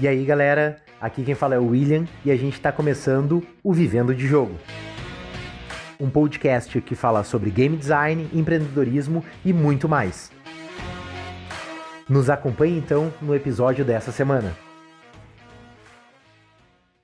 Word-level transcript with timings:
E 0.00 0.06
aí, 0.06 0.24
galera, 0.24 0.76
aqui 1.00 1.24
quem 1.24 1.34
fala 1.34 1.56
é 1.56 1.58
o 1.58 1.70
William 1.70 2.04
e 2.24 2.30
a 2.30 2.36
gente 2.36 2.52
está 2.52 2.70
começando 2.70 3.42
o 3.64 3.72
Vivendo 3.72 4.14
de 4.14 4.28
Jogo. 4.28 4.54
Um 5.98 6.08
podcast 6.08 6.80
que 6.80 6.94
fala 6.94 7.24
sobre 7.24 7.50
game 7.50 7.76
design, 7.76 8.28
empreendedorismo 8.32 9.24
e 9.44 9.52
muito 9.52 9.88
mais. 9.88 10.30
Nos 12.08 12.30
acompanhe 12.30 12.78
então 12.78 13.12
no 13.20 13.34
episódio 13.34 13.84
dessa 13.84 14.12
semana. 14.12 14.56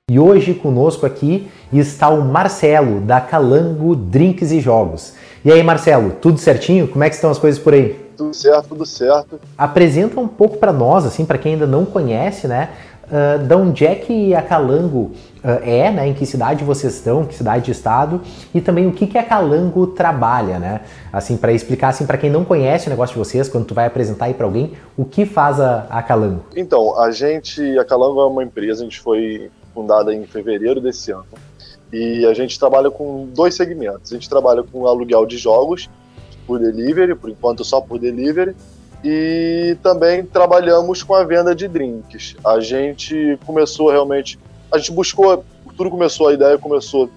E 0.09 0.17
hoje 0.17 0.53
conosco 0.53 1.05
aqui 1.05 1.49
está 1.73 2.07
o 2.07 2.23
Marcelo 2.23 3.01
da 3.01 3.19
Calango 3.19 3.93
Drinks 3.93 4.53
e 4.53 4.61
Jogos. 4.61 5.15
E 5.43 5.51
aí, 5.51 5.61
Marcelo, 5.61 6.11
tudo 6.11 6.37
certinho? 6.37 6.87
Como 6.87 7.03
é 7.03 7.09
que 7.09 7.15
estão 7.15 7.29
as 7.29 7.39
coisas 7.39 7.61
por 7.61 7.73
aí? 7.73 8.04
Tudo 8.15 8.33
certo, 8.33 8.69
tudo 8.69 8.85
certo. 8.85 9.39
Apresenta 9.57 10.19
um 10.19 10.27
pouco 10.27 10.57
para 10.57 10.71
nós, 10.71 11.05
assim, 11.05 11.25
para 11.25 11.37
quem 11.37 11.53
ainda 11.53 11.67
não 11.67 11.85
conhece, 11.85 12.47
né? 12.47 12.69
Uh, 13.05 13.45
da 13.45 13.55
onde 13.55 13.85
é 13.85 13.93
que 13.93 14.33
a 14.33 14.41
Calango 14.41 15.11
uh, 15.43 15.61
é, 15.63 15.91
né? 15.91 16.07
Em 16.07 16.13
que 16.13 16.25
cidade 16.25 16.63
vocês 16.63 16.95
estão, 16.95 17.23
que 17.23 17.35
cidade 17.35 17.65
de 17.65 17.71
estado, 17.71 18.19
e 18.53 18.59
também 18.59 18.87
o 18.87 18.91
que, 18.91 19.05
que 19.05 19.17
a 19.17 19.23
Calango 19.23 19.87
trabalha, 19.87 20.57
né? 20.57 20.81
Assim, 21.13 21.37
para 21.37 21.53
explicar 21.53 21.89
assim 21.89 22.07
para 22.07 22.17
quem 22.17 22.31
não 22.31 22.43
conhece 22.43 22.87
o 22.87 22.89
negócio 22.89 23.13
de 23.13 23.19
vocês, 23.19 23.47
quando 23.47 23.65
tu 23.65 23.75
vai 23.75 23.85
apresentar 23.85 24.25
aí 24.25 24.33
para 24.33 24.45
alguém, 24.45 24.73
o 24.97 25.05
que 25.05 25.23
faz 25.23 25.59
a, 25.59 25.85
a 25.89 26.01
Calango? 26.01 26.45
Então, 26.55 26.99
a 26.99 27.11
gente, 27.11 27.77
a 27.77 27.85
Calango 27.85 28.19
é 28.21 28.25
uma 28.25 28.43
empresa, 28.43 28.81
a 28.81 28.85
gente 28.85 28.99
foi 28.99 29.51
fundada 29.71 30.11
em 30.11 30.25
fevereiro 30.25 30.81
desse 30.81 31.11
ano. 31.11 31.25
E 31.93 32.25
a 32.25 32.33
gente 32.33 32.59
trabalha 32.59 32.89
com 32.89 33.27
dois 33.27 33.53
segmentos. 33.53 34.11
A 34.11 34.15
gente 34.15 34.29
trabalha 34.29 34.63
com 34.63 34.87
aluguel 34.87 35.25
de 35.25 35.37
jogos 35.37 35.89
por 36.45 36.59
delivery, 36.59 37.15
por 37.15 37.29
enquanto 37.29 37.63
só 37.63 37.81
por 37.81 37.99
delivery, 37.99 38.55
e 39.03 39.77
também 39.83 40.25
trabalhamos 40.25 41.03
com 41.03 41.13
a 41.13 41.23
venda 41.23 41.53
de 41.53 41.67
drinks. 41.67 42.35
A 42.43 42.59
gente 42.59 43.37
começou 43.45 43.89
realmente, 43.89 44.39
a 44.71 44.77
gente 44.77 44.91
buscou, 44.91 45.43
tudo 45.77 45.89
começou, 45.89 46.27
a 46.27 46.33
ideia 46.33 46.57
começou 46.57 47.09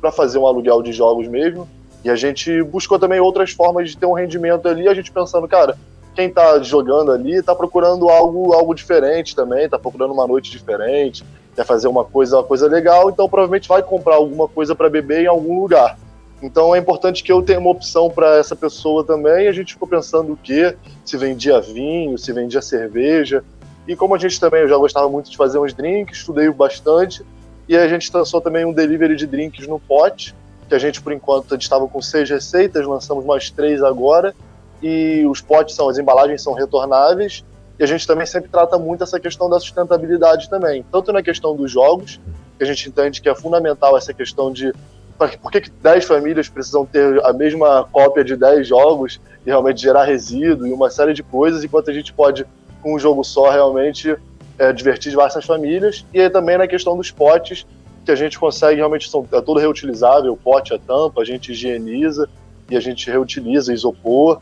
para 0.00 0.12
fazer 0.12 0.38
um 0.38 0.46
aluguel 0.46 0.82
de 0.82 0.92
jogos 0.92 1.26
mesmo, 1.28 1.68
e 2.04 2.10
a 2.10 2.16
gente 2.16 2.62
buscou 2.64 2.98
também 2.98 3.20
outras 3.20 3.52
formas 3.52 3.90
de 3.90 3.96
ter 3.96 4.06
um 4.06 4.12
rendimento 4.12 4.66
ali, 4.68 4.88
a 4.88 4.94
gente 4.94 5.12
pensando, 5.12 5.46
cara, 5.46 5.76
quem 6.14 6.28
está 6.28 6.60
jogando 6.62 7.10
ali 7.10 7.36
está 7.36 7.54
procurando 7.54 8.08
algo, 8.08 8.52
algo 8.52 8.74
diferente 8.74 9.34
também, 9.34 9.64
está 9.64 9.78
procurando 9.78 10.12
uma 10.12 10.26
noite 10.26 10.50
diferente, 10.50 11.24
quer 11.54 11.64
fazer 11.64 11.88
uma 11.88 12.04
coisa, 12.04 12.36
uma 12.36 12.44
coisa 12.44 12.66
legal, 12.66 13.08
então 13.08 13.28
provavelmente 13.28 13.68
vai 13.68 13.82
comprar 13.82 14.16
alguma 14.16 14.48
coisa 14.48 14.74
para 14.74 14.90
beber 14.90 15.24
em 15.24 15.28
algum 15.28 15.60
lugar. 15.60 15.96
Então 16.42 16.74
é 16.74 16.78
importante 16.78 17.22
que 17.22 17.30
eu 17.30 17.40
tenha 17.40 17.60
uma 17.60 17.70
opção 17.70 18.10
para 18.10 18.36
essa 18.36 18.56
pessoa 18.56 19.04
também. 19.04 19.46
A 19.46 19.52
gente 19.52 19.74
ficou 19.74 19.86
pensando 19.86 20.32
o 20.32 20.36
quê? 20.36 20.76
Se 21.04 21.16
vendia 21.16 21.60
vinho, 21.60 22.18
se 22.18 22.32
vendia 22.32 22.60
cerveja. 22.60 23.44
E 23.86 23.94
como 23.94 24.14
a 24.14 24.18
gente 24.18 24.38
também, 24.40 24.62
eu 24.62 24.68
já 24.68 24.76
gostava 24.76 25.08
muito 25.08 25.30
de 25.30 25.36
fazer 25.36 25.58
uns 25.58 25.72
drinks, 25.72 26.18
estudei 26.18 26.50
bastante. 26.50 27.24
E 27.68 27.76
a 27.76 27.86
gente 27.86 28.10
lançou 28.12 28.40
também 28.40 28.64
um 28.64 28.72
delivery 28.72 29.14
de 29.14 29.26
drinks 29.26 29.68
no 29.68 29.78
pote, 29.78 30.34
que 30.68 30.74
a 30.74 30.78
gente, 30.78 31.00
por 31.00 31.12
enquanto, 31.12 31.54
estava 31.54 31.86
com 31.86 32.02
seis 32.02 32.28
receitas, 32.28 32.84
lançamos 32.86 33.24
mais 33.24 33.48
três 33.50 33.80
agora. 33.82 34.34
E 34.82 35.24
os 35.26 35.40
potes 35.40 35.76
são, 35.76 35.88
as 35.88 35.96
embalagens 35.96 36.42
são 36.42 36.54
retornáveis. 36.54 37.44
E 37.78 37.84
a 37.84 37.86
gente 37.86 38.04
também 38.04 38.26
sempre 38.26 38.50
trata 38.50 38.78
muito 38.78 39.04
essa 39.04 39.18
questão 39.20 39.48
da 39.48 39.60
sustentabilidade 39.60 40.50
também. 40.50 40.84
Tanto 40.90 41.12
na 41.12 41.22
questão 41.22 41.54
dos 41.54 41.70
jogos, 41.70 42.20
que 42.58 42.64
a 42.64 42.66
gente 42.66 42.88
entende 42.88 43.22
que 43.22 43.28
é 43.28 43.34
fundamental 43.34 43.96
essa 43.96 44.12
questão 44.12 44.52
de 44.52 44.72
por 45.18 45.50
que, 45.50 45.60
que 45.60 45.70
10 45.70 46.04
famílias 46.04 46.48
precisam 46.48 46.84
ter 46.84 47.24
a 47.24 47.32
mesma 47.32 47.86
cópia 47.92 48.24
de 48.24 48.36
10 48.36 48.66
jogos 48.66 49.20
e 49.46 49.50
realmente 49.50 49.80
gerar 49.80 50.04
resíduo 50.04 50.66
e 50.66 50.72
uma 50.72 50.90
série 50.90 51.12
de 51.12 51.22
coisas, 51.22 51.62
enquanto 51.62 51.90
a 51.90 51.94
gente 51.94 52.12
pode, 52.12 52.46
com 52.82 52.94
um 52.94 52.98
jogo 52.98 53.22
só, 53.22 53.50
realmente 53.50 54.16
é, 54.58 54.72
divertir 54.72 55.10
diversas 55.10 55.44
famílias. 55.44 56.04
E 56.12 56.20
aí 56.20 56.30
também 56.30 56.58
na 56.58 56.66
questão 56.66 56.96
dos 56.96 57.10
potes, 57.10 57.66
que 58.04 58.10
a 58.10 58.16
gente 58.16 58.38
consegue 58.38 58.76
realmente, 58.76 59.08
são, 59.08 59.26
é 59.32 59.40
tudo 59.40 59.60
reutilizável, 59.60 60.32
o 60.32 60.36
pote, 60.36 60.74
a 60.74 60.78
tampa, 60.78 61.22
a 61.22 61.24
gente 61.24 61.52
higieniza 61.52 62.28
e 62.70 62.76
a 62.76 62.80
gente 62.80 63.08
reutiliza 63.10 63.72
isopor. 63.72 64.40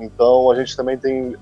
Então 0.00 0.50
a 0.50 0.54
gente 0.54 0.76
também 0.76 0.96
tem 0.96 1.36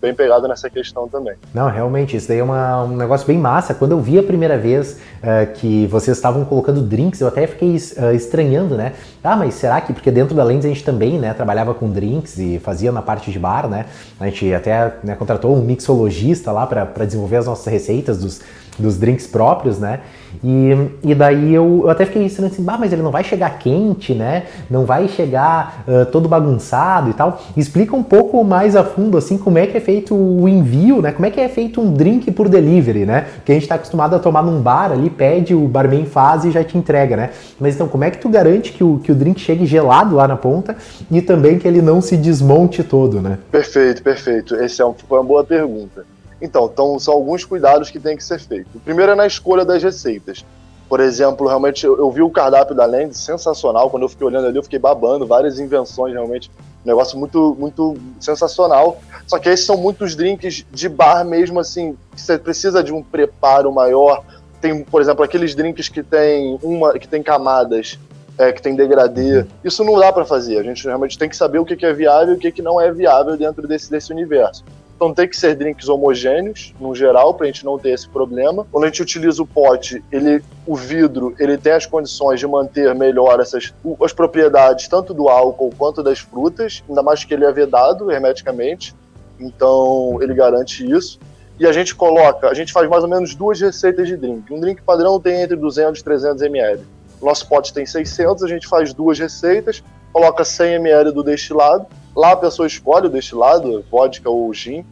bem 0.00 0.14
pegado 0.14 0.48
nessa 0.48 0.70
questão 0.70 1.08
também. 1.08 1.34
Não, 1.52 1.68
realmente, 1.68 2.16
isso 2.16 2.28
daí 2.28 2.38
é 2.38 2.42
uma, 2.42 2.84
um 2.84 2.96
negócio 2.96 3.26
bem 3.26 3.38
massa. 3.38 3.74
Quando 3.74 3.92
eu 3.92 4.00
vi 4.00 4.18
a 4.18 4.22
primeira 4.22 4.56
vez 4.56 5.00
uh, 5.22 5.52
que 5.54 5.86
vocês 5.88 6.16
estavam 6.16 6.44
colocando 6.44 6.80
drinks, 6.80 7.20
eu 7.20 7.28
até 7.28 7.46
fiquei 7.46 7.76
uh, 7.76 8.14
estranhando, 8.14 8.76
né? 8.76 8.94
Ah, 9.22 9.36
mas 9.36 9.54
será 9.54 9.80
que, 9.80 9.92
porque 9.92 10.10
dentro 10.10 10.34
da 10.34 10.44
Lens 10.44 10.64
a 10.64 10.68
gente 10.68 10.84
também, 10.84 11.18
né, 11.18 11.32
trabalhava 11.32 11.74
com 11.74 11.90
drinks 11.90 12.38
e 12.38 12.58
fazia 12.58 12.92
na 12.92 13.02
parte 13.02 13.30
de 13.30 13.38
bar, 13.38 13.68
né? 13.68 13.86
A 14.20 14.26
gente 14.26 14.52
até 14.52 14.94
né, 15.02 15.14
contratou 15.14 15.56
um 15.56 15.62
mixologista 15.62 16.52
lá 16.52 16.66
para 16.66 17.04
desenvolver 17.04 17.36
as 17.36 17.46
nossas 17.46 17.66
receitas 17.66 18.18
dos, 18.18 18.40
dos 18.78 18.98
drinks 18.98 19.26
próprios, 19.26 19.78
né? 19.78 20.00
E, 20.42 20.90
e 21.02 21.14
daí 21.14 21.54
eu, 21.54 21.82
eu 21.84 21.90
até 21.90 22.04
fiquei 22.04 22.24
estranho 22.24 22.50
assim, 22.50 22.62
bah, 22.62 22.76
mas 22.78 22.92
ele 22.92 23.02
não 23.02 23.10
vai 23.10 23.22
chegar 23.22 23.58
quente, 23.58 24.14
né? 24.14 24.44
Não 24.70 24.84
vai 24.84 25.06
chegar 25.08 25.84
uh, 25.86 26.06
todo 26.06 26.28
bagunçado 26.28 27.10
e 27.10 27.12
tal. 27.12 27.40
Explica 27.56 27.94
um 27.94 28.02
pouco 28.02 28.42
mais 28.42 28.74
a 28.74 28.82
fundo, 28.82 29.16
assim, 29.16 29.38
como 29.38 29.58
é 29.58 29.66
que 29.66 29.76
é 29.76 29.80
feito 29.80 30.14
o 30.14 30.48
envio, 30.48 31.00
né? 31.00 31.12
Como 31.12 31.26
é 31.26 31.30
que 31.30 31.40
é 31.40 31.48
feito 31.48 31.80
um 31.80 31.92
drink 31.92 32.30
por 32.32 32.48
delivery, 32.48 33.04
né? 33.04 33.26
Que 33.44 33.52
a 33.52 33.54
gente 33.54 33.64
está 33.64 33.76
acostumado 33.76 34.16
a 34.16 34.18
tomar 34.18 34.42
num 34.42 34.60
bar 34.60 34.92
ali, 34.92 35.10
pede, 35.10 35.54
o 35.54 35.68
barman 35.68 36.04
faz 36.06 36.44
e 36.44 36.50
já 36.50 36.64
te 36.64 36.76
entrega, 36.76 37.16
né? 37.16 37.30
Mas 37.60 37.74
então, 37.74 37.86
como 37.88 38.04
é 38.04 38.10
que 38.10 38.18
tu 38.18 38.28
garante 38.28 38.72
que 38.72 38.82
o, 38.82 38.98
que 38.98 39.12
o 39.12 39.14
drink 39.14 39.40
chegue 39.40 39.66
gelado 39.66 40.16
lá 40.16 40.26
na 40.26 40.36
ponta 40.36 40.76
e 41.10 41.22
também 41.22 41.58
que 41.58 41.68
ele 41.68 41.80
não 41.80 42.00
se 42.00 42.16
desmonte 42.16 42.82
todo, 42.82 43.20
né? 43.20 43.38
Perfeito, 43.50 44.02
perfeito. 44.02 44.54
Essa 44.56 44.82
é 44.82 44.86
um, 44.86 44.94
uma 45.10 45.22
boa 45.22 45.44
pergunta. 45.44 46.13
Então, 46.44 46.66
então, 46.66 46.98
são 46.98 47.14
alguns 47.14 47.42
cuidados 47.42 47.90
que 47.90 47.98
tem 47.98 48.16
que 48.16 48.22
ser 48.22 48.38
feito. 48.38 48.68
O 48.74 48.80
primeiro 48.80 49.12
é 49.12 49.14
na 49.14 49.26
escolha 49.26 49.64
das 49.64 49.82
receitas. 49.82 50.44
Por 50.86 51.00
exemplo, 51.00 51.48
realmente 51.48 51.86
eu, 51.86 51.96
eu 51.96 52.10
vi 52.10 52.20
o 52.20 52.28
cardápio 52.28 52.74
da 52.74 52.84
Land 52.84 53.16
sensacional. 53.16 53.88
Quando 53.88 54.02
eu 54.02 54.08
fiquei 54.10 54.26
olhando 54.26 54.46
ali, 54.46 54.58
eu 54.58 54.62
fiquei 54.62 54.78
babando, 54.78 55.26
várias 55.26 55.58
invenções, 55.58 56.12
realmente. 56.12 56.50
Um 56.84 56.88
negócio 56.88 57.18
muito, 57.18 57.56
muito 57.58 57.96
sensacional. 58.20 58.98
Só 59.26 59.38
que 59.38 59.48
esses 59.48 59.64
são 59.64 59.78
muitos 59.78 60.14
drinks 60.14 60.66
de 60.70 60.86
bar 60.86 61.24
mesmo, 61.24 61.58
assim, 61.58 61.96
que 62.14 62.20
você 62.20 62.36
precisa 62.36 62.84
de 62.84 62.92
um 62.92 63.02
preparo 63.02 63.72
maior. 63.72 64.22
Tem, 64.60 64.84
por 64.84 65.00
exemplo, 65.00 65.24
aqueles 65.24 65.54
drinks 65.54 65.88
que 65.88 66.02
tem 66.02 66.58
uma, 66.62 66.92
que 66.98 67.08
tem 67.08 67.22
camadas, 67.22 67.98
é, 68.36 68.52
que 68.52 68.60
tem 68.60 68.76
degradê. 68.76 69.46
Isso 69.64 69.82
não 69.82 69.98
dá 69.98 70.12
para 70.12 70.26
fazer. 70.26 70.58
A 70.58 70.62
gente 70.62 70.84
realmente 70.84 71.18
tem 71.18 71.28
que 71.30 71.36
saber 71.36 71.58
o 71.58 71.64
que 71.64 71.86
é 71.86 71.92
viável 71.94 72.34
e 72.34 72.48
o 72.48 72.52
que 72.52 72.60
não 72.60 72.78
é 72.78 72.92
viável 72.92 73.34
dentro 73.34 73.66
desse, 73.66 73.90
desse 73.90 74.12
universo. 74.12 74.62
Então 75.04 75.12
tem 75.12 75.28
que 75.28 75.36
ser 75.36 75.54
drinks 75.54 75.86
homogêneos, 75.86 76.74
no 76.80 76.94
geral, 76.94 77.34
para 77.34 77.44
a 77.44 77.46
gente 77.46 77.62
não 77.62 77.78
ter 77.78 77.90
esse 77.90 78.08
problema. 78.08 78.66
Quando 78.72 78.84
a 78.84 78.86
gente 78.86 79.02
utiliza 79.02 79.42
o 79.42 79.46
pote, 79.46 80.02
ele, 80.10 80.42
o 80.66 80.74
vidro, 80.74 81.34
ele 81.38 81.58
tem 81.58 81.72
as 81.72 81.84
condições 81.84 82.40
de 82.40 82.46
manter 82.46 82.94
melhor 82.94 83.38
essas 83.38 83.74
as 84.02 84.12
propriedades 84.14 84.88
tanto 84.88 85.12
do 85.12 85.28
álcool 85.28 85.70
quanto 85.76 86.02
das 86.02 86.20
frutas, 86.20 86.82
ainda 86.88 87.02
mais 87.02 87.22
que 87.22 87.34
ele 87.34 87.44
é 87.44 87.52
vedado 87.52 88.10
hermeticamente. 88.10 88.94
Então 89.38 90.18
ele 90.22 90.32
garante 90.32 90.90
isso. 90.90 91.20
E 91.60 91.66
a 91.66 91.72
gente 91.72 91.94
coloca, 91.94 92.48
a 92.48 92.54
gente 92.54 92.72
faz 92.72 92.88
mais 92.88 93.04
ou 93.04 93.10
menos 93.10 93.34
duas 93.34 93.60
receitas 93.60 94.08
de 94.08 94.16
drink. 94.16 94.50
Um 94.50 94.58
drink 94.58 94.80
padrão 94.80 95.20
tem 95.20 95.42
entre 95.42 95.54
200 95.54 96.00
e 96.00 96.02
300 96.04 96.42
ml. 96.44 96.80
Nosso 97.20 97.46
pote 97.46 97.74
tem 97.74 97.84
600, 97.84 98.42
a 98.42 98.48
gente 98.48 98.66
faz 98.66 98.94
duas 98.94 99.18
receitas, 99.18 99.84
coloca 100.14 100.44
100 100.44 100.76
ml 100.76 101.12
do 101.12 101.22
destilado 101.22 101.86
Lá 102.16 102.32
a 102.32 102.36
pessoa 102.36 102.66
escolhe 102.66 103.06
o 103.06 103.10
destilado, 103.10 103.84
vodka 103.90 104.30
ou 104.30 104.52
gin, 104.54 104.84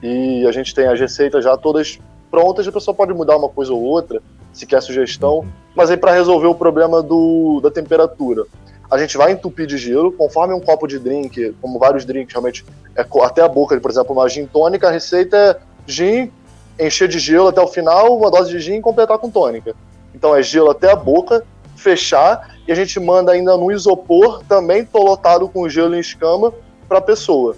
e 0.00 0.46
a 0.46 0.52
gente 0.52 0.74
tem 0.74 0.86
as 0.86 1.00
receitas 1.00 1.42
já 1.42 1.56
todas 1.56 1.98
prontas, 2.30 2.66
a 2.66 2.72
pessoa 2.72 2.94
pode 2.94 3.12
mudar 3.12 3.36
uma 3.36 3.48
coisa 3.48 3.72
ou 3.72 3.82
outra, 3.82 4.22
se 4.52 4.64
quer 4.66 4.80
sugestão, 4.80 5.44
mas 5.74 5.90
aí 5.90 5.96
para 5.96 6.12
resolver 6.12 6.46
o 6.46 6.54
problema 6.54 7.02
do, 7.02 7.60
da 7.60 7.70
temperatura. 7.70 8.44
A 8.88 8.96
gente 8.98 9.16
vai 9.16 9.32
entupir 9.32 9.66
de 9.66 9.76
gelo, 9.76 10.12
conforme 10.12 10.54
um 10.54 10.60
copo 10.60 10.86
de 10.86 10.98
drink, 10.98 11.54
como 11.60 11.78
vários 11.78 12.04
drinks, 12.04 12.32
realmente, 12.32 12.64
é 12.96 13.04
até 13.22 13.42
a 13.42 13.48
boca, 13.48 13.78
por 13.80 13.90
exemplo, 13.90 14.12
uma 14.12 14.28
gin 14.28 14.46
tônica, 14.46 14.86
a 14.86 14.92
receita 14.92 15.36
é 15.36 15.56
gin, 15.86 16.30
encher 16.78 17.08
de 17.08 17.18
gelo 17.18 17.48
até 17.48 17.60
o 17.60 17.66
final, 17.66 18.16
uma 18.16 18.30
dose 18.30 18.50
de 18.50 18.60
gin 18.60 18.76
e 18.76 18.80
completar 18.80 19.18
com 19.18 19.28
tônica. 19.28 19.74
Então 20.14 20.36
é 20.36 20.42
gelo 20.42 20.70
até 20.70 20.90
a 20.90 20.96
boca, 20.96 21.44
fechar 21.76 22.56
e 22.70 22.72
a 22.72 22.76
gente 22.76 23.00
manda 23.00 23.32
ainda 23.32 23.56
no 23.56 23.72
isopor, 23.72 24.44
também 24.44 24.86
lotado 24.94 25.48
com 25.48 25.68
gelo 25.68 25.96
em 25.96 25.98
escama, 25.98 26.54
para 26.88 26.98
a 26.98 27.00
pessoa. 27.00 27.56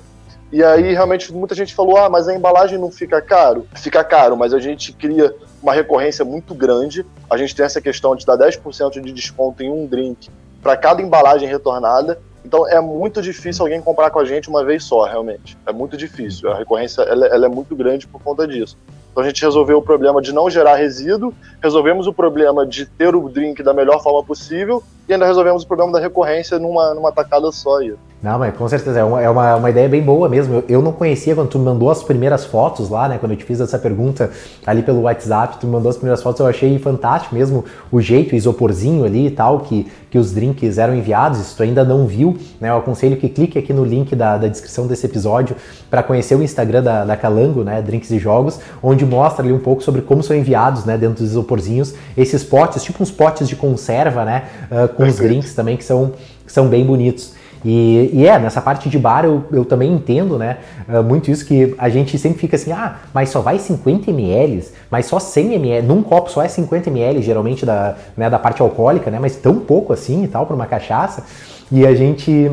E 0.51 0.65
aí, 0.65 0.95
realmente, 0.95 1.31
muita 1.31 1.55
gente 1.55 1.75
falou: 1.75 1.99
ah, 1.99 2.09
mas 2.09 2.29
a 2.29 2.35
embalagem 2.35 2.79
não 2.79 2.91
fica 2.91 3.21
caro? 3.21 3.67
Fica 3.75 4.03
caro, 4.03 4.39
mas 4.39 4.55
a 4.55 4.59
gente 4.59 4.91
cria 4.91 5.35
uma 5.63 5.75
recorrência 5.75 6.25
muito 6.25 6.55
grande. 6.55 7.05
A 7.29 7.37
gente 7.37 7.55
tem 7.55 7.67
essa 7.67 7.79
questão 7.79 8.17
de 8.17 8.25
dar 8.25 8.39
10% 8.39 9.03
de 9.03 9.13
desconto 9.13 9.63
em 9.63 9.71
um 9.71 9.87
drink 9.87 10.31
para 10.63 10.79
cada 10.79 11.03
embalagem 11.03 11.47
retornada. 11.47 12.19
Então 12.43 12.67
é 12.67 12.81
muito 12.81 13.21
difícil 13.21 13.67
alguém 13.67 13.83
comprar 13.83 14.09
com 14.11 14.19
a 14.19 14.25
gente 14.25 14.49
uma 14.49 14.65
vez 14.65 14.83
só, 14.83 15.05
realmente. 15.05 15.59
É 15.67 15.73
muito 15.75 15.95
difícil. 15.95 16.51
A 16.51 16.57
recorrência 16.57 17.03
ela, 17.03 17.27
ela 17.27 17.45
é 17.45 17.49
muito 17.51 17.77
grande 17.77 18.07
por 18.07 18.23
conta 18.23 18.49
disso. 18.49 18.79
Então 19.13 19.23
a 19.23 19.27
gente 19.27 19.43
resolveu 19.43 19.77
o 19.77 19.83
problema 19.83 20.23
de 20.23 20.33
não 20.33 20.49
gerar 20.49 20.77
resíduo, 20.77 21.35
resolvemos 21.63 22.07
o 22.07 22.15
problema 22.15 22.67
de 22.67 22.87
ter 22.87 23.15
o 23.15 23.29
drink 23.29 23.63
da 23.63 23.75
melhor 23.75 24.03
forma 24.03 24.25
possível 24.25 24.83
ainda 25.13 25.27
resolvemos 25.27 25.63
o 25.63 25.67
problema 25.67 25.93
da 25.93 26.01
recorrência 26.01 26.59
numa, 26.59 26.95
numa 26.95 27.13
tacada 27.13 27.51
só. 27.53 27.79
Aí. 27.79 27.95
Não, 28.23 28.39
mas 28.39 28.55
com 28.55 28.69
certeza, 28.69 29.01
é 29.01 29.05
uma, 29.05 29.21
é 29.21 29.29
uma, 29.29 29.57
uma 29.57 29.69
ideia 29.69 29.89
bem 29.89 30.01
boa 30.01 30.29
mesmo. 30.29 30.55
Eu, 30.55 30.65
eu, 30.69 30.83
não 30.83 30.93
conhecia 30.93 31.35
quando 31.35 31.49
tu 31.49 31.59
me 31.59 31.65
mandou 31.65 31.91
as 31.91 32.05
primeiras 32.05 32.45
fotos 32.45 32.89
lá, 32.89 33.09
né? 33.09 33.19
Quando 33.19 33.33
eu 33.33 33.37
te 33.37 33.45
fiz 33.45 33.61
essa 33.61 33.77
pergunta 33.77 34.31
ali 34.65 34.81
pelo 34.81 35.01
WhatsApp, 35.01 35.59
tu 35.59 35.67
me 35.67 35.73
mandou 35.73 35.91
as 35.91 35.97
primeiras 35.97 36.23
fotos, 36.23 36.39
eu 36.39 36.47
achei 36.47 36.79
fantástico 36.79 37.35
mesmo 37.35 37.65
o 37.91 38.01
jeito, 38.01 38.33
o 38.33 38.37
isoporzinho 38.37 39.05
ali 39.05 39.27
e 39.27 39.31
tal, 39.33 39.59
que, 39.61 39.91
que 40.09 40.17
os 40.19 40.31
drinks 40.31 40.79
eram 40.79 40.95
enviados. 40.95 41.39
Se 41.39 41.57
tu 41.57 41.65
ainda 41.65 41.83
não 41.83 42.07
viu, 42.07 42.39
né? 42.61 42.71
Eu 42.71 42.77
aconselho 42.77 43.17
que 43.17 43.29
clique 43.29 43.59
aqui 43.59 43.73
no 43.73 43.85
link 43.85 44.15
da, 44.15 44.39
da 44.39 44.47
descrição 44.47 44.87
desse 44.87 45.05
episódio 45.05 45.57
para 45.91 46.01
conhecer 46.01 46.37
o 46.37 46.45
Instagram 46.45 46.85
da, 46.85 47.05
da 47.05 47.17
Calango, 47.17 47.65
né? 47.65 47.83
Drinks 47.83 48.13
e 48.13 48.21
Jogos, 48.21 48.61
onde 48.81 49.05
mostra 49.05 49.45
ali 49.45 49.53
um 49.53 49.59
pouco 49.59 49.83
sobre 49.83 50.01
como 50.01 50.23
são 50.23 50.37
enviados, 50.37 50.85
né? 50.85 50.97
Dentro 50.97 51.25
dos 51.25 51.33
isoporzinhos, 51.33 51.93
esses 52.17 52.45
potes, 52.45 52.85
tipo 52.85 53.03
uns 53.03 53.11
potes 53.11 53.49
de 53.49 53.57
conserva, 53.57 54.25
né? 54.25 54.45
Uh, 54.71 54.87
os 55.03 55.17
drinks 55.17 55.55
também, 55.55 55.77
que 55.77 55.85
são, 55.85 56.13
que 56.45 56.53
são 56.53 56.69
bem 56.69 56.85
bonitos. 56.85 57.35
E, 57.65 58.11
e, 58.13 58.27
é, 58.27 58.39
nessa 58.39 58.61
parte 58.61 58.89
de 58.89 58.99
bar 58.99 59.25
eu, 59.25 59.45
eu 59.53 59.65
também 59.65 59.93
entendo, 59.93 60.37
né? 60.37 60.59
Uh, 60.89 61.03
muito 61.03 61.31
isso 61.31 61.47
que 61.47 61.75
a 61.79 61.89
gente 61.89 62.19
sempre 62.19 62.41
fica 62.41 62.57
assim, 62.57 62.73
ah, 62.73 62.97
mas 63.15 63.29
só 63.29 63.41
vai 63.41 63.59
50 63.59 64.11
ml, 64.11 64.65
mas 64.91 65.07
só 65.07 65.21
100 65.21 65.55
ml, 65.55 65.87
num 65.87 66.03
copo 66.03 66.29
só 66.29 66.43
é 66.43 66.49
50 66.49 66.91
ml, 66.91 67.23
geralmente 67.23 67.65
da, 67.65 67.97
né, 68.17 68.29
da 68.29 68.39
parte 68.39 68.61
alcoólica, 68.61 69.11
né? 69.11 69.19
Mas 69.21 69.37
tão 69.37 69.61
pouco 69.61 69.93
assim 69.93 70.25
e 70.25 70.29
tal 70.29 70.45
para 70.45 70.57
uma 70.57 70.67
cachaça. 70.67 71.23
E 71.71 71.87
a 71.87 71.95
gente 71.95 72.51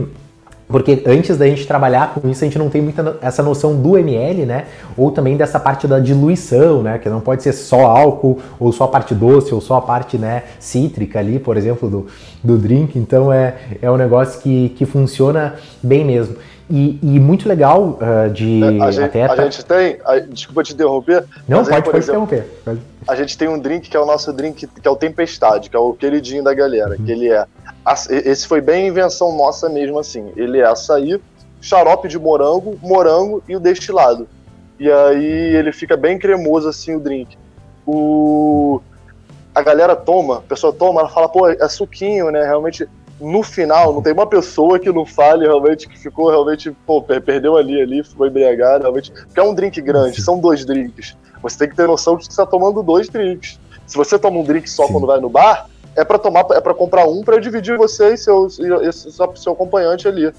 porque 0.70 1.02
antes 1.08 1.36
da 1.36 1.48
gente 1.48 1.66
trabalhar 1.66 2.14
com 2.14 2.30
isso, 2.30 2.44
a 2.44 2.48
gente 2.48 2.60
não 2.60 2.70
tem 2.70 2.80
muita 2.80 3.18
essa 3.24 3.42
noção 3.42 3.76
do 3.76 3.98
ml, 3.98 4.46
né? 4.46 4.66
Ou 4.96 5.10
também 5.10 5.36
dessa 5.36 5.60
parte 5.60 5.88
da 5.88 6.00
diluição, 6.00 6.84
né? 6.84 7.00
Que 7.00 7.10
não 7.10 7.20
pode 7.20 7.42
ser 7.42 7.54
só 7.54 7.88
álcool, 7.88 8.38
ou 8.60 8.72
só 8.72 8.84
a 8.84 8.88
parte 8.88 9.16
doce, 9.16 9.52
ou 9.52 9.60
só 9.60 9.78
a 9.78 9.82
parte 9.82 10.16
né, 10.20 10.44
cítrica 10.60 11.18
ali, 11.18 11.40
por 11.40 11.58
exemplo, 11.58 11.90
do, 11.90 12.08
do 12.44 12.56
drink. 12.56 13.00
Então 13.00 13.34
é, 13.34 13.56
é 13.82 13.90
um 13.90 13.98
negócio 13.98 14.40
que, 14.42 14.70
que 14.70 14.86
funciona 14.86 15.56
bem 15.82 16.06
mesmo. 16.06 16.36
E, 16.70 17.00
e 17.02 17.20
muito 17.20 17.50
legal 17.50 17.98
uh, 18.00 18.30
de 18.30 18.62
a 18.80 18.92
gente, 18.92 19.06
até. 19.06 19.26
A 19.26 19.36
gente 19.36 19.66
tem. 19.66 19.98
A, 20.06 20.20
desculpa 20.20 20.64
te 20.64 20.74
interromper. 20.74 21.26
Não, 21.48 21.64
pode, 21.64 21.74
aí, 21.74 21.82
pode 21.82 21.98
exemplo, 21.98 22.24
interromper. 22.24 22.80
A 23.08 23.16
gente 23.16 23.36
tem 23.38 23.48
um 23.48 23.58
drink 23.58 23.90
que 23.90 23.98
é 23.98 24.00
o 24.00 24.06
nosso 24.06 24.32
drink, 24.32 24.68
que 24.68 24.88
é 24.88 24.92
o 24.92 24.96
Tempestade, 24.96 25.70
que 25.70 25.76
é 25.76 25.80
o 25.80 25.94
queridinho 25.94 26.44
da 26.44 26.54
galera, 26.54 26.92
uhum. 26.92 27.04
que 27.04 27.12
ele 27.12 27.28
é 27.28 27.46
esse 28.10 28.48
foi 28.48 28.62
bem 28.62 28.88
invenção 28.88 29.36
nossa 29.36 29.70
mesmo, 29.70 30.00
assim. 30.00 30.32
Ele 30.36 30.60
é 30.60 30.66
açaí, 30.66 31.20
xarope 31.62 32.08
de 32.08 32.20
morango, 32.20 32.78
morango 32.82 33.42
e 33.48 33.56
o 33.56 33.60
destilado. 33.60 34.28
E 34.80 34.90
aí 34.92 35.56
ele 35.56 35.72
fica 35.72 35.98
bem 35.98 36.18
cremoso, 36.18 36.70
assim, 36.70 36.96
o 36.96 37.00
drink. 37.00 37.38
O... 37.86 38.82
A 39.54 39.62
galera 39.62 39.96
toma, 39.96 40.38
a 40.38 40.42
pessoa 40.42 40.72
toma, 40.72 41.02
ela 41.02 41.10
fala, 41.10 41.28
pô, 41.28 41.48
é 41.48 41.68
suquinho, 41.68 42.30
né? 42.30 42.44
Realmente, 42.44 42.88
no 43.20 43.44
final, 43.44 43.94
não 43.94 44.02
tem 44.02 44.14
uma 44.14 44.28
pessoa 44.28 44.80
que 44.80 44.92
não 44.92 45.06
fale 45.06 45.46
realmente 45.46 45.88
que 45.88 45.98
ficou 45.98 46.30
realmente, 46.30 46.72
pô, 46.86 47.02
perdeu 47.02 47.58
ali, 47.58 47.82
ali, 47.82 48.04
ficou 48.04 48.28
embriagado, 48.28 48.84
realmente. 48.84 49.12
Porque 49.12 49.40
é 49.40 49.44
um 49.44 49.54
drink 49.54 49.82
grande, 49.82 50.22
são 50.22 50.40
dois 50.40 50.66
drinks. 50.66 51.16
Você 51.42 51.58
tem 51.58 51.70
que 51.70 51.76
ter 51.76 51.88
noção 51.88 52.18
que 52.18 52.26
você 52.26 52.32
está 52.32 52.46
tomando 52.46 52.82
dois 52.84 53.10
drinks. 53.10 53.60
Se 53.86 53.98
você 53.98 54.18
toma 54.18 54.40
um 54.40 54.44
drink 54.44 54.70
só 54.70 54.86
Sim. 54.88 54.94
quando 54.94 55.08
vai 55.08 55.20
no 55.20 55.30
bar, 55.30 55.68
é 55.96 56.04
para 56.04 56.20
tomar, 56.20 56.46
é 56.52 56.62
para 56.62 56.74
comprar 56.74 57.06
um 57.08 57.24
para 57.24 57.40
dividir 57.40 57.78
você 57.78 58.14
e 58.14 58.18
seu, 58.18 58.48
e 58.48 58.94
seu, 58.94 59.36
seu 59.36 59.54
acompanhante 59.54 60.08
ali. 60.08 60.32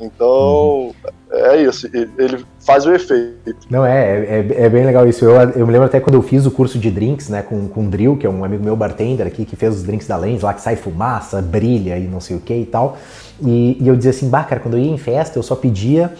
Então, 0.00 0.94
é 1.30 1.62
isso, 1.62 1.88
ele 1.92 2.44
faz 2.64 2.86
o 2.86 2.92
efeito. 2.92 3.66
Não, 3.68 3.84
é, 3.84 4.18
é, 4.18 4.46
é, 4.64 4.68
bem 4.68 4.84
legal 4.84 5.08
isso. 5.08 5.24
Eu, 5.24 5.32
eu 5.32 5.66
me 5.66 5.72
lembro 5.72 5.86
até 5.86 5.98
quando 5.98 6.14
eu 6.14 6.22
fiz 6.22 6.46
o 6.46 6.50
curso 6.50 6.78
de 6.78 6.90
drinks, 6.90 7.28
né, 7.28 7.42
com, 7.42 7.68
com 7.68 7.86
o 7.86 7.88
Drill, 7.88 8.16
que 8.16 8.26
é 8.26 8.30
um 8.30 8.44
amigo 8.44 8.62
meu 8.62 8.76
bartender 8.76 9.26
aqui, 9.26 9.44
que 9.44 9.56
fez 9.56 9.74
os 9.74 9.82
drinks 9.82 10.06
da 10.06 10.16
Lens, 10.16 10.42
lá 10.42 10.54
que 10.54 10.60
sai 10.60 10.76
fumaça, 10.76 11.42
brilha 11.42 11.98
e 11.98 12.06
não 12.06 12.20
sei 12.20 12.36
o 12.36 12.40
que 12.40 12.54
e 12.54 12.66
tal. 12.66 12.96
E, 13.40 13.76
e 13.80 13.88
eu 13.88 13.96
dizia 13.96 14.10
assim, 14.10 14.28
bah, 14.28 14.44
cara, 14.44 14.60
quando 14.60 14.76
eu 14.76 14.80
ia 14.80 14.90
em 14.90 14.98
festa, 14.98 15.38
eu 15.38 15.42
só 15.42 15.56
pedia 15.56 16.12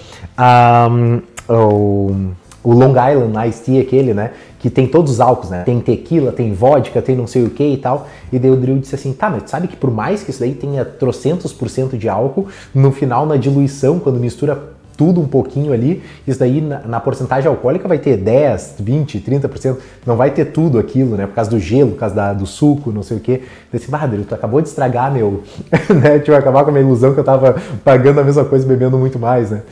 um, 0.90 1.22
o 1.48 2.32
o 2.69 2.75
Long 2.75 2.91
Island 2.91 3.49
Ice 3.49 3.62
Tea 3.62 3.81
aquele, 3.81 4.12
né? 4.12 4.32
Que 4.59 4.69
tem 4.69 4.87
todos 4.87 5.12
os 5.12 5.20
álcools, 5.20 5.49
né? 5.49 5.62
Tem 5.62 5.81
tequila, 5.81 6.31
tem 6.31 6.53
vodka, 6.53 7.00
tem 7.00 7.17
não 7.17 7.26
sei 7.26 7.44
o 7.44 7.49
que 7.49 7.65
e 7.65 7.79
tal. 7.79 8.06
E 8.31 8.38
daí 8.38 8.50
o 8.50 8.56
Drill 8.56 8.79
disse 8.79 8.94
assim, 8.94 9.15
tá, 9.15 9.31
mas 9.31 9.44
sabe 9.49 9.69
que 9.69 9.76
por 9.76 9.91
mais 9.91 10.23
que 10.23 10.31
isso 10.31 10.41
daí 10.41 10.53
tenha 10.53 10.85
trocentos 10.85 11.50
por 11.50 11.70
cento 11.70 11.97
de 11.97 12.11
álcool, 12.11 12.47
no 12.75 12.93
final, 12.93 13.25
na 13.25 13.37
diluição, 13.37 13.99
quando 13.99 14.20
mistura 14.20 14.76
tudo 14.99 15.19
um 15.19 15.26
pouquinho 15.26 15.73
ali, 15.73 16.03
isso 16.26 16.38
daí 16.41 16.61
na, 16.61 16.81
na, 16.81 17.00
porcentagem 17.00 17.49
alcoólica 17.49 17.88
vai 17.88 17.99
ter 17.99 18.19
10, 18.19 18.75
20, 18.81 19.20
30%, 19.20 19.76
não 20.05 20.17
vai 20.17 20.32
ter 20.32 20.47
tudo 20.47 20.79
aquilo, 20.79 21.17
né? 21.17 21.26
Por 21.26 21.37
causa 21.37 21.49
do 21.49 21.59
gelo, 21.59 21.93
por 21.93 22.00
causa 22.00 22.15
da, 22.15 22.32
do 22.35 22.44
suco, 22.44 22.93
não 22.93 23.03
sei 23.03 23.17
o 23.17 23.20
quê. 23.20 23.43
Desse, 23.73 23.91
bah, 23.91 24.06
tu 24.29 24.35
acabou 24.35 24.61
de 24.61 24.69
estragar 24.69 25.11
meu, 25.11 25.43
né? 26.03 26.19
Tipo, 26.19 26.37
acabar 26.37 26.65
com 26.65 26.70
a 26.70 26.73
minha 26.73 26.85
ilusão 26.85 27.15
que 27.15 27.20
eu 27.20 27.25
tava 27.25 27.56
pagando 27.82 28.20
a 28.20 28.25
mesma 28.25 28.44
coisa 28.44 28.67
bebendo 28.67 28.99
muito 28.99 29.19
mais, 29.19 29.53
né? 29.53 29.62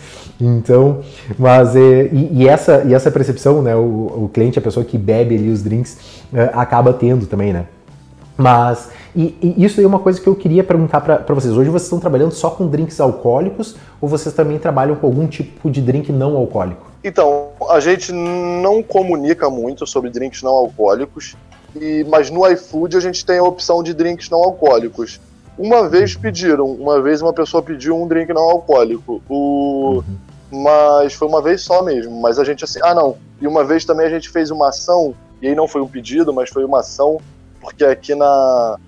Então, 0.41 1.01
mas 1.39 1.75
é, 1.75 2.09
e, 2.13 2.43
e, 2.43 2.49
essa, 2.49 2.85
e 2.85 2.93
essa 2.93 3.11
percepção, 3.11 3.63
né? 3.63 3.75
O, 3.75 4.25
o 4.25 4.31
cliente, 4.33 4.59
a 4.59 4.63
pessoa 4.63 4.85
que 4.85 4.99
bebe 4.99 5.35
ali 5.35 5.51
os 5.51 5.63
drinks, 5.63 5.99
é, 6.33 6.51
acaba 6.53 6.93
tendo 6.93 7.27
também, 7.27 7.53
né? 7.53 7.67
Mas 8.37 8.91
e, 9.17 9.35
e, 9.41 9.65
isso 9.65 9.81
é 9.81 9.87
uma 9.87 9.99
coisa 9.99 10.21
que 10.21 10.27
eu 10.27 10.35
queria 10.35 10.63
perguntar 10.63 11.01
para 11.01 11.35
vocês. 11.35 11.57
Hoje 11.57 11.71
vocês 11.71 11.85
estão 11.85 11.99
trabalhando 11.99 12.33
só 12.33 12.51
com 12.51 12.69
drinks 12.69 13.01
alcoólicos 13.01 13.75
ou 13.99 14.07
vocês 14.07 14.35
também 14.35 14.59
trabalham 14.59 14.95
com 14.95 15.07
algum 15.07 15.27
tipo 15.27 15.71
de 15.71 15.81
drink 15.81 16.13
não 16.13 16.37
alcoólico? 16.37 16.87
Então, 17.03 17.49
a 17.71 17.81
gente 17.81 18.13
não 18.13 18.83
comunica 18.83 19.49
muito 19.49 19.87
sobre 19.87 20.11
drinks 20.11 20.43
não 20.43 20.53
alcoólicos, 20.53 21.35
e, 21.75 22.05
mas 22.09 22.29
no 22.29 22.47
iFood 22.47 22.97
a 22.97 23.01
gente 23.01 23.25
tem 23.25 23.39
a 23.39 23.43
opção 23.43 23.83
de 23.83 23.95
drinks 23.95 24.29
não 24.29 24.43
alcoólicos. 24.43 25.19
Uma 25.59 25.89
vez 25.89 26.15
pediram, 26.15 26.67
uma 26.67 27.01
vez 27.01 27.23
uma 27.23 27.33
pessoa 27.33 27.63
pediu 27.63 27.97
um 27.97 28.07
drink 28.07 28.33
não 28.33 28.43
alcoólico. 28.43 29.23
O... 29.29 30.03
Mas 30.51 31.15
foi 31.15 31.27
uma 31.27 31.41
vez 31.41 31.63
só 31.63 31.83
mesmo. 31.83 32.21
Mas 32.21 32.39
a 32.39 32.45
gente 32.45 32.65
assim, 32.65 32.79
ah 32.83 32.95
não. 32.95 33.17
E 33.41 33.47
uma 33.47 33.65
vez 33.65 33.85
também 33.85 34.07
a 34.07 34.11
gente 34.11 34.29
fez 34.29 34.51
uma 34.51 34.69
ação, 34.69 35.15
e 35.41 35.49
aí 35.49 35.55
não 35.55 35.69
foi 35.69 35.81
um 35.81 35.89
pedido, 35.89 36.33
mas 36.33 36.51
foi 36.51 36.65
uma 36.65 36.81
ação, 36.81 37.19
porque 37.61 37.85
aqui 37.85 38.15
na, 38.15 38.79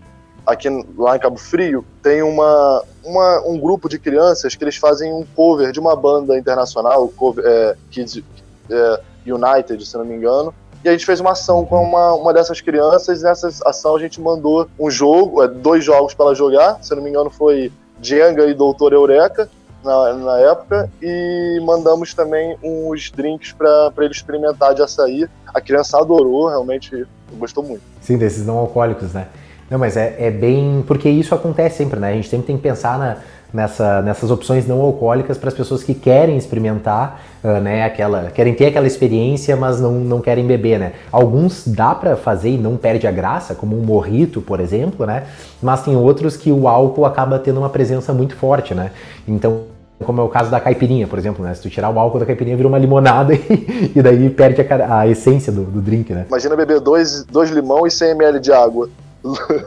aqui 0.48 0.68
lá 0.96 1.16
em 1.16 1.20
Cabo 1.20 1.36
Frio, 1.36 1.84
tem 2.02 2.22
uma, 2.22 2.82
uma, 3.04 3.46
um 3.46 3.58
grupo 3.58 3.88
de 3.88 3.98
crianças 3.98 4.54
que 4.54 4.64
eles 4.64 4.76
fazem 4.76 5.12
um 5.12 5.24
cover 5.36 5.70
de 5.72 5.78
uma 5.78 5.94
banda 5.94 6.38
internacional, 6.38 7.06
cover, 7.08 7.44
é, 7.46 7.76
Kids 7.90 8.22
é, 8.70 9.00
United, 9.26 9.84
se 9.84 9.96
não 9.98 10.06
me 10.06 10.14
engano. 10.14 10.54
A 10.88 10.92
gente 10.92 11.04
fez 11.04 11.20
uma 11.20 11.32
ação 11.32 11.64
com 11.64 11.82
uma, 11.82 12.14
uma 12.14 12.32
dessas 12.32 12.60
crianças, 12.60 13.22
nessa 13.22 13.48
ação 13.64 13.96
a 13.96 14.00
gente 14.00 14.20
mandou 14.20 14.68
um 14.78 14.90
jogo, 14.90 15.42
é, 15.42 15.48
dois 15.48 15.84
jogos 15.84 16.14
para 16.14 16.26
ela 16.26 16.34
jogar, 16.34 16.78
se 16.82 16.94
não 16.94 17.02
me 17.02 17.10
engano 17.10 17.30
foi 17.30 17.70
Jenga 18.00 18.46
e 18.46 18.54
Doutor 18.54 18.92
Eureka, 18.92 19.48
na, 19.84 20.12
na, 20.14 20.38
época 20.40 20.90
e 21.00 21.60
mandamos 21.64 22.12
também 22.12 22.56
uns 22.62 23.10
drinks 23.10 23.52
para 23.52 23.92
ele 23.98 24.10
experimentar 24.10 24.74
de 24.74 24.82
açaí. 24.82 25.28
A 25.46 25.60
criança 25.60 25.98
adorou, 25.98 26.48
realmente 26.48 27.06
gostou 27.34 27.62
muito. 27.62 27.82
Sim, 28.00 28.18
desses 28.18 28.44
não 28.44 28.58
alcoólicos, 28.58 29.12
né? 29.12 29.28
Não, 29.70 29.78
mas 29.78 29.96
é, 29.96 30.16
é 30.18 30.30
bem. 30.30 30.82
Porque 30.86 31.08
isso 31.08 31.34
acontece 31.34 31.76
sempre, 31.76 32.00
né? 32.00 32.10
A 32.10 32.14
gente 32.14 32.28
sempre 32.28 32.46
tem 32.46 32.56
que 32.56 32.62
pensar 32.62 32.98
na, 32.98 33.18
nessa, 33.52 34.02
nessas 34.02 34.30
opções 34.30 34.66
não 34.66 34.80
alcoólicas 34.80 35.38
para 35.38 35.48
as 35.48 35.54
pessoas 35.54 35.82
que 35.82 35.94
querem 35.94 36.36
experimentar, 36.36 37.20
uh, 37.42 37.60
né? 37.60 37.84
Aquela, 37.84 38.30
querem 38.30 38.54
ter 38.54 38.66
aquela 38.66 38.86
experiência, 38.86 39.56
mas 39.56 39.80
não, 39.80 39.92
não 39.92 40.20
querem 40.20 40.46
beber, 40.46 40.78
né? 40.78 40.92
Alguns 41.10 41.66
dá 41.66 41.94
para 41.94 42.16
fazer 42.16 42.50
e 42.50 42.58
não 42.58 42.76
perde 42.76 43.06
a 43.06 43.10
graça, 43.10 43.54
como 43.54 43.78
um 43.78 43.82
morrito, 43.82 44.40
por 44.40 44.60
exemplo, 44.60 45.06
né? 45.06 45.24
Mas 45.62 45.82
tem 45.82 45.96
outros 45.96 46.36
que 46.36 46.52
o 46.52 46.68
álcool 46.68 47.04
acaba 47.04 47.38
tendo 47.38 47.58
uma 47.58 47.70
presença 47.70 48.12
muito 48.12 48.36
forte, 48.36 48.74
né? 48.74 48.90
Então 49.26 49.78
como 50.04 50.20
é 50.20 50.24
o 50.24 50.28
caso 50.28 50.50
da 50.50 50.60
caipirinha, 50.60 51.06
por 51.06 51.18
exemplo, 51.18 51.44
né? 51.44 51.52
Se 51.54 51.62
tu 51.62 51.68
tirar 51.68 51.90
o 51.90 51.98
álcool 51.98 52.20
da 52.20 52.26
caipirinha, 52.26 52.56
vira 52.56 52.68
uma 52.68 52.78
limonada 52.78 53.34
e, 53.34 53.92
e 53.94 54.02
daí 54.02 54.30
perde 54.30 54.60
a, 54.62 55.00
a 55.00 55.08
essência 55.08 55.52
do, 55.52 55.64
do, 55.64 55.80
drink, 55.80 56.12
né? 56.12 56.26
Imagina 56.28 56.54
beber 56.54 56.80
dois, 56.80 57.24
dois 57.24 57.50
limão 57.50 57.86
e 57.86 57.90
100 57.90 58.10
ml 58.10 58.40
de 58.40 58.52
água. 58.52 58.88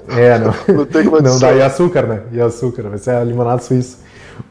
É, 0.09 0.39
não, 0.39 0.53
não 0.75 0.85
tem 0.85 1.05
como 1.05 1.21
Não 1.21 1.39
dá 1.39 1.53
e 1.53 1.61
açúcar, 1.61 2.03
né? 2.03 2.23
E 2.31 2.41
açúcar, 2.41 2.83
vai 2.83 2.97
ser 2.97 3.11
a 3.11 3.23
limonada 3.23 3.61
suíça. 3.61 3.97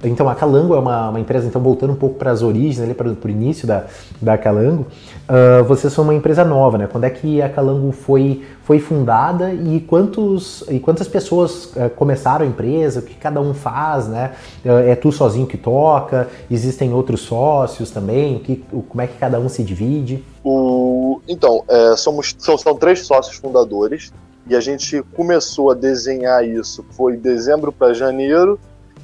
Então 0.04 0.28
a 0.28 0.34
Calango 0.34 0.74
é 0.74 0.78
uma, 0.78 1.10
uma, 1.10 1.20
empresa, 1.20 1.46
então 1.46 1.60
voltando 1.60 1.92
um 1.92 1.96
pouco 1.96 2.16
para 2.16 2.30
as 2.30 2.42
origens, 2.42 2.80
ali, 2.80 2.94
para 2.94 3.08
o 3.08 3.30
início 3.30 3.66
da, 3.66 3.86
da 4.20 4.38
Calango, 4.38 4.86
uh, 5.28 5.64
vocês 5.64 5.92
são 5.92 6.04
uma 6.04 6.14
empresa 6.14 6.44
nova, 6.44 6.78
né? 6.78 6.86
Quando 6.90 7.04
é 7.04 7.10
que 7.10 7.42
a 7.42 7.48
Calango 7.48 7.92
foi, 7.92 8.44
foi 8.62 8.78
fundada 8.78 9.52
e, 9.52 9.80
quantos, 9.80 10.64
e 10.68 10.78
quantas 10.78 11.08
pessoas 11.08 11.66
uh, 11.76 11.90
começaram 11.96 12.44
a 12.44 12.48
empresa, 12.48 13.00
o 13.00 13.02
que 13.02 13.14
cada 13.14 13.40
um 13.40 13.52
faz, 13.52 14.08
né? 14.08 14.32
Uh, 14.64 14.70
é 14.88 14.94
tu 14.94 15.10
sozinho 15.10 15.46
que 15.46 15.58
toca, 15.58 16.28
existem 16.50 16.92
outros 16.92 17.20
sócios 17.20 17.90
também, 17.90 18.36
o 18.36 18.40
que, 18.40 18.64
como 18.88 19.00
é 19.00 19.06
que 19.06 19.18
cada 19.18 19.38
um 19.38 19.48
se 19.48 19.62
divide? 19.62 20.24
O, 20.42 21.20
então, 21.28 21.64
é, 21.68 21.96
somos, 21.96 22.34
são, 22.38 22.56
são 22.56 22.74
três 22.74 23.06
sócios 23.06 23.36
fundadores, 23.36 24.10
e 24.50 24.56
a 24.56 24.60
gente 24.60 25.00
começou 25.14 25.70
a 25.70 25.74
desenhar 25.74 26.44
isso 26.44 26.84
foi 26.90 27.16
dezembro 27.16 27.70
para 27.70 27.94
janeiro 27.94 28.58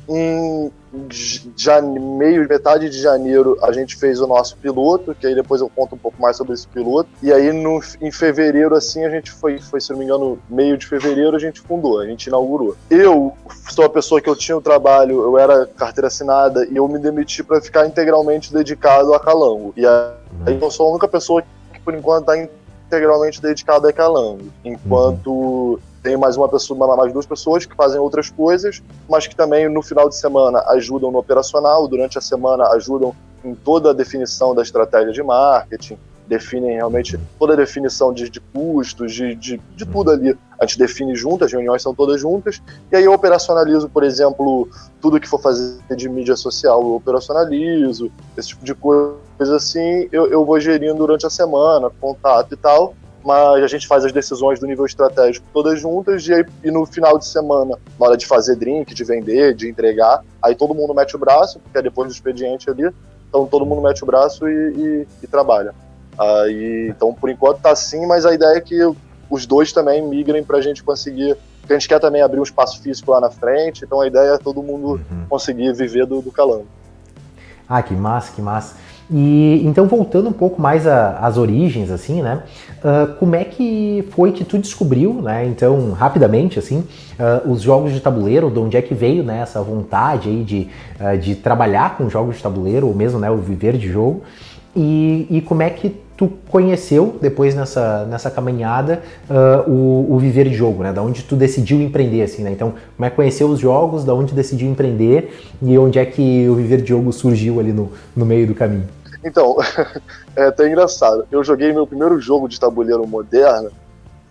Em 0.09 0.71
meio, 2.19 2.49
metade 2.49 2.89
de 2.89 3.01
janeiro, 3.01 3.59
a 3.63 3.73
gente 3.73 3.97
fez 3.97 4.21
o 4.21 4.27
nosso 4.27 4.57
piloto, 4.57 5.15
que 5.15 5.27
aí 5.27 5.35
depois 5.35 5.61
eu 5.61 5.69
conto 5.69 5.95
um 5.95 5.99
pouco 5.99 6.21
mais 6.21 6.37
sobre 6.37 6.55
esse 6.55 6.67
piloto. 6.67 7.09
E 7.23 7.33
aí 7.33 7.53
no, 7.53 7.81
em 8.01 8.11
fevereiro, 8.11 8.75
assim, 8.75 9.05
a 9.05 9.11
gente 9.11 9.31
foi, 9.31 9.59
foi, 9.59 9.81
se 9.81 9.91
não 9.91 9.99
me 9.99 10.05
engano, 10.05 10.39
meio 10.49 10.79
de 10.79 10.87
fevereiro, 10.87 11.37
a 11.37 11.39
gente 11.39 11.61
fundou, 11.61 12.01
a 12.01 12.07
gente 12.07 12.27
inaugurou. 12.27 12.77
Eu 12.89 13.33
sou 13.69 13.85
a 13.85 13.91
pessoa 13.91 14.21
que 14.21 14.29
eu 14.29 14.37
tinha 14.37 14.57
o 14.57 14.61
trabalho, 14.61 15.23
eu 15.23 15.39
era 15.39 15.67
carteira 15.67 16.07
assinada 16.09 16.67
e 16.67 16.77
eu 16.77 16.89
me 16.89 16.99
demiti 16.99 17.43
para 17.43 17.61
ficar 17.61 17.87
integralmente 17.87 18.53
dedicado 18.53 19.13
a 19.13 19.21
Calango. 19.21 19.75
E 19.77 19.87
aí 19.87 20.59
eu 20.61 20.71
sou 20.71 20.87
a 20.87 20.91
única 20.91 21.09
pessoa 21.09 21.43
que 21.73 21.81
por 21.81 21.95
enquanto 21.95 22.31
está 22.33 22.49
integralmente 22.87 23.43
dedicada 23.43 23.89
a 23.89 23.93
Calango. 23.93 24.51
Enquanto 24.65 25.81
tem 26.03 26.17
mais 26.17 26.37
uma 26.37 26.49
pessoa, 26.49 26.97
mais 26.97 27.13
duas 27.13 27.27
pessoas 27.27 27.67
que 27.67 27.75
fazem 27.75 27.99
outras 27.99 28.31
coisas, 28.31 28.83
mas 29.09 29.27
que 29.27 29.35
também 29.35 29.69
no 29.69 29.83
final 29.83 30.09
de 30.09 30.17
semana 30.17 30.63
ajudam 30.69 31.11
no 31.11 31.19
operacional, 31.19 31.89
durante 31.89 32.17
a 32.17 32.21
semana 32.21 32.69
ajudam 32.69 33.15
em 33.45 33.55
toda 33.55 33.91
a 33.91 33.93
definição 33.93 34.55
da 34.55 34.63
estratégia 34.63 35.13
de 35.13 35.23
marketing, 35.23 35.99
definem 36.27 36.77
realmente 36.77 37.19
toda 37.39 37.53
a 37.53 37.57
definição 37.57 38.13
de, 38.13 38.29
de 38.29 38.41
custos, 38.41 39.13
de, 39.15 39.35
de, 39.35 39.61
de, 39.75 39.87
tudo 39.87 40.11
ali. 40.11 40.37
A 40.59 40.67
gente 40.67 40.79
define 40.79 41.15
junto, 41.15 41.45
as 41.45 41.53
reuniões 41.53 41.83
são 41.83 41.95
todas 41.95 42.21
juntas, 42.21 42.61
e 42.91 42.97
aí 42.97 43.05
eu 43.05 43.13
operacionalizo, 43.13 43.89
por 43.89 44.03
exemplo, 44.03 44.69
tudo 45.01 45.21
que 45.21 45.29
for 45.29 45.41
fazer 45.41 45.79
de 45.95 46.09
mídia 46.09 46.37
social, 46.37 46.81
eu 46.81 46.95
operacionalizo, 46.97 48.11
esse 48.37 48.49
tipo 48.49 48.65
de 48.65 48.75
coisa 48.75 49.57
assim, 49.57 50.09
eu, 50.11 50.27
eu 50.27 50.45
vou 50.45 50.59
gerindo 50.59 50.95
durante 50.95 51.27
a 51.27 51.31
semana, 51.31 51.91
contato 52.01 52.53
e 52.53 52.57
tal, 52.57 52.95
mas 53.25 53.63
a 53.63 53.67
gente 53.67 53.87
faz 53.87 54.05
as 54.05 54.13
decisões 54.13 54.61
do 54.61 54.67
nível 54.67 54.87
estratégico 54.87 55.45
todas 55.53 55.81
juntas 55.81 56.27
e, 56.29 56.33
aí, 56.33 56.45
e 56.63 56.71
no 56.71 56.87
final 56.87 57.19
de 57.19 57.27
semana, 57.27 57.77
na 57.99 58.07
hora 58.07 58.17
de 58.17 58.25
fazer 58.25 58.55
drink, 58.55 58.95
de 58.95 59.05
vender, 59.05 59.55
de 59.55 59.69
entregar, 59.69 60.25
aí 60.41 60.55
todo 60.55 60.75
mundo 60.75 60.95
mete 60.95 61.17
o 61.17 61.19
braço, 61.19 61.59
porque 61.59 61.77
é 61.77 61.83
depois 61.83 62.09
do 62.09 62.15
expediente 62.15 62.71
ali, 62.71 62.89
então 63.29 63.47
todo 63.47 63.67
mundo 63.67 63.83
mete 63.83 64.03
o 64.03 64.07
braço 64.07 64.49
e, 64.49 64.53
e, 64.53 65.09
e 65.25 65.27
trabalha. 65.27 65.75
Aí, 66.19 66.89
então, 66.89 67.13
por 67.13 67.29
enquanto 67.29 67.61
tá 67.61 67.71
assim, 67.71 68.07
mas 68.07 68.25
a 68.25 68.35
ideia 68.35 68.57
é 68.57 68.61
que 68.61 68.79
os 69.29 69.47
dois 69.47 69.73
também 69.73 70.03
migrem 70.07 70.43
para 70.43 70.59
a 70.59 70.61
gente 70.61 70.83
conseguir. 70.83 71.37
Porque 71.61 71.75
a 71.75 71.79
gente 71.79 71.89
quer 71.89 71.99
também 71.99 72.23
abrir 72.23 72.39
um 72.39 72.45
espaço 72.45 72.81
físico 72.81 73.11
lá 73.11 73.21
na 73.21 73.31
frente, 73.31 73.85
então 73.85 74.01
a 74.01 74.07
ideia 74.07 74.35
é 74.35 74.39
todo 74.39 74.63
mundo 74.63 75.01
uhum. 75.11 75.27
conseguir 75.29 75.73
viver 75.75 76.07
do, 76.07 76.23
do 76.23 76.31
calango. 76.31 76.67
Ah, 77.69 77.83
que 77.83 77.93
massa, 77.93 78.33
que 78.33 78.41
massa. 78.41 78.77
E 79.11 79.63
então 79.65 79.87
voltando 79.87 80.29
um 80.29 80.33
pouco 80.33 80.61
mais 80.61 80.87
às 80.87 81.37
origens, 81.37 81.91
assim, 81.91 82.23
né? 82.23 82.43
Uh, 82.79 83.15
como 83.15 83.37
é 83.37 83.45
que 83.45 84.05
foi 84.11 84.33
que 84.33 84.45
tu 84.45 84.59
descobriu, 84.59 85.15
né? 85.15 85.47
Então 85.47 85.93
rapidamente, 85.93 86.59
assim, 86.59 86.85
uh, 87.19 87.51
os 87.51 87.63
jogos 87.63 87.93
de 87.93 88.01
tabuleiro, 88.01 88.51
de 88.51 88.59
onde 88.59 88.77
é 88.77 88.83
que 88.83 88.95
veio, 88.95 89.23
né? 89.23 89.41
Essa 89.41 89.63
vontade 89.63 90.29
aí 90.29 90.43
de, 90.43 90.69
uh, 91.01 91.17
de 91.19 91.37
trabalhar 91.37 91.97
com 91.97 92.09
jogos 92.09 92.37
de 92.37 92.43
tabuleiro 92.43 92.89
ou 92.89 92.95
mesmo, 92.95 93.19
né? 93.19 93.31
O 93.31 93.37
viver 93.37 93.77
de 93.77 93.89
jogo. 93.89 94.23
E, 94.75 95.27
e 95.31 95.41
como 95.41 95.63
é 95.63 95.71
que 95.71 95.97
tu 96.17 96.33
conheceu 96.49 97.19
depois 97.21 97.55
nessa, 97.55 98.07
nessa 98.07 98.31
caminhada 98.31 99.03
uh, 99.29 99.71
o, 99.71 100.15
o, 100.15 100.19
viver 100.19 100.49
de 100.49 100.55
jogo, 100.55 100.83
né? 100.83 100.93
Da 100.93 101.03
onde 101.03 101.23
tu 101.23 101.37
decidiu 101.37 101.81
empreender, 101.81 102.23
assim, 102.23 102.43
né? 102.43 102.51
Então, 102.51 102.75
como 102.97 103.07
é 103.07 103.11
que 103.11 103.17
conheceu 103.17 103.49
os 103.49 103.61
jogos, 103.61 104.05
da 104.05 104.15
onde 104.15 104.33
decidiu 104.33 104.69
empreender 104.69 105.33
e 105.61 105.77
onde 105.77 105.99
é 105.99 106.07
que 106.07 106.49
o 106.49 106.55
viver 106.55 106.81
de 106.81 106.89
jogo 106.89 107.13
surgiu 107.13 107.61
ali 107.61 107.73
no, 107.73 107.93
no 108.17 108.25
meio 108.25 108.47
do 108.47 108.55
caminho? 108.55 108.89
Então, 109.23 109.57
é 110.35 110.47
até 110.47 110.67
engraçado. 110.67 111.27
Eu 111.31 111.45
joguei 111.45 111.73
meu 111.73 111.87
primeiro 111.87 112.19
jogo 112.19 112.49
de 112.49 112.59
tabuleiro 112.59 113.07
moderno 113.07 113.71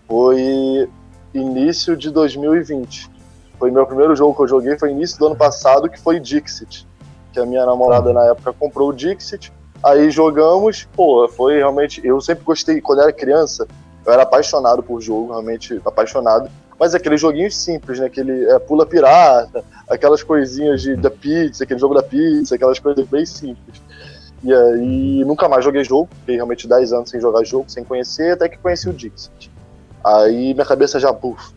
foi 0.08 0.90
início 1.34 1.96
de 1.96 2.10
2020. 2.10 3.12
Foi 3.60 3.72
meu 3.72 3.86
primeiro 3.86 4.16
jogo 4.16 4.36
que 4.36 4.42
eu 4.42 4.48
joguei, 4.48 4.78
foi 4.78 4.92
início 4.92 5.18
do 5.20 5.28
ano 5.28 5.36
passado, 5.36 5.90
que 5.90 6.00
foi 6.00 6.20
Dixit. 6.20 6.88
Que 7.32 7.40
a 7.40 7.46
minha 7.46 7.66
namorada 7.66 8.12
na 8.12 8.24
época 8.26 8.54
comprou 8.54 8.90
o 8.90 8.94
Dixit 8.94 9.52
Aí 9.84 10.10
jogamos, 10.10 10.88
pô, 10.96 11.28
foi 11.28 11.58
realmente. 11.58 12.06
Eu 12.06 12.20
sempre 12.22 12.44
gostei, 12.44 12.82
quando 12.82 13.02
era 13.02 13.14
criança, 13.14 13.68
eu 14.06 14.14
era 14.14 14.24
apaixonado 14.24 14.82
por 14.82 15.02
jogo, 15.02 15.32
realmente 15.32 15.80
apaixonado. 15.86 16.50
Mas 16.80 16.94
aqueles 16.94 17.22
joguinhos 17.22 17.56
simples, 17.56 18.00
né? 18.00 18.08
Aquele 18.08 18.46
é, 18.50 18.60
pula 18.60 18.86
pirata, 18.86 19.64
aquelas 19.90 20.22
coisinhas 20.22 20.82
de, 20.82 20.96
da 20.96 21.10
pizza, 21.10 21.64
aquele 21.64 21.80
jogo 21.80 21.94
da 21.94 22.04
pizza, 22.04 22.56
aquelas 22.56 22.80
coisas 22.80 23.08
bem 23.08 23.26
simples. 23.26 23.82
E 24.44 24.54
aí 24.54 25.24
nunca 25.26 25.48
mais 25.48 25.64
joguei 25.64 25.84
jogo, 25.84 26.10
fiquei 26.20 26.36
realmente 26.36 26.68
10 26.68 26.94
anos 26.94 27.10
sem 27.10 27.20
jogar 27.20 27.44
jogo, 27.44 27.66
sem 27.68 27.84
conhecer, 27.84 28.34
até 28.34 28.50
que 28.50 28.58
conheci 28.58 28.90
o 28.90 28.94
Dixit. 28.94 29.52
Aí 30.04 30.54
minha 30.54 30.66
cabeça 30.66 31.00
já, 31.00 31.12
buf. 31.12 31.54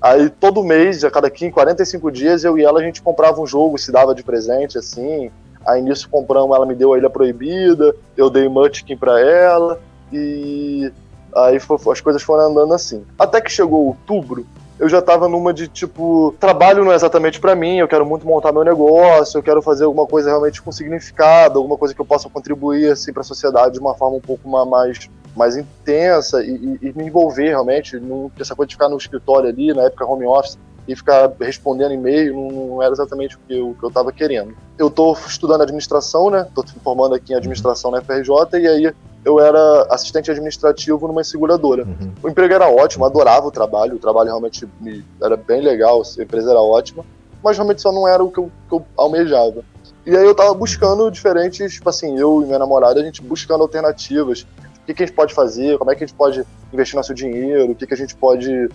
Aí 0.00 0.28
todo 0.28 0.62
mês, 0.62 1.02
a 1.04 1.10
cada 1.10 1.30
15, 1.30 1.52
45 1.52 2.10
dias, 2.10 2.44
eu 2.44 2.58
e 2.58 2.64
ela 2.64 2.80
a 2.80 2.82
gente 2.82 3.00
comprava 3.00 3.40
um 3.40 3.46
jogo, 3.46 3.78
se 3.78 3.90
dava 3.90 4.14
de 4.14 4.22
presente, 4.22 4.78
assim. 4.78 5.30
Aí 5.66 5.80
nisso 5.82 6.08
compramos, 6.08 6.54
ela 6.54 6.66
me 6.66 6.74
deu 6.74 6.92
a 6.92 6.98
Ilha 6.98 7.10
Proibida, 7.10 7.94
eu 8.16 8.28
dei 8.30 8.48
Munchkin 8.48 8.96
pra 8.96 9.20
ela, 9.20 9.80
e 10.12 10.92
aí 11.34 11.58
foi, 11.58 11.78
as 11.92 12.00
coisas 12.00 12.22
foram 12.22 12.50
andando 12.50 12.74
assim. 12.74 13.04
Até 13.18 13.40
que 13.40 13.50
chegou 13.50 13.86
outubro, 13.86 14.46
eu 14.78 14.88
já 14.88 15.00
tava 15.00 15.28
numa 15.28 15.52
de 15.52 15.68
tipo, 15.68 16.34
trabalho 16.40 16.84
não 16.84 16.92
é 16.92 16.96
exatamente 16.96 17.38
para 17.40 17.54
mim, 17.54 17.76
eu 17.76 17.88
quero 17.88 18.04
muito 18.04 18.26
montar 18.26 18.52
meu 18.52 18.64
negócio, 18.64 19.38
eu 19.38 19.42
quero 19.42 19.62
fazer 19.62 19.84
alguma 19.84 20.06
coisa 20.06 20.28
realmente 20.30 20.60
com 20.60 20.72
significado, 20.72 21.58
alguma 21.58 21.78
coisa 21.78 21.94
que 21.94 22.00
eu 22.00 22.04
possa 22.04 22.28
contribuir 22.28 22.90
assim 22.90 23.12
para 23.12 23.20
a 23.20 23.24
sociedade 23.24 23.74
de 23.74 23.80
uma 23.80 23.94
forma 23.94 24.16
um 24.16 24.20
pouco 24.20 24.48
mais 24.48 25.08
mais 25.34 25.56
intensa 25.56 26.44
e, 26.44 26.78
e, 26.82 26.88
e 26.88 26.92
me 26.94 27.06
envolver 27.06 27.48
realmente, 27.48 27.98
não 27.98 28.30
essa 28.38 28.54
coisa 28.54 28.68
de 28.68 28.74
ficar 28.74 28.88
no 28.88 28.96
escritório 28.96 29.48
ali, 29.48 29.72
na 29.72 29.84
época 29.84 30.04
home 30.04 30.26
office, 30.26 30.58
e 30.86 30.96
ficar 30.96 31.30
respondendo 31.40 31.92
e-mail 31.92 32.34
não, 32.34 32.66
não, 32.66 32.82
era 32.82 32.92
exatamente 32.92 33.36
o 33.36 33.38
que 33.46 33.58
eu, 33.58 33.76
que 33.78 33.84
eu 33.84 33.90
tava 33.90 34.12
querendo. 34.12 34.54
Eu 34.78 34.90
tô 34.90 35.12
estudando 35.12 35.62
administração, 35.62 36.30
né? 36.30 36.46
Tô 36.54 36.64
formando 36.82 37.14
aqui 37.14 37.32
em 37.32 37.36
administração 37.36 37.90
na 37.90 38.00
FRJ 38.00 38.58
e 38.60 38.66
aí 38.66 38.94
eu 39.24 39.38
era 39.38 39.86
assistente 39.90 40.30
administrativo 40.30 41.06
numa 41.06 41.22
seguradora. 41.22 41.84
Uhum. 41.84 42.12
O 42.22 42.28
emprego 42.28 42.54
era 42.54 42.68
ótimo, 42.68 43.04
adorava 43.04 43.46
o 43.46 43.50
trabalho, 43.50 43.94
o 43.94 43.98
trabalho 43.98 44.28
realmente 44.28 44.68
me, 44.80 45.04
era 45.22 45.36
bem 45.36 45.60
legal, 45.60 46.02
a 46.02 46.22
empresa 46.22 46.50
era 46.50 46.60
ótima, 46.60 47.04
mas 47.42 47.56
realmente 47.56 47.80
só 47.80 47.92
não 47.92 48.06
era 48.06 48.22
o 48.22 48.30
que 48.30 48.38
eu, 48.38 48.50
que 48.68 48.74
eu 48.74 48.84
almejava. 48.96 49.64
E 50.04 50.16
aí 50.16 50.24
eu 50.24 50.34
tava 50.34 50.52
buscando 50.54 51.08
diferentes, 51.10 51.74
tipo 51.74 51.88
assim, 51.88 52.18
eu 52.18 52.42
e 52.42 52.46
minha 52.46 52.58
namorada, 52.58 53.00
a 53.00 53.04
gente 53.04 53.22
buscando 53.22 53.62
alternativas. 53.62 54.42
O 54.82 54.86
que, 54.86 54.94
que 54.94 55.04
a 55.04 55.06
gente 55.06 55.14
pode 55.14 55.32
fazer, 55.32 55.78
como 55.78 55.92
é 55.92 55.94
que 55.94 56.02
a 56.02 56.06
gente 56.06 56.16
pode 56.16 56.44
investir 56.72 56.96
nosso 56.96 57.14
dinheiro, 57.14 57.70
o 57.70 57.74
que, 57.74 57.86
que 57.86 57.94
a 57.94 57.96
gente 57.96 58.16
pode 58.16 58.68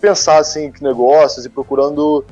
pensar 0.00 0.38
assim 0.38 0.70
que 0.70 0.82
negócios 0.82 1.44
e 1.44 1.48
procurando 1.48 2.24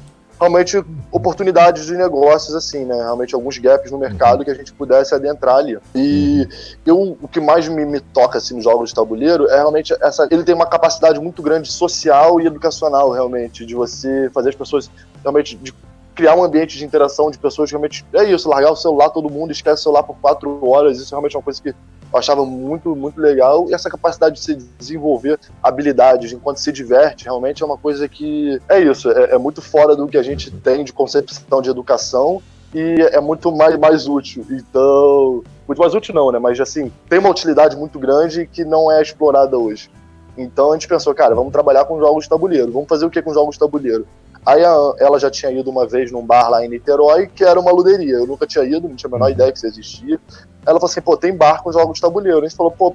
realmente 0.43 0.85
oportunidades 1.13 1.87
de 1.87 1.95
negócios 1.95 2.55
assim, 2.55 2.85
né? 2.85 2.97
Realmente 2.97 3.35
alguns 3.35 3.59
gaps 3.59 3.93
no 3.93 3.99
mercado 3.99 4.39
uhum. 4.39 4.45
que 4.45 4.51
a 4.51 4.55
gente 4.55 4.73
pudesse 4.73 5.15
adentrar 5.15 5.57
ali. 5.57 5.79
E 5.95 6.49
eu, 6.85 7.17
o 7.23 7.29
que 7.29 7.41
mais 7.41 7.69
me, 7.69 7.85
me 7.85 8.01
toca 8.01 8.39
assim 8.39 8.55
nos 8.55 8.65
jogos 8.65 8.89
de 8.89 8.95
tabuleiro 8.95 9.49
é 9.49 9.57
realmente 9.57 9.95
essa 10.01 10.27
ele 10.31 10.43
tem 10.43 10.55
uma 10.55 10.67
capacidade 10.67 11.21
muito 11.21 11.43
grande 11.43 11.71
social 11.71 12.41
e 12.41 12.47
educacional 12.47 13.11
realmente 13.13 13.65
de 13.65 13.75
você 13.75 14.29
fazer 14.35 14.49
as 14.49 14.57
pessoas 14.57 14.91
realmente 15.23 15.57
de 15.57 15.73
criar 16.15 16.35
um 16.35 16.45
ambiente 16.45 16.77
de 16.77 16.85
interação 16.85 17.31
de 17.31 17.39
pessoas 17.39 17.71
realmente 17.71 18.05
é 18.13 18.25
isso, 18.25 18.49
largar 18.49 18.71
o 18.71 18.77
celular 18.77 19.11
todo 19.11 19.31
mundo 19.31 19.53
esquece 19.53 19.81
o 19.81 19.83
celular 19.83 20.03
por 20.03 20.17
quatro 20.17 20.65
horas, 20.69 20.99
isso 20.99 21.13
é 21.13 21.15
realmente 21.15 21.37
uma 21.37 21.43
coisa 21.43 21.63
que 21.63 21.71
eu 21.71 22.19
achava 22.19 22.45
muito, 22.45 22.95
muito 22.95 23.21
legal. 23.21 23.69
E 23.69 23.75
essa 23.75 23.89
capacidade 23.89 24.35
de 24.35 24.41
se 24.41 24.55
desenvolver 24.79 25.39
habilidades 25.63 26.33
enquanto 26.33 26.59
se 26.59 26.71
diverte, 26.71 27.25
realmente 27.25 27.63
é 27.63 27.67
uma 27.67 27.79
coisa 27.79 28.07
que 28.09 28.61
é 28.69 28.81
isso, 28.81 29.11
é, 29.11 29.35
é 29.35 29.39
muito 29.39 29.63
fora 29.63 29.97
do 29.97 30.07
que 30.07 30.19
a 30.19 30.23
gente 30.23 30.51
tem 30.51 30.85
de 30.85 30.93
concepção 30.93 31.63
de 31.63 31.71
educação 31.71 32.43
e 32.75 33.01
é 33.13 33.21
muito 33.21 33.51
mais, 33.51 33.79
mais 33.79 34.07
útil. 34.07 34.45
Então, 34.51 35.43
muito 35.67 35.79
mais 35.79 35.95
útil 35.95 36.15
não, 36.15 36.31
né? 36.31 36.39
Mas 36.39 36.61
assim, 36.61 36.93
tem 37.09 37.19
uma 37.19 37.31
utilidade 37.31 37.77
muito 37.77 37.99
grande 37.99 38.47
que 38.47 38.65
não 38.65 38.91
é 38.91 39.01
explorada 39.01 39.57
hoje. 39.59 39.91
Então 40.37 40.71
a 40.71 40.75
gente 40.75 40.89
pensou, 40.89 41.15
cara, 41.15 41.35
vamos 41.35 41.53
trabalhar 41.53 41.85
com 41.85 41.99
jogos 41.99 42.25
de 42.25 42.31
tabuleiro. 42.31 42.73
Vamos 42.73 42.89
fazer 42.89 43.05
o 43.05 43.11
que 43.11 43.21
com 43.21 43.35
jogos 43.35 43.55
de 43.55 43.59
tabuleiro? 43.59 44.07
Aí 44.45 44.65
a, 44.65 44.93
ela 44.99 45.19
já 45.19 45.31
tinha 45.31 45.53
ido 45.53 45.71
uma 45.71 45.87
vez 45.87 46.11
num 46.11 46.25
bar 46.25 46.49
lá 46.49 46.65
em 46.65 46.69
Niterói, 46.69 47.29
que 47.29 47.45
era 47.45 47.59
uma 47.59 47.71
luderia. 47.71 48.17
Eu 48.17 48.27
nunca 48.27 48.47
tinha 48.47 48.65
ido, 48.65 48.89
não 48.89 48.97
tinha 48.97 49.09
a 49.09 49.13
menor 49.13 49.31
ideia 49.31 49.53
que 49.53 49.59
isso 49.59 49.67
existia. 49.67 50.21
Ela 50.67 50.79
falou 50.79 50.91
assim, 50.91 51.01
pô, 51.01 51.17
tem 51.17 51.37
bar 51.37 51.63
com 51.63 51.73
jogos 51.73 51.95
de 51.95 52.01
tabuleiro. 52.01 52.41
A 52.41 52.43
gente 52.43 52.57
falou, 52.57 52.73
pô, 52.73 52.95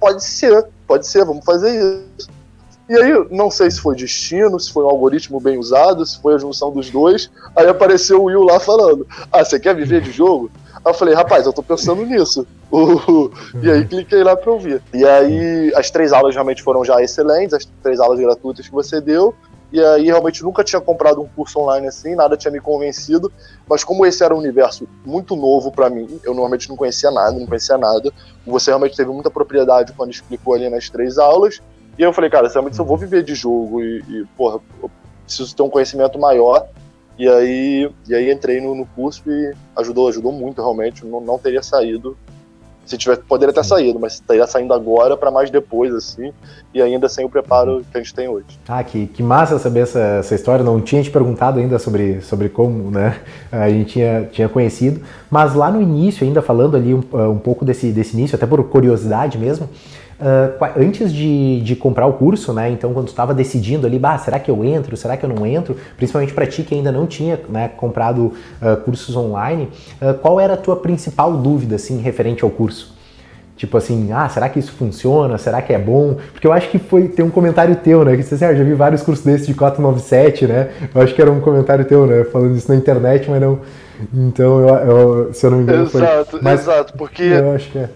pode 0.00 0.24
ser, 0.24 0.66
pode 0.86 1.06
ser, 1.06 1.24
vamos 1.24 1.44
fazer 1.44 2.04
isso. 2.16 2.28
E 2.88 2.94
aí, 2.94 3.26
não 3.30 3.50
sei 3.50 3.68
se 3.70 3.80
foi 3.80 3.96
destino, 3.96 4.60
se 4.60 4.72
foi 4.72 4.84
um 4.84 4.88
algoritmo 4.88 5.40
bem 5.40 5.58
usado, 5.58 6.06
se 6.06 6.20
foi 6.20 6.34
a 6.34 6.38
junção 6.38 6.70
dos 6.70 6.88
dois. 6.88 7.30
Aí 7.54 7.66
apareceu 7.66 8.22
o 8.22 8.24
Will 8.26 8.44
lá 8.44 8.60
falando: 8.60 9.06
Ah, 9.32 9.44
você 9.44 9.58
quer 9.58 9.74
viver 9.74 10.00
de 10.00 10.12
jogo? 10.12 10.50
Aí 10.84 10.92
eu 10.92 10.94
falei, 10.94 11.14
rapaz, 11.14 11.44
eu 11.44 11.52
tô 11.52 11.62
pensando 11.62 12.04
nisso. 12.06 12.46
E 13.62 13.70
aí 13.70 13.84
cliquei 13.86 14.22
lá 14.22 14.36
pra 14.36 14.52
ouvir. 14.52 14.82
E 14.92 15.04
aí 15.04 15.72
as 15.74 15.90
três 15.90 16.12
aulas 16.12 16.34
realmente 16.34 16.62
foram 16.62 16.84
já 16.84 17.02
excelentes, 17.02 17.54
as 17.54 17.64
três 17.82 17.98
aulas 17.98 18.20
gratuitas 18.20 18.66
que 18.66 18.72
você 18.72 19.00
deu. 19.00 19.34
E 19.76 19.84
aí 19.84 20.06
realmente 20.06 20.42
nunca 20.42 20.64
tinha 20.64 20.80
comprado 20.80 21.20
um 21.20 21.28
curso 21.28 21.60
online 21.60 21.86
assim, 21.86 22.14
nada 22.14 22.34
tinha 22.34 22.50
me 22.50 22.58
convencido. 22.60 23.30
Mas 23.68 23.84
como 23.84 24.06
esse 24.06 24.24
era 24.24 24.34
um 24.34 24.38
universo 24.38 24.88
muito 25.04 25.36
novo 25.36 25.70
para 25.70 25.90
mim, 25.90 26.18
eu 26.24 26.32
normalmente 26.32 26.66
não 26.70 26.76
conhecia 26.76 27.10
nada, 27.10 27.38
não 27.38 27.44
conhecia 27.44 27.76
nada. 27.76 28.10
Você 28.46 28.70
realmente 28.70 28.96
teve 28.96 29.10
muita 29.10 29.30
propriedade 29.30 29.92
quando 29.92 30.10
explicou 30.10 30.54
ali 30.54 30.70
nas 30.70 30.88
três 30.88 31.18
aulas. 31.18 31.60
E 31.98 32.00
eu 32.00 32.10
falei, 32.10 32.30
cara, 32.30 32.48
realmente 32.48 32.78
eu 32.78 32.86
vou 32.86 32.96
viver 32.96 33.22
de 33.22 33.34
jogo 33.34 33.82
e, 33.82 33.98
e 34.08 34.24
porra, 34.34 34.60
eu 34.82 34.90
preciso 35.26 35.54
ter 35.54 35.62
um 35.62 35.68
conhecimento 35.68 36.18
maior, 36.18 36.66
E 37.18 37.28
aí, 37.28 37.90
e 38.08 38.14
aí 38.14 38.32
entrei 38.32 38.62
no, 38.62 38.74
no 38.74 38.86
curso 38.86 39.30
e 39.30 39.54
ajudou, 39.76 40.08
ajudou 40.08 40.32
muito 40.32 40.62
realmente. 40.62 41.04
Não, 41.04 41.20
não 41.20 41.38
teria 41.38 41.62
saído 41.62 42.16
se 42.86 42.96
tiver, 42.96 43.16
poderia 43.16 43.52
ter 43.52 43.64
saído, 43.64 43.98
mas 43.98 44.14
estaria 44.14 44.46
saindo 44.46 44.72
agora 44.72 45.16
para 45.16 45.30
mais 45.30 45.50
depois, 45.50 45.92
assim, 45.92 46.32
e 46.72 46.80
ainda 46.80 47.08
sem 47.08 47.24
o 47.24 47.28
preparo 47.28 47.84
que 47.90 47.98
a 47.98 48.00
gente 48.00 48.14
tem 48.14 48.28
hoje. 48.28 48.46
Ah, 48.68 48.82
que, 48.84 49.08
que 49.08 49.22
massa 49.22 49.58
saber 49.58 49.80
essa, 49.80 49.98
essa 49.98 50.34
história. 50.34 50.64
Não 50.64 50.80
tinha 50.80 51.02
te 51.02 51.10
perguntado 51.10 51.58
ainda 51.58 51.78
sobre, 51.78 52.20
sobre 52.20 52.48
como 52.48 52.90
né, 52.90 53.20
a 53.50 53.68
gente 53.68 53.92
tinha, 53.92 54.28
tinha 54.30 54.48
conhecido, 54.48 55.00
mas 55.28 55.54
lá 55.54 55.70
no 55.70 55.82
início, 55.82 56.26
ainda 56.26 56.40
falando 56.40 56.76
ali 56.76 56.94
um, 56.94 57.02
um 57.30 57.38
pouco 57.38 57.64
desse, 57.64 57.90
desse 57.90 58.16
início, 58.16 58.36
até 58.36 58.46
por 58.46 58.62
curiosidade 58.64 59.36
mesmo, 59.36 59.68
Uh, 60.18 60.80
antes 60.80 61.12
de, 61.12 61.60
de, 61.60 61.76
comprar 61.76 62.06
o 62.06 62.14
curso, 62.14 62.50
né? 62.54 62.70
Então, 62.70 62.94
quando 62.94 63.06
tu 63.06 63.10
estava 63.10 63.34
decidindo 63.34 63.86
ali, 63.86 63.98
bah, 63.98 64.16
será 64.16 64.38
que 64.38 64.50
eu 64.50 64.64
entro? 64.64 64.96
Será 64.96 65.14
que 65.14 65.24
eu 65.24 65.28
não 65.28 65.46
entro? 65.46 65.76
Principalmente 65.94 66.32
para 66.32 66.46
ti 66.46 66.62
que 66.62 66.74
ainda 66.74 66.90
não 66.90 67.06
tinha 67.06 67.38
né, 67.50 67.68
comprado 67.68 68.32
uh, 68.62 68.76
cursos 68.82 69.14
online, 69.14 69.68
uh, 70.00 70.14
qual 70.14 70.40
era 70.40 70.54
a 70.54 70.56
tua 70.56 70.76
principal 70.76 71.36
dúvida, 71.36 71.76
assim, 71.76 72.00
referente 72.00 72.42
ao 72.42 72.50
curso? 72.50 72.96
Tipo 73.56 73.78
assim, 73.78 74.10
ah, 74.12 74.28
será 74.28 74.50
que 74.50 74.58
isso 74.58 74.72
funciona? 74.72 75.38
Será 75.38 75.62
que 75.62 75.72
é 75.72 75.78
bom? 75.78 76.18
Porque 76.32 76.46
eu 76.46 76.52
acho 76.52 76.70
que 76.70 76.78
foi 76.78 77.08
tem 77.08 77.24
um 77.24 77.30
comentário 77.30 77.74
teu, 77.76 78.04
né? 78.04 78.14
Que 78.14 78.22
você 78.22 78.34
assim, 78.34 78.44
ah, 78.44 78.54
já 78.54 78.62
vi 78.62 78.74
vários 78.74 79.02
cursos 79.02 79.24
desses 79.24 79.46
de 79.46 79.54
497, 79.54 80.46
né? 80.46 80.70
Eu 80.94 81.00
acho 81.00 81.14
que 81.14 81.22
era 81.22 81.30
um 81.30 81.40
comentário 81.40 81.84
teu, 81.86 82.06
né? 82.06 82.24
Falando 82.24 82.54
isso 82.54 82.70
na 82.70 82.76
internet, 82.76 83.30
mas 83.30 83.40
não. 83.40 83.60
Então, 84.12 84.60
eu, 84.60 84.74
eu 84.74 85.34
se 85.34 85.46
eu 85.46 85.50
não 85.50 85.58
me 85.58 85.64
engano, 85.64 85.84
exato, 85.84 86.30
foi. 86.32 86.40
Mas, 86.42 86.60
exato, 86.60 86.92
porque. 86.98 87.22
Eu 87.22 87.52
acho 87.52 87.70
que 87.70 87.78
é. 87.78 87.88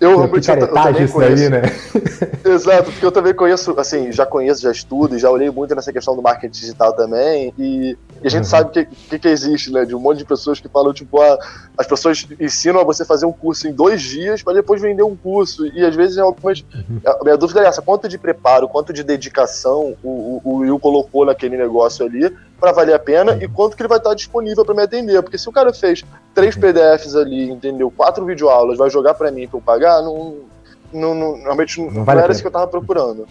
Eu 0.00 0.16
realmente 0.16 0.48
eu, 0.48 0.56
eu 0.56 0.68
também 0.68 1.08
conheço. 1.08 1.18
Daí, 1.18 1.48
né? 1.50 1.62
Exato, 2.44 2.84
porque 2.90 3.04
eu 3.04 3.12
também 3.12 3.34
conheço, 3.34 3.78
assim, 3.78 4.10
já 4.10 4.24
conheço, 4.24 4.62
já 4.62 4.72
estudo, 4.72 5.18
já 5.18 5.30
olhei 5.30 5.50
muito 5.50 5.74
nessa 5.74 5.92
questão 5.92 6.16
do 6.16 6.22
marketing 6.22 6.58
digital 6.58 6.94
também, 6.94 7.52
e, 7.58 7.96
e 8.22 8.26
a 8.26 8.30
gente 8.30 8.44
uhum. 8.44 8.50
sabe 8.50 8.70
o 8.70 8.72
que, 8.72 8.84
que, 8.86 9.18
que, 9.18 9.28
existe, 9.28 9.70
né? 9.70 9.84
De 9.84 9.94
um 9.94 10.00
monte 10.00 10.18
de 10.18 10.24
pessoas 10.24 10.58
que 10.58 10.68
falam, 10.68 10.94
tipo, 10.94 11.20
ah, 11.20 11.38
as 11.76 11.86
pessoas 11.86 12.26
ensinam 12.40 12.80
a 12.80 12.84
você 12.84 13.04
fazer 13.04 13.26
um 13.26 13.32
curso 13.32 13.68
em 13.68 13.72
dois 13.72 14.00
dias 14.00 14.42
para 14.42 14.54
depois 14.54 14.80
vender 14.80 15.02
um 15.02 15.14
curso, 15.14 15.66
e 15.66 15.84
às 15.84 15.94
vezes, 15.94 16.16
realmente, 16.16 16.66
uhum. 16.74 17.00
a 17.04 17.22
minha 17.22 17.36
dúvida 17.36 17.60
é 17.60 17.66
essa, 17.66 17.82
quanto 17.82 18.08
de 18.08 18.16
preparo, 18.16 18.68
quanto 18.68 18.94
de 18.94 19.02
dedicação 19.02 19.94
o, 20.02 20.08
o, 20.08 20.40
o 20.44 20.54
Will 20.56 20.78
colocou 20.78 21.26
naquele 21.26 21.58
negócio 21.58 22.06
ali, 22.06 22.34
para 22.60 22.72
valer 22.72 22.94
a 22.94 22.98
pena 22.98 23.38
e 23.42 23.48
quanto 23.48 23.74
que 23.74 23.82
ele 23.82 23.88
vai 23.88 23.98
estar 23.98 24.14
disponível 24.14 24.64
para 24.64 24.74
me 24.74 24.82
atender. 24.82 25.22
Porque 25.22 25.38
se 25.38 25.48
o 25.48 25.52
cara 25.52 25.72
fez 25.72 26.04
três 26.34 26.54
PDFs 26.54 27.16
ali, 27.16 27.50
entendeu? 27.50 27.90
Quatro 27.90 28.24
videoaulas, 28.24 28.76
vai 28.76 28.90
jogar 28.90 29.14
para 29.14 29.30
mim 29.30 29.48
para 29.48 29.58
eu 29.58 29.62
pagar, 29.62 30.02
não, 30.02 30.36
não, 30.92 31.14
não, 31.14 31.34
realmente 31.42 31.80
não, 31.80 31.90
não, 31.90 32.04
vale 32.04 32.20
era 32.20 32.32
isso 32.32 32.42
que 32.42 32.48
eu 32.48 32.52
tava 32.52 32.68
procurando. 32.68 33.26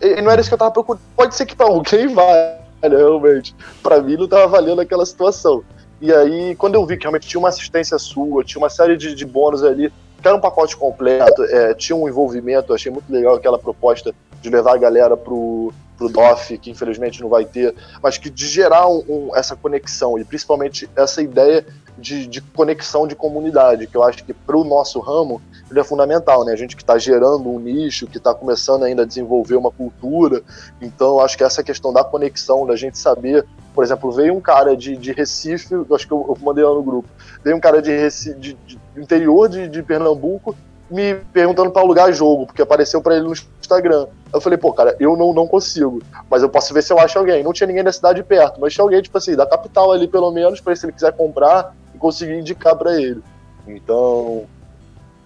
E, 0.00 0.20
não 0.20 0.30
era 0.30 0.40
isso 0.40 0.50
que 0.50 0.54
eu 0.54 0.58
tava 0.58 0.72
procurando. 0.72 1.02
Pode 1.16 1.34
ser 1.34 1.46
que 1.46 1.54
para 1.54 1.66
alguém 1.66 2.08
vai, 2.12 2.58
realmente. 2.82 3.54
Para 3.82 4.02
mim 4.02 4.16
não 4.16 4.26
tava 4.26 4.48
valendo 4.48 4.80
aquela 4.80 5.06
situação. 5.06 5.62
E 6.00 6.12
aí, 6.12 6.56
quando 6.56 6.74
eu 6.74 6.84
vi 6.84 6.96
que 6.96 7.04
realmente 7.04 7.28
tinha 7.28 7.38
uma 7.38 7.48
assistência 7.48 7.96
sua, 7.96 8.42
tinha 8.42 8.60
uma 8.60 8.68
série 8.68 8.96
de, 8.96 9.14
de 9.14 9.24
bônus 9.24 9.62
ali, 9.62 9.92
que 10.20 10.26
era 10.26 10.36
um 10.36 10.40
pacote 10.40 10.76
completo, 10.76 11.44
é, 11.44 11.74
tinha 11.74 11.94
um 11.94 12.08
envolvimento, 12.08 12.74
achei 12.74 12.90
muito 12.90 13.10
legal 13.12 13.36
aquela 13.36 13.58
proposta 13.58 14.12
de 14.42 14.50
levar 14.50 14.74
a 14.74 14.78
galera 14.78 15.16
pro, 15.16 15.72
pro 15.96 16.08
DOF, 16.08 16.58
que 16.58 16.70
infelizmente 16.70 17.22
não 17.22 17.28
vai 17.28 17.44
ter, 17.44 17.74
mas 18.02 18.18
que 18.18 18.28
de 18.28 18.46
gerar 18.48 18.88
um, 18.88 19.04
um, 19.08 19.36
essa 19.36 19.54
conexão 19.54 20.18
e 20.18 20.24
principalmente 20.24 20.90
essa 20.96 21.22
ideia 21.22 21.64
de, 21.96 22.26
de 22.26 22.40
conexão 22.40 23.06
de 23.06 23.14
comunidade, 23.14 23.86
que 23.86 23.96
eu 23.96 24.02
acho 24.02 24.24
que 24.24 24.32
para 24.32 24.56
o 24.56 24.64
nosso 24.64 24.98
ramo 24.98 25.40
ele 25.70 25.78
é 25.78 25.84
fundamental, 25.84 26.44
né? 26.44 26.52
A 26.52 26.56
gente 26.56 26.74
que 26.74 26.82
está 26.82 26.98
gerando 26.98 27.48
um 27.48 27.58
nicho, 27.58 28.06
que 28.06 28.18
está 28.18 28.34
começando 28.34 28.82
ainda 28.82 29.02
a 29.02 29.06
desenvolver 29.06 29.56
uma 29.56 29.70
cultura, 29.70 30.42
então 30.80 31.10
eu 31.10 31.20
acho 31.20 31.36
que 31.36 31.44
essa 31.44 31.62
questão 31.62 31.92
da 31.92 32.02
conexão, 32.02 32.66
da 32.66 32.76
gente 32.76 32.98
saber, 32.98 33.46
por 33.74 33.84
exemplo, 33.84 34.10
veio 34.10 34.34
um 34.34 34.40
cara 34.40 34.76
de, 34.76 34.96
de 34.96 35.12
Recife, 35.12 35.74
acho 35.94 36.06
que 36.06 36.12
eu, 36.12 36.26
eu 36.28 36.36
mandei 36.44 36.64
lá 36.64 36.74
no 36.74 36.82
grupo, 36.82 37.08
veio 37.44 37.56
um 37.56 37.60
cara 37.60 37.80
de, 37.80 37.90
Recife, 37.90 38.38
de, 38.38 38.54
de 38.66 38.78
interior 38.96 39.48
de, 39.48 39.68
de 39.68 39.82
Pernambuco 39.82 40.56
me 40.92 41.14
perguntando 41.32 41.70
para 41.70 41.82
alugar 41.82 42.12
jogo, 42.12 42.46
porque 42.46 42.62
apareceu 42.62 43.00
para 43.00 43.16
ele 43.16 43.24
no 43.24 43.32
Instagram. 43.32 44.06
Eu 44.32 44.40
falei, 44.40 44.58
pô, 44.58 44.72
cara, 44.72 44.94
eu 45.00 45.16
não, 45.16 45.32
não 45.32 45.46
consigo, 45.46 46.02
mas 46.30 46.42
eu 46.42 46.48
posso 46.48 46.72
ver 46.72 46.82
se 46.82 46.92
eu 46.92 46.98
acho 46.98 47.18
alguém. 47.18 47.42
Não 47.42 47.52
tinha 47.52 47.66
ninguém 47.66 47.82
da 47.82 47.92
cidade 47.92 48.22
perto, 48.22 48.60
mas 48.60 48.74
tinha 48.74 48.84
alguém, 48.84 49.00
tipo 49.00 49.16
assim, 49.16 49.34
da 49.34 49.46
capital 49.46 49.90
ali, 49.90 50.06
pelo 50.06 50.30
menos, 50.30 50.60
para 50.60 50.76
se 50.76 50.84
ele 50.84 50.92
quiser 50.92 51.12
comprar 51.12 51.74
e 51.94 51.98
conseguir 51.98 52.38
indicar 52.38 52.76
para 52.76 53.00
ele. 53.00 53.22
Então, 53.66 54.44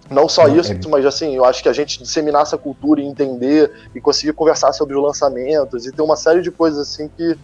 não 0.09 0.29
só 0.29 0.47
isso, 0.47 0.71
é. 0.71 0.79
mas 0.89 1.05
assim, 1.05 1.35
eu 1.35 1.43
acho 1.43 1.61
que 1.61 1.69
a 1.69 1.73
gente 1.73 2.01
disseminar 2.01 2.43
essa 2.43 2.57
cultura 2.57 3.01
e 3.01 3.05
entender 3.05 3.71
e 3.93 3.99
conseguir 3.99 4.33
conversar 4.33 4.71
sobre 4.73 4.95
os 4.95 5.03
lançamentos 5.03 5.85
e 5.85 5.91
ter 5.91 6.01
uma 6.01 6.15
série 6.15 6.41
de 6.41 6.49
coisas 6.49 6.79
assim 6.79 7.09
que 7.15 7.37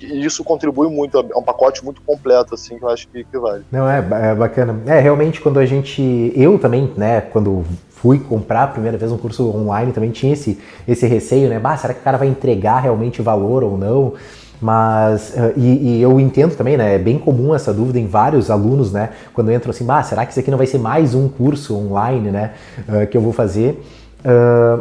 e 0.00 0.24
isso 0.24 0.42
contribui 0.42 0.88
muito, 0.88 1.18
é 1.18 1.36
um 1.36 1.42
pacote 1.42 1.84
muito 1.84 2.00
completo, 2.02 2.54
assim, 2.54 2.78
que 2.78 2.84
eu 2.84 2.88
acho 2.88 3.08
que, 3.08 3.24
que 3.24 3.38
vale. 3.38 3.64
Não, 3.70 3.88
é, 3.88 3.98
é 3.98 4.34
bacana. 4.34 4.80
É, 4.86 5.00
realmente, 5.00 5.40
quando 5.40 5.58
a 5.58 5.66
gente. 5.66 6.32
Eu 6.34 6.58
também, 6.58 6.92
né, 6.96 7.20
quando 7.20 7.64
fui 7.90 8.18
comprar 8.18 8.64
a 8.64 8.66
primeira 8.66 8.98
vez 8.98 9.10
um 9.10 9.16
curso 9.16 9.48
online, 9.48 9.92
também 9.92 10.10
tinha 10.10 10.32
esse, 10.32 10.58
esse 10.86 11.06
receio, 11.06 11.48
né? 11.48 11.58
Bah, 11.58 11.76
será 11.76 11.94
que 11.94 12.00
o 12.00 12.02
cara 12.02 12.18
vai 12.18 12.28
entregar 12.28 12.80
realmente 12.80 13.22
valor 13.22 13.64
ou 13.64 13.78
não? 13.78 14.14
Mas, 14.60 15.30
uh, 15.30 15.52
e, 15.56 15.98
e, 15.98 16.02
eu 16.02 16.18
entendo 16.20 16.54
também, 16.56 16.76
né? 16.76 16.94
É 16.94 16.98
bem 16.98 17.18
comum 17.18 17.54
essa 17.54 17.72
dúvida 17.72 17.98
em 17.98 18.06
vários 18.06 18.50
alunos, 18.50 18.92
né? 18.92 19.10
Quando 19.32 19.52
entram 19.52 19.70
assim, 19.70 19.84
bah, 19.84 20.02
será 20.02 20.24
que 20.24 20.32
isso 20.32 20.40
aqui 20.40 20.50
não 20.50 20.58
vai 20.58 20.66
ser 20.66 20.78
mais 20.78 21.14
um 21.14 21.28
curso 21.28 21.76
online, 21.76 22.30
né? 22.30 22.52
Uh, 22.88 23.06
que 23.06 23.16
eu 23.16 23.20
vou 23.20 23.32
fazer? 23.32 23.82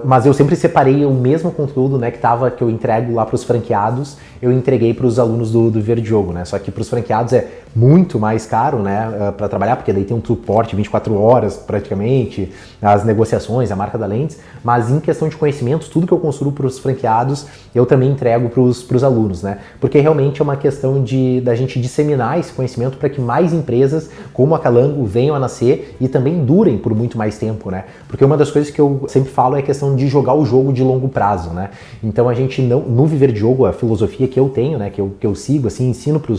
Mas 0.05 0.25
eu 0.25 0.33
sempre 0.33 0.55
separei 0.55 1.05
o 1.05 1.11
mesmo 1.11 1.51
conteúdo 1.51 1.97
né, 1.97 2.11
que, 2.11 2.17
tava, 2.17 2.49
que 2.49 2.63
eu 2.63 2.69
entrego 2.69 3.13
lá 3.13 3.25
para 3.25 3.35
os 3.35 3.43
franqueados, 3.43 4.17
eu 4.41 4.51
entreguei 4.51 4.93
para 4.93 5.05
os 5.05 5.19
alunos 5.19 5.51
do, 5.51 5.69
do 5.69 5.81
Verdiogo, 5.81 6.31
né? 6.31 6.45
Só 6.45 6.57
que 6.57 6.71
para 6.71 6.81
os 6.81 6.89
franqueados 6.89 7.33
é 7.33 7.47
muito 7.75 8.19
mais 8.19 8.45
caro 8.45 8.79
né, 8.79 9.11
ah, 9.19 9.31
para 9.31 9.49
trabalhar, 9.49 9.75
porque 9.75 9.91
daí 9.91 10.03
tem 10.03 10.15
um 10.15 10.23
suporte 10.23 10.75
24 10.75 11.19
horas 11.19 11.57
praticamente, 11.57 12.51
as 12.81 13.03
negociações, 13.03 13.71
a 13.71 13.75
marca 13.75 13.97
da 13.97 14.05
Lentes, 14.05 14.37
mas 14.63 14.91
em 14.91 14.99
questão 14.99 15.27
de 15.27 15.35
conhecimentos, 15.35 15.87
tudo 15.87 16.05
que 16.05 16.13
eu 16.13 16.19
construo 16.19 16.51
para 16.51 16.67
os 16.67 16.77
franqueados, 16.77 17.47
eu 17.73 17.85
também 17.85 18.11
entrego 18.11 18.49
para 18.49 18.61
os 18.61 19.03
alunos, 19.03 19.41
né? 19.41 19.59
Porque 19.79 19.99
realmente 19.99 20.41
é 20.41 20.43
uma 20.43 20.55
questão 20.55 21.03
de 21.03 21.41
da 21.41 21.55
gente 21.55 21.79
disseminar 21.79 22.39
esse 22.39 22.53
conhecimento 22.53 22.97
para 22.97 23.09
que 23.09 23.19
mais 23.19 23.53
empresas 23.53 24.09
como 24.33 24.53
a 24.53 24.59
Calango 24.59 25.03
venham 25.05 25.35
a 25.35 25.39
nascer 25.39 25.95
e 25.99 26.07
também 26.07 26.45
durem 26.45 26.77
por 26.77 26.93
muito 26.93 27.17
mais 27.17 27.37
tempo, 27.37 27.71
né? 27.71 27.85
Porque 28.07 28.23
uma 28.23 28.37
das 28.37 28.51
coisas 28.51 28.71
que 28.71 28.79
eu 28.79 29.05
sempre 29.07 29.31
falo 29.31 29.55
é 29.55 29.59
a 29.59 29.63
questão 29.63 29.95
de 29.95 30.07
jogar 30.07 30.33
o 30.33 30.45
jogo 30.45 30.71
de 30.71 30.83
longo 30.83 31.09
prazo, 31.09 31.49
né? 31.49 31.71
Então 32.03 32.29
a 32.29 32.33
gente 32.33 32.61
não, 32.61 32.81
no 32.81 33.05
Viver 33.05 33.31
de 33.31 33.39
Jogo, 33.39 33.65
a 33.65 33.73
filosofia 33.73 34.27
que 34.27 34.39
eu 34.39 34.49
tenho, 34.49 34.77
né, 34.77 34.89
que 34.89 35.01
eu, 35.01 35.13
que 35.19 35.25
eu 35.25 35.35
sigo, 35.35 35.67
assim, 35.67 35.89
ensino 35.89 36.19
para 36.19 36.33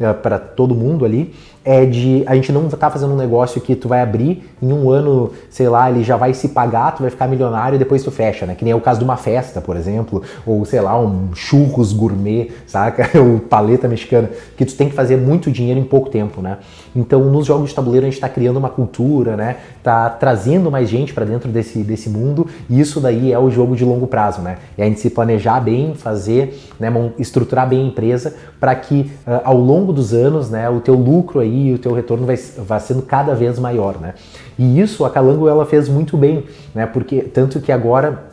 uh, 0.00 0.14
todo 0.38 0.74
mundo 0.74 1.04
ali, 1.04 1.32
é 1.64 1.86
de 1.86 2.22
a 2.26 2.34
gente 2.34 2.52
não 2.52 2.68
tá 2.68 2.90
fazendo 2.90 3.14
um 3.14 3.16
negócio 3.16 3.60
que 3.60 3.74
tu 3.74 3.88
vai 3.88 4.02
abrir 4.02 4.50
em 4.60 4.70
um 4.70 4.90
ano, 4.90 5.32
sei 5.48 5.68
lá, 5.68 5.90
ele 5.90 6.04
já 6.04 6.16
vai 6.16 6.34
se 6.34 6.48
pagar, 6.48 6.92
tu 6.92 7.02
vai 7.02 7.10
ficar 7.10 7.26
milionário 7.26 7.76
e 7.76 7.78
depois 7.78 8.02
tu 8.02 8.10
fecha, 8.10 8.44
né? 8.44 8.54
Que 8.54 8.64
nem 8.64 8.72
é 8.72 8.76
o 8.76 8.80
caso 8.80 8.98
de 8.98 9.04
uma 9.04 9.16
festa, 9.16 9.60
por 9.60 9.76
exemplo, 9.76 10.22
ou 10.46 10.64
sei 10.66 10.80
lá, 10.80 10.98
um 11.00 11.34
churros 11.34 11.92
gourmet, 11.92 12.50
saca? 12.66 13.10
ou 13.18 13.40
paleta 13.40 13.88
mexicana, 13.88 14.28
que 14.56 14.64
tu 14.64 14.74
tem 14.74 14.90
que 14.90 14.94
fazer 14.94 15.16
muito 15.16 15.50
dinheiro 15.50 15.80
em 15.80 15.84
pouco 15.84 16.10
tempo, 16.10 16.42
né? 16.42 16.58
Então, 16.94 17.24
nos 17.24 17.46
jogos 17.46 17.70
de 17.70 17.74
tabuleiro 17.74 18.06
a 18.06 18.08
gente 18.08 18.18
está 18.18 18.28
criando 18.28 18.58
uma 18.58 18.68
cultura, 18.68 19.36
né? 19.36 19.56
Tá 19.82 20.10
trazendo 20.10 20.70
mais 20.70 20.88
gente 20.88 21.14
para 21.14 21.24
dentro 21.24 21.50
desse, 21.50 21.78
desse 21.82 22.10
mundo, 22.10 22.46
e 22.68 22.78
isso 22.78 23.00
daí 23.00 23.32
é 23.32 23.38
o 23.38 23.50
jogo 23.50 23.74
de 23.74 23.84
longo 23.84 24.06
prazo, 24.06 24.42
né? 24.42 24.58
É 24.76 24.82
a 24.82 24.86
gente 24.86 25.00
se 25.00 25.08
planejar 25.08 25.60
bem, 25.60 25.94
fazer, 25.94 26.60
né, 26.78 26.92
estruturar 27.18 27.68
bem 27.68 27.80
a 27.80 27.88
empresa 27.88 28.34
para 28.60 28.74
que 28.74 29.10
uh, 29.26 29.40
ao 29.44 29.56
longo 29.56 29.92
dos 29.92 30.12
anos, 30.12 30.50
né, 30.50 30.68
o 30.68 30.80
teu 30.80 30.94
lucro 30.94 31.40
aí 31.40 31.53
e 31.54 31.72
o 31.74 31.78
teu 31.78 31.92
retorno 31.92 32.26
vai, 32.26 32.36
vai 32.36 32.80
sendo 32.80 33.02
cada 33.02 33.34
vez 33.34 33.58
maior, 33.58 34.00
né? 34.00 34.14
E 34.58 34.80
isso 34.80 35.04
a 35.04 35.10
Calango 35.10 35.48
ela 35.48 35.64
fez 35.64 35.88
muito 35.88 36.16
bem, 36.16 36.44
né? 36.74 36.86
Porque 36.86 37.22
tanto 37.22 37.60
que 37.60 37.70
agora 37.70 38.24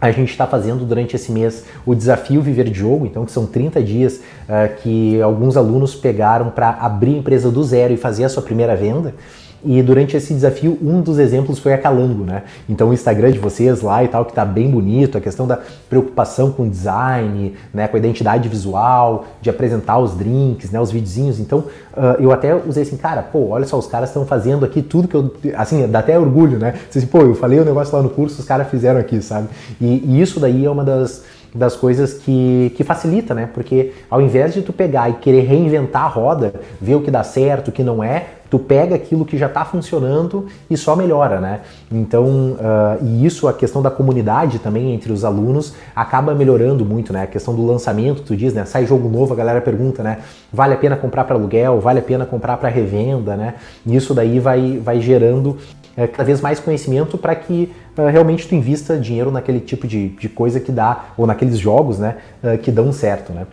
a 0.00 0.10
gente 0.10 0.30
está 0.30 0.48
fazendo 0.48 0.84
durante 0.84 1.14
esse 1.14 1.30
mês 1.30 1.64
o 1.86 1.94
desafio 1.94 2.42
Viver 2.42 2.68
de 2.68 2.80
Jogo, 2.80 3.06
então 3.06 3.24
que 3.24 3.30
são 3.30 3.46
30 3.46 3.80
dias 3.82 4.16
uh, 4.16 4.74
que 4.82 5.22
alguns 5.22 5.56
alunos 5.56 5.94
pegaram 5.94 6.50
para 6.50 6.70
abrir 6.70 7.14
a 7.14 7.18
empresa 7.18 7.52
do 7.52 7.62
zero 7.62 7.92
e 7.92 7.96
fazer 7.96 8.24
a 8.24 8.28
sua 8.28 8.42
primeira 8.42 8.74
venda. 8.74 9.14
E 9.64 9.82
durante 9.82 10.16
esse 10.16 10.34
desafio, 10.34 10.76
um 10.82 11.00
dos 11.00 11.18
exemplos 11.18 11.58
foi 11.58 11.72
a 11.72 11.78
Calango, 11.78 12.24
né? 12.24 12.42
Então 12.68 12.88
o 12.88 12.92
Instagram 12.92 13.30
de 13.30 13.38
vocês 13.38 13.80
lá 13.80 14.02
e 14.02 14.08
tal, 14.08 14.24
que 14.24 14.32
tá 14.32 14.44
bem 14.44 14.70
bonito, 14.70 15.16
a 15.16 15.20
questão 15.20 15.46
da 15.46 15.58
preocupação 15.88 16.50
com 16.50 16.68
design, 16.68 17.54
né, 17.72 17.86
com 17.86 17.96
a 17.96 17.98
identidade 17.98 18.48
visual, 18.48 19.26
de 19.40 19.48
apresentar 19.50 19.98
os 19.98 20.16
drinks, 20.16 20.70
né, 20.70 20.80
os 20.80 20.90
videozinhos. 20.90 21.38
Então 21.38 21.60
uh, 21.60 22.20
eu 22.20 22.32
até 22.32 22.54
usei 22.54 22.82
assim, 22.82 22.96
cara, 22.96 23.22
pô, 23.22 23.48
olha 23.48 23.64
só, 23.64 23.78
os 23.78 23.86
caras 23.86 24.10
estão 24.10 24.26
fazendo 24.26 24.64
aqui 24.64 24.82
tudo 24.82 25.06
que 25.06 25.14
eu. 25.14 25.32
Assim, 25.56 25.86
dá 25.86 26.00
até 26.00 26.18
orgulho, 26.18 26.58
né? 26.58 26.74
Assim, 26.88 27.06
pô, 27.06 27.20
eu 27.20 27.34
falei 27.34 27.60
o 27.60 27.64
negócio 27.64 27.96
lá 27.96 28.02
no 28.02 28.10
curso, 28.10 28.40
os 28.40 28.46
caras 28.46 28.68
fizeram 28.68 28.98
aqui, 28.98 29.22
sabe? 29.22 29.48
E, 29.80 30.02
e 30.04 30.20
isso 30.20 30.40
daí 30.40 30.64
é 30.64 30.70
uma 30.70 30.84
das 30.84 31.22
das 31.54 31.76
coisas 31.76 32.14
que, 32.14 32.72
que 32.76 32.82
facilita, 32.82 33.34
né? 33.34 33.48
Porque 33.52 33.92
ao 34.10 34.20
invés 34.20 34.54
de 34.54 34.62
tu 34.62 34.72
pegar 34.72 35.10
e 35.10 35.14
querer 35.14 35.42
reinventar 35.42 36.04
a 36.04 36.08
roda, 36.08 36.54
ver 36.80 36.94
o 36.94 37.02
que 37.02 37.10
dá 37.10 37.22
certo, 37.22 37.68
o 37.68 37.72
que 37.72 37.82
não 37.82 38.02
é, 38.02 38.26
tu 38.52 38.58
pega 38.58 38.94
aquilo 38.94 39.24
que 39.24 39.38
já 39.38 39.46
está 39.46 39.64
funcionando 39.64 40.46
e 40.68 40.76
só 40.76 40.94
melhora, 40.94 41.40
né? 41.40 41.60
Então, 41.90 42.26
uh, 42.52 43.02
e 43.02 43.24
isso, 43.24 43.48
a 43.48 43.52
questão 43.54 43.80
da 43.80 43.90
comunidade 43.90 44.58
também 44.58 44.92
entre 44.92 45.10
os 45.10 45.24
alunos 45.24 45.74
acaba 45.96 46.34
melhorando 46.34 46.84
muito, 46.84 47.14
né? 47.14 47.22
A 47.22 47.26
questão 47.26 47.54
do 47.54 47.64
lançamento, 47.64 48.20
tu 48.20 48.36
diz, 48.36 48.52
né? 48.52 48.66
Sai 48.66 48.84
jogo 48.84 49.08
novo, 49.08 49.32
a 49.32 49.36
galera 49.36 49.60
pergunta, 49.62 50.02
né? 50.02 50.18
Vale 50.52 50.74
a 50.74 50.76
pena 50.76 50.96
comprar 50.96 51.24
para 51.24 51.34
aluguel? 51.34 51.80
Vale 51.80 52.00
a 52.00 52.02
pena 52.02 52.26
comprar 52.26 52.58
para 52.58 52.68
revenda, 52.68 53.36
né? 53.36 53.54
E 53.86 53.96
isso 53.96 54.12
daí 54.12 54.38
vai, 54.38 54.78
vai 54.84 55.00
gerando 55.00 55.56
é, 55.96 56.06
cada 56.06 56.24
vez 56.24 56.40
mais 56.40 56.60
conhecimento 56.60 57.16
para 57.16 57.34
que 57.34 57.72
realmente 57.96 58.48
tu 58.48 58.54
invista 58.54 58.98
dinheiro 58.98 59.30
naquele 59.30 59.60
tipo 59.60 59.86
de, 59.86 60.10
de 60.10 60.28
coisa 60.28 60.60
que 60.60 60.72
dá, 60.72 61.06
ou 61.16 61.26
naqueles 61.26 61.58
jogos, 61.58 61.98
né, 61.98 62.18
uh, 62.42 62.58
que 62.58 62.70
dão 62.70 62.92
certo, 62.92 63.32
né. 63.32 63.46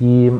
E... 0.00 0.32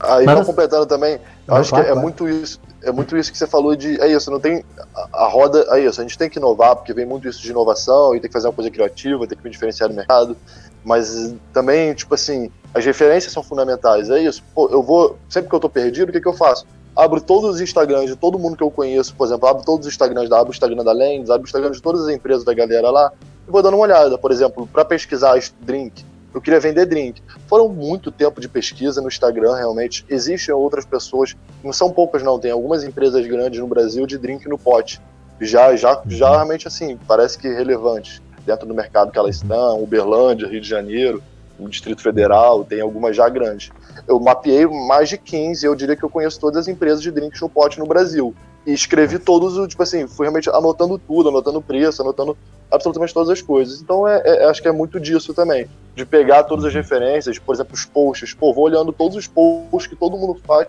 Aí, 0.00 0.24
Mas... 0.24 0.46
completando 0.46 0.86
também, 0.86 1.18
eu 1.46 1.54
acho 1.54 1.70
claro, 1.70 1.84
que 1.84 1.90
é 1.90 1.92
claro. 1.92 2.00
muito 2.00 2.28
isso, 2.28 2.60
é 2.82 2.92
muito 2.92 3.16
isso 3.16 3.32
que 3.32 3.38
você 3.38 3.48
falou 3.48 3.74
de, 3.74 4.00
é 4.00 4.08
isso, 4.08 4.30
não 4.30 4.38
tem, 4.38 4.64
a, 4.94 5.24
a, 5.24 5.28
roda, 5.28 5.66
é 5.70 5.80
isso, 5.80 6.00
a 6.00 6.04
gente 6.04 6.16
tem 6.16 6.30
que 6.30 6.38
inovar, 6.38 6.76
porque 6.76 6.92
vem 6.92 7.04
muito 7.04 7.28
isso 7.28 7.42
de 7.42 7.50
inovação, 7.50 8.14
e 8.14 8.20
tem 8.20 8.28
que 8.28 8.32
fazer 8.32 8.46
uma 8.46 8.54
coisa 8.54 8.70
criativa, 8.70 9.26
tem 9.26 9.36
que 9.36 9.42
me 9.42 9.50
diferenciar 9.50 9.88
no 9.88 9.96
mercado, 9.96 10.36
mas 10.84 11.34
também, 11.52 11.92
tipo 11.94 12.14
assim, 12.14 12.50
as 12.72 12.84
referências 12.84 13.32
são 13.32 13.42
fundamentais, 13.42 14.08
é 14.08 14.20
isso, 14.20 14.42
Pô, 14.54 14.68
eu 14.70 14.82
vou, 14.82 15.18
sempre 15.28 15.48
que 15.48 15.54
eu 15.54 15.60
tô 15.60 15.68
perdido, 15.68 16.10
o 16.10 16.12
que 16.12 16.20
que 16.20 16.28
eu 16.28 16.34
faço? 16.34 16.64
Abro 16.98 17.20
todos 17.20 17.54
os 17.54 17.60
Instagrams 17.60 18.10
de 18.10 18.16
todo 18.16 18.36
mundo 18.40 18.56
que 18.56 18.62
eu 18.62 18.72
conheço, 18.72 19.14
por 19.14 19.24
exemplo, 19.24 19.48
abro 19.48 19.64
todos 19.64 19.86
os 19.86 19.92
Instagrams 19.92 20.28
da 20.28 20.40
abro 20.40 20.50
o 20.50 20.52
Instagram 20.52 20.82
da 20.82 20.92
Lens, 20.92 21.30
abro 21.30 21.42
o 21.42 21.46
Instagram 21.46 21.70
de 21.70 21.80
todas 21.80 22.02
as 22.02 22.08
empresas 22.08 22.42
da 22.42 22.52
galera 22.52 22.90
lá 22.90 23.12
e 23.46 23.50
vou 23.50 23.62
dando 23.62 23.74
uma 23.74 23.84
olhada. 23.84 24.18
Por 24.18 24.32
exemplo, 24.32 24.66
para 24.66 24.84
pesquisar 24.84 25.38
drink, 25.60 26.04
eu 26.34 26.40
queria 26.40 26.58
vender 26.58 26.86
drink. 26.86 27.22
Foram 27.46 27.68
muito 27.68 28.10
tempo 28.10 28.40
de 28.40 28.48
pesquisa 28.48 29.00
no 29.00 29.06
Instagram, 29.06 29.54
realmente. 29.54 30.04
Existem 30.08 30.52
outras 30.52 30.84
pessoas, 30.84 31.36
não 31.62 31.72
são 31.72 31.88
poucas 31.92 32.24
não, 32.24 32.36
tem 32.36 32.50
algumas 32.50 32.82
empresas 32.82 33.24
grandes 33.28 33.60
no 33.60 33.68
Brasil 33.68 34.04
de 34.04 34.18
drink 34.18 34.48
no 34.48 34.58
pote. 34.58 35.00
Já, 35.40 35.76
já, 35.76 36.02
já 36.08 36.30
realmente 36.30 36.66
assim, 36.66 36.98
parece 37.06 37.38
que 37.38 37.46
relevantes 37.46 38.20
dentro 38.44 38.66
do 38.66 38.74
mercado 38.74 39.12
que 39.12 39.18
elas 39.18 39.36
estão, 39.36 39.80
Uberlândia, 39.80 40.48
Rio 40.48 40.60
de 40.60 40.68
Janeiro, 40.68 41.22
o 41.58 41.68
Distrito 41.68 42.02
Federal, 42.02 42.64
tem 42.64 42.80
algumas 42.80 43.16
já 43.16 43.28
grandes 43.28 43.70
eu 44.08 44.18
mapeei 44.18 44.66
mais 44.66 45.08
de 45.10 45.18
15, 45.18 45.66
eu 45.66 45.74
diria 45.74 45.94
que 45.94 46.02
eu 46.02 46.08
conheço 46.08 46.40
todas 46.40 46.56
as 46.56 46.68
empresas 46.68 47.02
de 47.02 47.10
drink 47.10 47.36
show 47.36 47.48
pot 47.48 47.78
no 47.78 47.86
Brasil. 47.86 48.34
E 48.66 48.72
escrevi 48.72 49.18
todos, 49.18 49.68
tipo 49.68 49.82
assim, 49.82 50.06
fui 50.06 50.24
realmente 50.24 50.48
anotando 50.50 50.98
tudo, 50.98 51.28
anotando 51.28 51.60
preço, 51.60 52.02
anotando 52.02 52.36
absolutamente 52.70 53.14
todas 53.14 53.28
as 53.28 53.42
coisas. 53.42 53.80
Então, 53.80 54.08
é, 54.08 54.20
é, 54.24 54.44
acho 54.46 54.60
que 54.62 54.68
é 54.68 54.72
muito 54.72 54.98
disso 54.98 55.32
também. 55.34 55.68
De 55.94 56.04
pegar 56.04 56.44
todas 56.44 56.64
as 56.64 56.74
referências, 56.74 57.38
por 57.38 57.54
exemplo, 57.54 57.74
os 57.74 57.84
posts. 57.84 58.34
Pô, 58.34 58.52
vou 58.52 58.64
olhando 58.64 58.92
todos 58.92 59.16
os 59.16 59.26
posts 59.26 59.86
que 59.86 59.96
todo 59.96 60.16
mundo 60.16 60.40
faz 60.46 60.66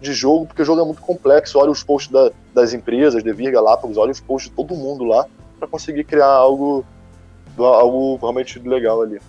de 0.00 0.12
jogo, 0.12 0.46
porque 0.46 0.62
o 0.62 0.64
jogo 0.64 0.80
é 0.80 0.84
muito 0.84 1.00
complexo. 1.00 1.58
Olha 1.58 1.70
os 1.70 1.82
posts 1.82 2.12
da, 2.12 2.30
das 2.52 2.74
empresas, 2.74 3.22
Devir, 3.22 3.52
Galápagos, 3.52 3.96
olha 3.96 4.10
os 4.10 4.20
posts 4.20 4.50
de 4.50 4.56
todo 4.56 4.74
mundo 4.74 5.04
lá, 5.04 5.26
para 5.58 5.68
conseguir 5.68 6.04
criar 6.04 6.26
algo, 6.26 6.84
algo 7.58 8.16
realmente 8.16 8.58
legal 8.60 9.02
ali 9.02 9.20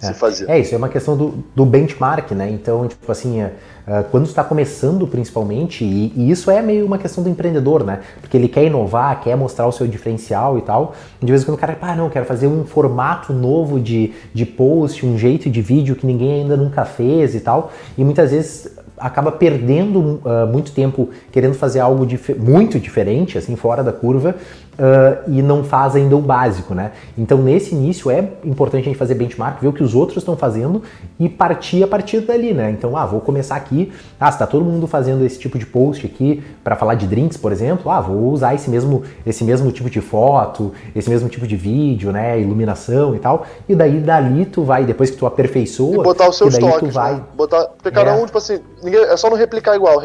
se 0.00 0.14
fazer. 0.14 0.48
É 0.48 0.58
isso, 0.58 0.74
é 0.74 0.78
uma 0.78 0.88
questão 0.88 1.16
do, 1.16 1.44
do 1.54 1.64
benchmark, 1.64 2.32
né? 2.32 2.50
Então, 2.50 2.86
tipo 2.88 3.10
assim, 3.10 3.40
é, 3.40 3.52
é, 3.86 4.02
quando 4.10 4.26
está 4.26 4.42
começando 4.42 5.06
principalmente, 5.06 5.84
e, 5.84 6.12
e, 6.16 6.30
isso 6.30 6.50
é 6.50 6.62
meio 6.62 6.86
uma 6.86 6.98
questão 6.98 7.22
do 7.22 7.28
empreendedor, 7.28 7.84
né? 7.84 8.00
Porque 8.20 8.36
ele 8.36 8.48
quer 8.48 8.64
inovar, 8.64 9.20
quer 9.20 9.36
mostrar 9.36 9.66
o 9.66 9.72
seu 9.72 9.86
diferencial 9.86 10.58
e 10.58 10.62
tal. 10.62 10.94
De 11.20 11.30
vez 11.30 11.42
em 11.42 11.44
quando 11.44 11.56
o 11.56 11.60
cara, 11.60 11.76
ah, 11.80 11.94
não, 11.94 12.08
quero 12.08 12.24
fazer 12.24 12.46
um 12.46 12.64
formato 12.64 13.32
novo 13.32 13.78
de, 13.78 14.12
de 14.32 14.46
post, 14.46 15.04
um 15.04 15.18
jeito 15.18 15.50
de 15.50 15.60
vídeo 15.60 15.94
que 15.94 16.06
ninguém 16.06 16.42
ainda 16.42 16.56
nunca 16.56 16.84
fez 16.84 17.34
e 17.34 17.40
tal. 17.40 17.72
E 17.96 18.04
muitas 18.04 18.30
vezes 18.30 18.80
acaba 19.00 19.32
perdendo 19.32 20.20
uh, 20.24 20.46
muito 20.46 20.72
tempo 20.72 21.08
querendo 21.32 21.54
fazer 21.54 21.80
algo 21.80 22.04
dif 22.04 22.34
muito 22.34 22.78
diferente, 22.78 23.38
assim, 23.38 23.56
fora 23.56 23.82
da 23.82 23.92
curva, 23.92 24.36
uh, 24.80 25.30
e 25.30 25.42
não 25.42 25.62
faz 25.62 25.94
ainda 25.94 26.16
o 26.16 26.20
básico, 26.20 26.74
né? 26.74 26.92
Então, 27.16 27.38
nesse 27.38 27.74
início, 27.74 28.10
é 28.10 28.26
importante 28.44 28.82
a 28.82 28.84
gente 28.86 28.96
fazer 28.96 29.14
benchmark, 29.14 29.60
ver 29.60 29.68
o 29.68 29.72
que 29.72 29.82
os 29.82 29.94
outros 29.94 30.18
estão 30.18 30.36
fazendo 30.36 30.82
e 31.18 31.28
partir 31.28 31.82
a 31.82 31.86
partir 31.86 32.20
dali, 32.20 32.54
né? 32.54 32.70
Então, 32.70 32.96
ah, 32.96 33.04
vou 33.04 33.20
começar 33.20 33.56
aqui, 33.56 33.92
ah, 34.18 34.32
se 34.32 34.38
tá 34.38 34.46
todo 34.46 34.64
mundo 34.64 34.86
fazendo 34.86 35.24
esse 35.24 35.38
tipo 35.38 35.58
de 35.58 35.66
post 35.66 36.06
aqui 36.06 36.42
para 36.64 36.74
falar 36.74 36.94
de 36.94 37.06
drinks, 37.06 37.36
por 37.36 37.52
exemplo, 37.52 37.90
ah, 37.90 38.00
vou 38.00 38.30
usar 38.30 38.54
esse 38.54 38.70
mesmo, 38.70 39.02
esse 39.26 39.44
mesmo 39.44 39.70
tipo 39.70 39.90
de 39.90 40.00
foto, 40.00 40.72
esse 40.96 41.10
mesmo 41.10 41.28
tipo 41.28 41.46
de 41.46 41.56
vídeo, 41.56 42.10
né, 42.10 42.40
iluminação 42.40 43.14
e 43.14 43.18
tal, 43.18 43.46
e 43.68 43.74
daí 43.74 44.00
dali 44.00 44.46
tu 44.46 44.62
vai, 44.62 44.84
depois 44.84 45.10
que 45.10 45.16
tu 45.16 45.26
aperfeiçoa, 45.26 45.96
e 45.96 46.02
botar 46.02 46.28
os 46.28 46.38
seus 46.38 46.56
toques, 46.56 46.88
tu 46.88 46.94
vai... 46.94 47.14
Né? 47.14 47.22
Botar, 47.34 47.66
porque 47.66 47.90
cada 47.90 48.12
é. 48.12 48.14
um, 48.14 48.24
tipo 48.24 48.38
assim, 48.38 48.60
ninguém, 48.82 49.00
é 49.00 49.16
só 49.16 49.28
não 49.28 49.36
replicar 49.36 49.76
igual, 49.76 50.00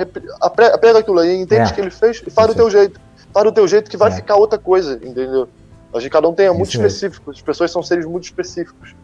pega 0.82 1.00
aquilo 1.00 1.20
aí, 1.20 1.40
entende 1.40 1.70
o 1.70 1.72
é. 1.72 1.72
que 1.72 1.82
ele 1.82 1.92
fez 1.92 2.22
e 2.26 2.30
faz 2.30 2.48
do 2.48 2.56
teu 2.56 2.70
jeito 2.70 3.05
para 3.36 3.50
o 3.50 3.52
teu 3.52 3.68
jeito 3.68 3.92
que 3.92 3.98
vai 3.98 4.12
é. 4.12 4.16
ficar 4.16 4.38
outra 4.38 4.58
coisa, 4.58 4.94
entendeu? 4.94 5.50
A 5.94 6.00
gente 6.00 6.10
cada 6.10 6.26
um 6.26 6.34
tem 6.34 6.46
é 6.46 6.52
muito 6.54 6.70
específico, 6.70 7.32
as 7.32 7.42
pessoas 7.42 7.70
são 7.70 7.84
seres 7.84 8.06
muito 8.06 8.24
específicos. 8.24 8.96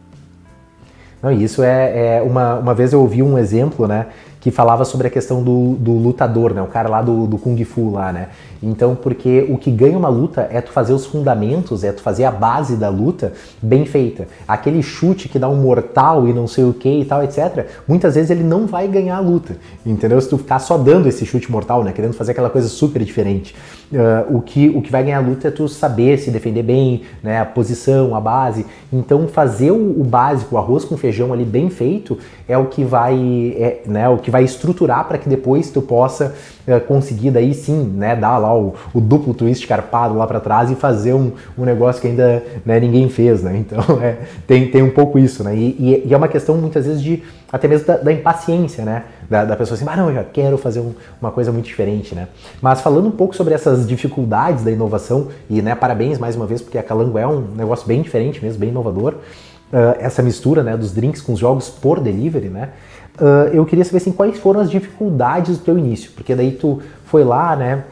Não, 1.22 1.30
isso 1.34 1.62
é, 1.62 2.16
é, 2.16 2.22
uma, 2.22 2.56
uma 2.56 2.74
vez 2.74 2.94
eu 2.94 3.02
ouvi 3.02 3.22
um 3.22 3.38
exemplo, 3.38 3.90
né, 3.90 4.08
que 4.40 4.50
falava 4.50 4.86
sobre 4.86 5.08
a 5.08 5.10
questão 5.10 5.44
do, 5.44 5.74
do 5.74 5.92
lutador, 5.92 6.54
né, 6.54 6.62
o 6.62 6.68
cara 6.68 6.88
lá 6.88 7.02
do, 7.02 7.28
do 7.28 7.38
Kung 7.38 7.62
Fu 7.66 7.92
lá, 7.92 8.14
né, 8.14 8.30
então, 8.62 8.96
porque 8.96 9.48
o 9.50 9.58
que 9.58 9.72
ganha 9.72 9.98
uma 9.98 10.10
luta 10.10 10.48
é 10.52 10.62
tu 10.62 10.72
fazer 10.72 10.94
os 10.94 11.06
fundamentos, 11.06 11.84
é 11.84 11.92
tu 11.92 12.02
fazer 12.02 12.26
a 12.26 12.32
base 12.32 12.76
da 12.76 12.90
luta 12.90 13.34
bem 13.62 13.86
feita. 13.86 14.28
Aquele 14.48 14.84
chute 14.84 15.28
que 15.28 15.40
dá 15.40 15.50
um 15.50 15.56
mortal 15.56 16.28
e 16.28 16.34
não 16.34 16.48
sei 16.48 16.64
o 16.64 16.74
que 16.74 17.02
e 17.02 17.06
tal, 17.06 17.24
etc. 17.24 17.68
Muitas 17.88 18.16
vezes 18.16 18.30
ele 18.30 18.44
não 18.44 18.68
vai 18.68 18.88
ganhar 18.88 19.18
a 19.18 19.20
luta, 19.20 19.58
entendeu? 19.86 20.22
Se 20.22 20.30
tu 20.30 20.38
ficar 20.38 20.60
só 20.60 20.78
dando 20.78 21.08
esse 21.08 21.26
chute 21.26 21.52
mortal, 21.52 21.84
né? 21.84 21.92
Querendo 21.92 22.14
fazer 22.14 22.34
aquela 22.34 22.50
coisa 22.50 22.68
super 22.68 23.04
diferente. 23.04 23.56
Uh, 23.92 24.38
o, 24.38 24.42
que, 24.42 24.70
o 24.70 24.82
que 24.82 24.90
vai 24.90 25.04
ganhar 25.04 25.18
a 25.18 25.22
luta 25.22 25.50
é 25.50 25.52
tu 25.52 25.68
saber 25.68 26.18
se 26.18 26.32
defender 26.32 26.64
bem, 26.64 27.02
né? 27.24 27.40
A 27.40 27.46
posição, 27.46 28.16
a 28.16 28.22
base. 28.22 28.66
Então, 28.94 29.28
fazer 29.28 29.72
o, 29.72 30.02
o 30.02 30.04
básico, 30.04 30.56
o 30.56 30.58
arroz 30.58 30.86
com 30.86 30.96
feijão 30.96 31.34
ali 31.34 31.44
bem 31.44 31.70
feito, 31.70 32.18
é 32.48 32.58
o 32.58 32.68
que 32.68 32.84
vai, 32.84 33.16
é, 33.58 33.82
né? 33.86 34.08
O 34.08 34.18
que 34.18 34.32
vai 34.32 34.44
estruturar 34.44 35.08
para 35.08 35.18
que 35.18 35.28
depois 35.28 35.70
tu 35.72 35.82
possa 35.82 36.34
uh, 36.68 36.80
conseguir 36.88 37.32
daí 37.32 37.54
sim, 37.54 37.84
né? 37.84 38.16
Dar 38.16 38.38
lá 38.38 38.51
o, 38.54 39.00
duplo 39.00 39.34
twist 39.34 39.66
carpado 39.68 40.16
lá 40.16 40.26
para 40.28 40.40
trás 40.40 40.70
e 40.72 40.76
fazer 40.76 41.14
um, 41.14 41.32
um 41.58 41.64
negócio 41.64 42.02
que 42.02 42.08
ainda 42.08 42.44
né, 42.66 42.80
ninguém 42.80 43.10
fez, 43.10 43.44
né? 43.44 43.58
Então 43.58 43.80
é, 44.02 44.18
tem, 44.48 44.70
tem 44.70 44.82
um 44.82 44.90
pouco 44.90 45.20
isso, 45.20 45.44
né? 45.44 45.56
E, 45.56 46.04
e, 46.08 46.14
é 46.14 46.18
uma 46.18 46.28
questão 46.28 46.56
muitas 46.56 46.86
vezes 46.86 47.02
de 47.02 47.24
até 47.52 47.68
mesmo 47.68 47.86
da, 47.86 47.98
da 47.98 48.14
impaciência, 48.14 48.86
né? 48.86 49.04
Da, 49.30 49.46
da, 49.46 49.56
pessoa 49.56 49.76
assim, 49.76 49.86
ah 49.88 49.98
não, 49.98 50.10
eu 50.10 50.16
já 50.16 50.24
quero 50.24 50.58
fazer 50.58 50.80
um, 50.80 50.94
uma 51.22 51.32
coisa 51.32 51.52
muito 51.52 51.66
diferente, 51.66 52.16
né? 52.16 52.28
Mas 52.62 52.82
falando 52.82 53.08
um 53.08 53.12
pouco 53.12 53.36
sobre 53.36 53.54
essas 53.54 53.88
dificuldades 53.88 54.64
da 54.64 54.72
inovação, 54.72 55.28
e 55.50 55.62
né, 55.62 55.76
parabéns 55.76 56.18
mais 56.18 56.36
uma 56.36 56.46
vez, 56.46 56.62
porque 56.62 56.78
a 56.78 56.84
Calango 56.84 57.18
é 57.18 57.28
um 57.28 57.42
negócio 57.56 57.88
bem 57.88 58.02
diferente 58.02 58.42
mesmo, 58.44 58.60
bem 58.60 58.70
inovador, 58.70 59.16
uh, 59.72 59.98
essa 60.00 60.22
mistura 60.22 60.64
né, 60.64 60.78
dos 60.78 60.94
drinks 60.94 61.22
com 61.22 61.34
os 61.34 61.40
jogos 61.40 61.70
por 61.70 62.00
delivery, 62.00 62.50
né? 62.50 62.70
Uh, 63.20 63.54
eu 63.54 63.66
queria 63.66 63.84
saber 63.84 63.98
assim, 63.98 64.12
quais 64.12 64.40
foram 64.40 64.62
as 64.62 64.72
dificuldades 64.72 65.58
do 65.58 65.64
teu 65.64 65.78
início, 65.78 66.12
porque 66.16 66.34
daí 66.34 66.52
tu 66.52 66.82
foi 67.06 67.24
lá, 67.24 67.56
né? 67.56 67.84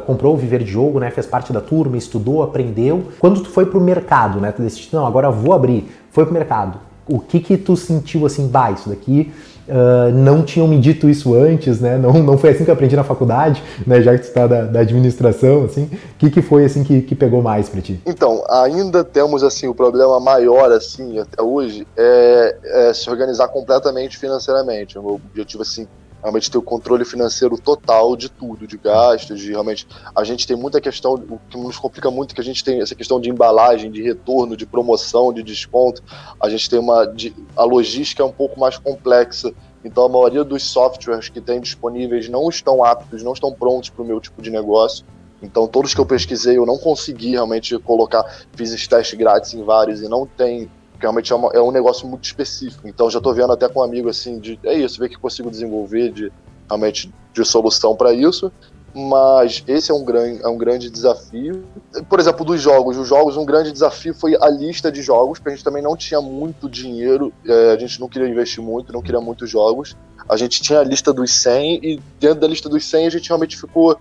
Comprou 0.00 0.34
o 0.34 0.36
Viver 0.36 0.62
de 0.62 0.70
Jogo, 0.70 0.98
né, 0.98 1.10
fez 1.10 1.26
parte 1.26 1.52
da 1.52 1.60
turma, 1.60 1.96
estudou, 1.96 2.42
aprendeu. 2.42 3.04
Quando 3.18 3.40
tu 3.40 3.50
foi 3.50 3.66
pro 3.66 3.80
mercado, 3.80 4.40
né, 4.40 4.52
tu 4.52 4.62
decidiu, 4.62 5.00
não, 5.00 5.06
agora 5.06 5.30
vou 5.30 5.52
abrir, 5.52 5.90
foi 6.10 6.24
pro 6.24 6.34
mercado. 6.34 6.78
O 7.08 7.18
que 7.18 7.40
que 7.40 7.56
tu 7.56 7.76
sentiu 7.76 8.24
assim, 8.24 8.46
bah, 8.46 8.70
isso 8.70 8.88
daqui 8.88 9.32
uh, 9.68 10.12
não 10.12 10.42
tinham 10.42 10.68
me 10.68 10.78
dito 10.78 11.08
isso 11.08 11.34
antes, 11.34 11.80
né, 11.80 11.96
não, 11.96 12.12
não 12.22 12.36
foi 12.36 12.50
assim 12.50 12.64
que 12.64 12.70
eu 12.70 12.74
aprendi 12.74 12.94
na 12.96 13.04
faculdade, 13.04 13.62
né, 13.86 14.02
já 14.02 14.12
que 14.12 14.20
tu 14.20 14.28
está 14.28 14.46
da, 14.46 14.62
da, 14.62 14.80
administração, 14.80 15.64
assim, 15.64 15.84
o 15.84 16.18
que 16.18 16.30
que 16.30 16.42
foi 16.42 16.64
assim 16.64 16.84
que, 16.84 17.02
que 17.02 17.14
pegou 17.14 17.42
mais 17.42 17.68
para 17.68 17.80
ti? 17.80 18.00
Então, 18.06 18.44
ainda 18.48 19.02
temos 19.02 19.42
assim, 19.42 19.66
o 19.66 19.74
problema 19.74 20.18
maior 20.20 20.70
assim, 20.72 21.18
até 21.18 21.42
hoje, 21.42 21.86
é, 21.96 22.56
é 22.64 22.94
se 22.94 23.08
organizar 23.08 23.48
completamente 23.48 24.18
financeiramente. 24.18 24.98
O 24.98 25.02
meu 25.02 25.14
objetivo 25.14 25.62
assim, 25.62 25.86
realmente 26.20 26.50
ter 26.50 26.58
o 26.58 26.62
controle 26.62 27.04
financeiro 27.04 27.56
total 27.58 28.16
de 28.16 28.28
tudo, 28.28 28.66
de 28.66 28.76
gastos, 28.76 29.40
de 29.40 29.50
realmente. 29.50 29.86
A 30.14 30.24
gente 30.24 30.46
tem 30.46 30.56
muita 30.56 30.80
questão, 30.80 31.14
o 31.14 31.38
que 31.48 31.58
nos 31.58 31.78
complica 31.78 32.10
muito 32.10 32.32
é 32.32 32.34
que 32.34 32.40
a 32.40 32.44
gente 32.44 32.62
tem 32.62 32.80
essa 32.80 32.94
questão 32.94 33.20
de 33.20 33.30
embalagem, 33.30 33.90
de 33.90 34.02
retorno, 34.02 34.56
de 34.56 34.66
promoção, 34.66 35.32
de 35.32 35.42
desconto. 35.42 36.02
A 36.40 36.48
gente 36.48 36.68
tem 36.68 36.78
uma. 36.78 37.06
De, 37.06 37.34
a 37.56 37.64
logística 37.64 38.22
é 38.22 38.26
um 38.26 38.32
pouco 38.32 38.58
mais 38.58 38.76
complexa. 38.78 39.52
Então 39.84 40.04
a 40.04 40.08
maioria 40.08 40.44
dos 40.44 40.62
softwares 40.64 41.28
que 41.28 41.40
tem 41.40 41.60
disponíveis 41.60 42.28
não 42.28 42.48
estão 42.48 42.84
aptos, 42.84 43.22
não 43.22 43.32
estão 43.32 43.52
prontos 43.52 43.88
para 43.88 44.02
o 44.02 44.06
meu 44.06 44.20
tipo 44.20 44.42
de 44.42 44.50
negócio. 44.50 45.06
Então 45.42 45.66
todos 45.66 45.94
que 45.94 46.00
eu 46.00 46.06
pesquisei 46.06 46.58
eu 46.58 46.66
não 46.66 46.76
consegui 46.76 47.30
realmente 47.30 47.78
colocar, 47.78 48.22
fiz 48.52 48.86
teste 48.86 49.16
grátis 49.16 49.54
em 49.54 49.64
vários 49.64 50.02
e 50.02 50.08
não 50.08 50.26
tem 50.26 50.70
porque 51.00 51.06
realmente 51.06 51.32
é, 51.32 51.36
uma, 51.36 51.48
é 51.54 51.60
um 51.60 51.70
negócio 51.70 52.06
muito 52.06 52.24
específico. 52.24 52.86
Então 52.86 53.08
já 53.08 53.18
estou 53.18 53.32
vendo 53.32 53.52
até 53.52 53.66
com 53.68 53.80
um 53.80 53.82
amigo 53.82 54.10
assim, 54.10 54.38
de 54.38 54.60
é 54.62 54.74
isso, 54.74 55.00
ver 55.00 55.08
que 55.08 55.16
consigo 55.16 55.50
desenvolver 55.50 56.12
de 56.12 56.30
realmente 56.68 57.10
de 57.32 57.44
solução 57.44 57.96
para 57.96 58.12
isso. 58.12 58.52
mas 58.94 59.64
esse 59.66 59.90
é 59.90 59.94
um, 59.94 60.04
grande, 60.04 60.42
é 60.42 60.48
um 60.48 60.58
grande 60.58 60.90
desafio. 60.90 61.64
Por 62.08 62.20
exemplo, 62.20 62.44
dos 62.44 62.60
jogos, 62.60 62.98
os 62.98 63.08
jogos, 63.08 63.36
um 63.38 63.46
grande 63.46 63.72
desafio 63.72 64.14
foi 64.14 64.36
a 64.38 64.48
lista 64.50 64.92
de 64.92 65.00
jogos, 65.00 65.38
porque 65.38 65.50
a 65.50 65.54
gente 65.54 65.64
também 65.64 65.82
não 65.82 65.96
tinha 65.96 66.20
muito 66.20 66.68
dinheiro, 66.68 67.32
é, 67.46 67.72
a 67.72 67.78
gente 67.78 67.98
não 67.98 68.08
queria 68.08 68.28
investir 68.28 68.62
muito, 68.62 68.92
não 68.92 69.00
queria 69.00 69.20
muitos 69.20 69.48
jogos. 69.48 69.96
A 70.28 70.36
gente 70.36 70.60
tinha 70.60 70.80
a 70.80 70.84
lista 70.84 71.14
dos 71.14 71.32
100 71.32 71.80
e 71.82 72.00
dentro 72.20 72.40
da 72.40 72.46
lista 72.46 72.68
dos 72.68 72.84
100 72.84 73.06
a 73.06 73.10
gente 73.10 73.28
realmente 73.28 73.56
ficou 73.56 73.98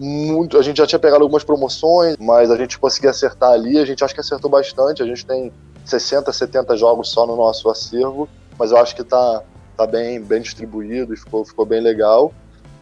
muito. 0.00 0.58
A 0.58 0.62
gente 0.62 0.78
já 0.78 0.86
tinha 0.86 0.98
pegado 0.98 1.22
algumas 1.22 1.44
promoções, 1.44 2.16
mas 2.18 2.50
a 2.50 2.56
gente 2.56 2.78
conseguia 2.78 3.10
acertar 3.10 3.52
ali, 3.52 3.78
a 3.78 3.84
gente 3.84 4.02
acha 4.02 4.12
que 4.12 4.20
acertou 4.20 4.50
bastante. 4.50 5.02
A 5.02 5.06
gente 5.06 5.24
tem 5.24 5.52
60, 5.90 6.32
70 6.32 6.76
jogos 6.76 7.10
só 7.10 7.26
no 7.26 7.36
nosso 7.36 7.68
acervo, 7.68 8.28
mas 8.58 8.70
eu 8.70 8.78
acho 8.78 8.94
que 8.94 9.04
tá, 9.04 9.42
tá 9.76 9.86
bem, 9.86 10.20
bem 10.20 10.40
distribuído 10.40 11.12
e 11.12 11.16
ficou, 11.16 11.44
ficou 11.44 11.66
bem 11.66 11.80
legal. 11.80 12.32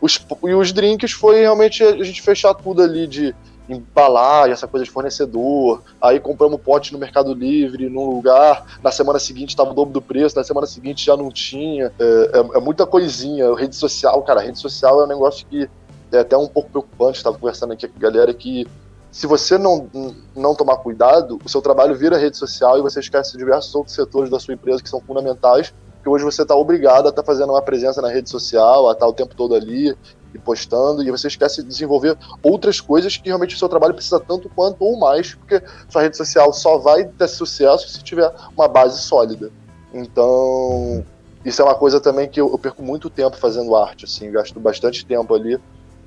Os, 0.01 0.25
e 0.45 0.55
os 0.55 0.73
drinks 0.73 1.13
foi 1.13 1.41
realmente 1.41 1.83
a 1.83 2.05
gente 2.05 2.23
fechar 2.23 2.55
tudo 2.55 2.83
ali 2.83 3.07
de 3.07 3.35
embalar, 3.69 4.49
essa 4.51 4.67
coisa 4.67 4.85
de 4.85 4.91
fornecedor. 4.91 5.83
Aí 6.01 6.19
compramos 6.19 6.61
pote 6.61 6.93
no 6.93 6.99
Mercado 6.99 7.35
Livre, 7.35 7.89
num 7.89 8.09
lugar. 8.09 8.79
Na 8.83 8.91
semana 8.91 9.19
seguinte 9.19 9.51
estava 9.51 9.71
o 9.71 9.75
dobro 9.75 9.93
do 9.93 10.01
preço, 10.01 10.37
na 10.37 10.45
semana 10.45 10.67
seguinte 10.67 11.05
já 11.05 11.17
não 11.17 11.31
tinha. 11.31 11.93
É, 11.99 12.05
é, 12.05 12.57
é, 12.57 12.61
muita 12.61 12.87
coisinha. 12.87 13.55
Rede 13.55 13.77
social, 13.77 14.23
cara, 14.23 14.41
rede 14.41 14.59
social 14.59 15.01
é 15.01 15.05
um 15.05 15.09
negócio 15.09 15.47
que 15.47 15.69
é 16.13 16.19
até 16.19 16.37
um 16.37 16.49
pouco 16.49 16.71
preocupante. 16.71 17.19
Estava 17.19 17.39
conversando 17.39 17.73
aqui 17.73 17.87
com 17.87 17.97
a 17.97 18.01
galera 18.01 18.33
que 18.33 18.67
se 19.11 19.27
você 19.27 19.57
não, 19.57 19.89
não 20.37 20.55
tomar 20.55 20.77
cuidado, 20.79 21.39
o 21.45 21.49
seu 21.49 21.63
trabalho 21.63 21.97
vira 21.97 22.17
rede 22.17 22.37
social 22.37 22.79
e 22.79 22.83
você 22.83 23.01
esquece 23.01 23.37
diversos 23.37 23.75
outros 23.75 23.95
setores 23.95 24.31
da 24.31 24.39
sua 24.39 24.55
empresa 24.55 24.83
que 24.83 24.89
são 24.89 25.01
fundamentais 25.01 25.73
porque 25.99 26.09
hoje 26.09 26.25
você 26.25 26.43
está 26.43 26.57
obrigado 26.57 27.07
a 27.07 27.09
estar 27.11 27.23
tá 27.23 27.27
fazendo 27.27 27.51
uma 27.51 27.63
presença 27.63 28.01
na 28.01 28.09
rede 28.09 28.31
social, 28.31 28.89
a 28.89 28.93
estar 28.93 29.05
tá 29.05 29.11
o 29.11 29.13
tempo 29.13 29.35
todo 29.35 29.55
ali 29.55 29.97
e 30.35 30.39
postando, 30.39 31.03
e 31.03 31.11
você 31.11 31.29
esquece 31.29 31.63
de 31.63 31.69
desenvolver 31.69 32.17
outras 32.43 32.81
coisas 32.81 33.17
que 33.17 33.29
realmente 33.29 33.55
o 33.55 33.59
seu 33.59 33.69
trabalho 33.69 33.95
precisa 33.95 34.21
tanto 34.21 34.49
quanto 34.49 34.83
ou 34.85 34.99
mais, 34.99 35.35
porque 35.35 35.63
sua 35.89 36.03
rede 36.03 36.17
social 36.17 36.53
só 36.53 36.79
vai 36.79 37.05
ter 37.05 37.29
sucesso 37.29 37.89
se 37.89 38.03
tiver 38.03 38.31
uma 38.57 38.69
base 38.69 39.01
sólida. 39.01 39.51
Então, 39.93 41.05
isso 41.45 41.63
é 41.63 41.65
uma 41.65 41.75
coisa 41.75 41.99
também 41.99 42.29
que 42.29 42.41
eu, 42.41 42.51
eu 42.51 42.59
perco 42.59 42.83
muito 42.83 43.09
tempo 43.09 43.37
fazendo 43.37 43.75
arte, 43.75 44.05
assim, 44.05 44.31
gasto 44.31 44.61
bastante 44.61 45.05
tempo 45.05 45.35
ali, 45.35 45.59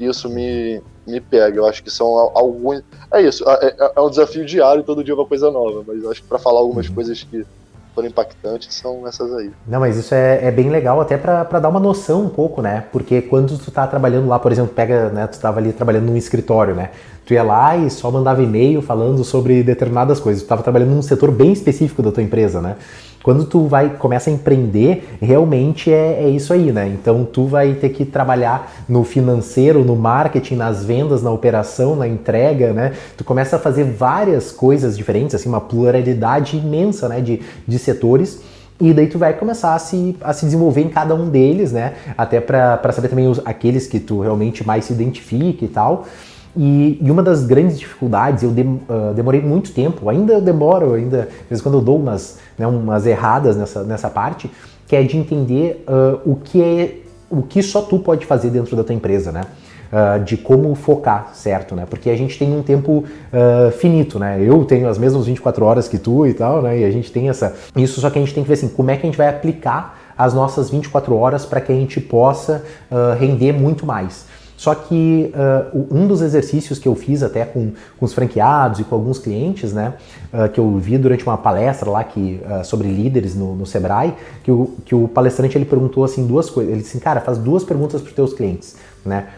isso 0.06 0.30
me, 0.30 0.82
me 1.08 1.20
pega. 1.20 1.58
Eu 1.58 1.66
acho 1.66 1.84
que 1.84 1.90
são 1.90 2.08
alguns. 2.36 2.82
É 3.14 3.22
isso, 3.22 3.48
é, 3.50 3.68
é, 3.68 3.92
é 3.96 4.02
um 4.02 4.10
desafio 4.10 4.46
diário, 4.46 4.84
todo 4.84 5.04
dia 5.04 5.14
é 5.14 5.18
uma 5.18 5.26
coisa 5.26 5.52
nova, 5.52 5.84
mas 5.86 6.04
eu 6.04 6.12
acho 6.12 6.22
que 6.22 6.28
para 6.28 6.40
falar 6.40 6.60
algumas 6.60 6.88
uhum. 6.88 6.96
coisas 6.96 7.24
que 7.24 7.46
foram 7.94 8.08
impactantes 8.08 8.74
são 8.74 9.06
essas 9.08 9.34
aí. 9.34 9.52
Não, 9.68 9.80
mas 9.80 9.98
isso 9.98 10.14
é, 10.14 10.46
é 10.46 10.52
bem 10.52 10.70
legal 10.70 11.02
até 11.02 11.18
para 11.18 11.44
dar 11.44 11.70
uma 11.70 11.80
noção 11.80 12.24
um 12.24 12.30
pouco, 12.30 12.62
né? 12.62 12.86
Porque 12.92 13.22
quando 13.22 13.58
tu 13.58 13.70
tá 13.70 13.86
trabalhando 13.86 14.28
lá, 14.28 14.40
por 14.40 14.52
exemplo, 14.52 14.74
pega, 14.74 15.10
né, 15.10 15.28
tu 15.28 15.40
tava 15.40 15.60
ali 15.60 15.74
trabalhando 15.74 16.06
num 16.06 16.18
escritório, 16.18 16.74
né? 16.74 16.92
Tu 17.26 17.34
ia 17.34 17.44
lá 17.44 17.78
e 17.78 17.90
só 17.90 18.10
mandava 18.10 18.42
e-mail 18.42 18.82
falando 18.82 19.24
sobre 19.24 19.62
determinadas 19.62 20.20
coisas. 20.20 20.42
Tu 20.44 20.48
tava 20.48 20.64
trabalhando 20.64 20.92
num 20.92 21.02
setor 21.02 21.32
bem 21.32 21.52
específico 21.52 22.02
da 22.02 22.12
tua 22.12 22.24
empresa, 22.24 22.62
né? 22.62 22.78
Quando 23.24 23.46
tu 23.46 23.68
vai 23.68 23.90
começa 23.98 24.30
a 24.30 24.34
empreender, 24.34 25.18
realmente 25.22 25.92
é, 25.92 26.24
é, 26.24 26.30
isso 26.30 26.54
aí, 26.54 26.72
né? 26.72 26.88
Então 26.88 27.24
tu 27.24 27.46
vai 27.46 27.74
ter 27.74 27.90
que 27.90 28.04
trabalhar 28.04 28.72
no 28.90 29.04
financeiro, 29.04 29.84
no 29.84 29.96
marketing, 29.96 30.56
nas 30.56 30.84
vendas, 30.84 31.22
na 31.22 31.32
operação, 31.32 31.96
na 31.96 32.08
entrega, 32.08 32.74
né? 32.74 32.94
Tu 33.16 33.24
começa 33.24 33.58
a 33.58 33.60
fazer 33.60 33.84
várias 33.84 34.52
coisas 34.52 34.98
diferentes, 34.98 35.36
assim, 35.36 35.50
uma 35.50 35.62
pluralidade 35.62 36.58
imensa, 36.58 37.08
né, 37.08 37.22
de, 37.22 37.42
de 37.68 37.80
setores. 37.80 38.42
E 38.80 38.94
daí 38.94 39.06
tu 39.06 39.20
vai 39.20 39.34
começar 39.34 39.76
a 39.76 39.80
se, 39.80 40.18
a 40.22 40.34
se 40.34 40.46
desenvolver 40.46 40.82
em 40.82 40.90
cada 40.90 41.14
um 41.14 41.30
deles, 41.30 41.72
né? 41.72 41.94
Até 42.18 42.42
para 42.42 42.92
saber 42.92 43.10
também 43.10 43.28
os, 43.28 43.40
aqueles 43.46 43.86
que 43.86 44.00
tu 44.00 44.22
realmente 44.22 44.66
mais 44.66 44.86
se 44.86 44.94
identifica 44.94 45.64
e 45.64 45.68
tal. 45.68 46.08
E, 46.56 47.00
e, 47.02 47.10
uma 47.10 47.24
das 47.24 47.46
grandes 47.46 47.80
dificuldades, 47.80 48.44
eu 48.44 48.52
de, 48.52 48.62
uh, 48.62 49.14
demorei 49.16 49.42
muito 49.42 49.72
tempo, 49.72 50.10
ainda 50.10 50.34
eu 50.34 50.42
demoro, 50.42 50.94
ainda, 50.94 51.30
às 51.44 51.50
vezes 51.50 51.62
quando 51.62 51.78
eu 51.78 51.82
dou 51.82 51.98
umas, 51.98 52.40
né, 52.58 52.68
umas 52.68 53.06
erradas 53.08 53.56
nessa, 53.56 53.84
nessa 53.84 54.10
parte, 54.10 54.52
que 54.86 54.96
é 54.96 55.04
de 55.04 55.18
entender 55.18 55.86
uh, 55.88 56.30
o 56.30 56.36
que 56.36 56.62
é 56.62 56.98
o 57.32 57.42
que 57.42 57.64
só 57.64 57.82
tu 57.82 57.98
pode 57.98 58.26
fazer 58.26 58.50
dentro 58.50 58.76
da 58.76 58.84
tua 58.84 58.94
empresa, 58.94 59.32
né? 59.32 59.44
Uh, 59.92 60.24
de 60.24 60.38
como 60.38 60.74
focar, 60.76 61.32
certo, 61.34 61.76
né? 61.76 61.86
Porque 61.90 62.10
a 62.10 62.16
gente 62.16 62.38
tem 62.38 62.54
um 62.54 62.62
tempo 62.62 63.06
uh, 63.06 63.72
finito, 63.72 64.20
né? 64.20 64.38
Eu 64.42 64.64
tenho 64.66 64.88
as 64.88 64.98
mesmas 64.98 65.26
24 65.26 65.64
horas 65.64 65.88
que 65.88 65.98
tu 65.98 66.28
e 66.28 66.34
tal, 66.34 66.62
né? 66.62 66.80
E 66.80 66.84
a 66.86 66.92
gente 66.92 67.12
tem 67.12 67.30
essa. 67.30 67.56
Isso 67.76 68.02
só 68.02 68.10
que 68.10 68.20
a 68.20 68.22
gente 68.22 68.34
tem 68.34 68.44
que 68.44 68.48
ver 68.48 68.56
assim, 68.56 68.68
como 68.68 68.92
é 68.92 68.98
que 68.98 69.04
a 69.04 69.10
gente 69.10 69.18
vai 69.18 69.30
aplicar 69.30 69.98
as 70.18 70.34
nossas 70.34 70.70
24 70.70 71.16
horas 71.16 71.46
para 71.46 71.62
que 71.62 71.72
a 71.72 71.76
gente 71.76 72.00
possa 72.00 72.64
uh, 72.92 73.18
render 73.18 73.54
muito 73.54 73.86
mais. 73.86 74.26
Só 74.62 74.76
que 74.76 75.34
uh, 75.74 75.88
um 75.90 76.06
dos 76.06 76.22
exercícios 76.22 76.78
que 76.78 76.88
eu 76.88 76.94
fiz 76.94 77.24
até 77.24 77.46
com, 77.46 77.72
com 77.98 78.06
os 78.06 78.14
franqueados 78.14 78.80
e 78.80 78.84
com 78.84 78.94
alguns 78.94 79.18
clientes, 79.18 79.74
né, 79.74 79.96
uh, 80.32 80.48
que 80.50 80.60
eu 80.60 80.78
vi 80.78 81.00
durante 81.00 81.26
uma 81.26 81.36
palestra 81.36 81.90
lá 81.90 82.04
que, 82.04 82.40
uh, 82.46 82.64
sobre 82.64 82.88
líderes 82.88 83.34
no, 83.34 83.56
no 83.56 83.66
Sebrae, 83.66 84.14
que 84.44 84.52
o, 84.52 84.70
que 84.86 84.94
o 84.94 85.08
palestrante 85.08 85.58
ele 85.58 85.66
perguntou 85.66 86.04
assim 86.04 86.28
duas 86.28 86.48
coisas. 86.48 86.72
Ele 86.72 86.84
disse 86.84 86.96
assim, 86.96 87.04
cara, 87.04 87.22
faz 87.22 87.40
duas 87.40 87.64
perguntas 87.64 88.02
para 88.02 88.10
os 88.10 88.14
teus 88.14 88.36
clientes, 88.36 88.76
né? 89.04 89.30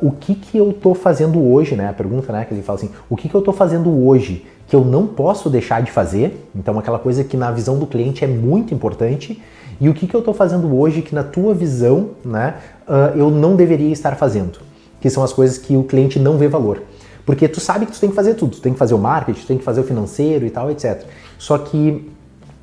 o 0.00 0.12
que 0.12 0.36
que 0.36 0.56
eu 0.56 0.70
estou 0.70 0.94
fazendo 0.94 1.42
hoje, 1.44 1.74
né? 1.74 1.88
A 1.88 1.92
pergunta, 1.92 2.32
né, 2.32 2.44
que 2.44 2.54
ele 2.54 2.62
fala 2.62 2.78
assim, 2.78 2.90
o 3.10 3.16
que 3.16 3.28
que 3.28 3.34
eu 3.34 3.40
estou 3.40 3.52
fazendo 3.52 4.06
hoje 4.06 4.46
que 4.68 4.76
eu 4.76 4.84
não 4.84 5.04
posso 5.04 5.50
deixar 5.50 5.82
de 5.82 5.90
fazer? 5.90 6.48
Então, 6.54 6.78
aquela 6.78 6.98
coisa 7.00 7.24
que 7.24 7.36
na 7.36 7.50
visão 7.50 7.76
do 7.76 7.88
cliente 7.88 8.24
é 8.24 8.28
muito 8.28 8.72
importante 8.72 9.42
e 9.82 9.88
o 9.88 9.94
que, 9.94 10.06
que 10.06 10.14
eu 10.14 10.20
estou 10.20 10.32
fazendo 10.32 10.78
hoje 10.78 11.02
que 11.02 11.12
na 11.12 11.24
tua 11.24 11.52
visão 11.52 12.10
né, 12.24 12.54
uh, 12.88 13.16
eu 13.16 13.30
não 13.30 13.56
deveria 13.56 13.92
estar 13.92 14.16
fazendo? 14.16 14.60
Que 15.00 15.10
são 15.10 15.22
as 15.22 15.32
coisas 15.32 15.58
que 15.58 15.76
o 15.76 15.84
cliente 15.84 16.18
não 16.18 16.38
vê 16.38 16.48
valor. 16.48 16.82
Porque 17.24 17.48
tu 17.48 17.60
sabe 17.60 17.86
que 17.86 17.92
tu 17.92 18.00
tem 18.00 18.10
que 18.10 18.16
fazer 18.16 18.34
tudo, 18.34 18.56
tu 18.56 18.62
tem 18.62 18.72
que 18.72 18.78
fazer 18.78 18.94
o 18.94 18.98
marketing, 18.98 19.40
tu 19.40 19.46
tem 19.46 19.58
que 19.58 19.64
fazer 19.64 19.80
o 19.80 19.84
financeiro 19.84 20.44
e 20.44 20.50
tal, 20.50 20.70
etc. 20.70 21.04
Só 21.38 21.56
que 21.58 22.10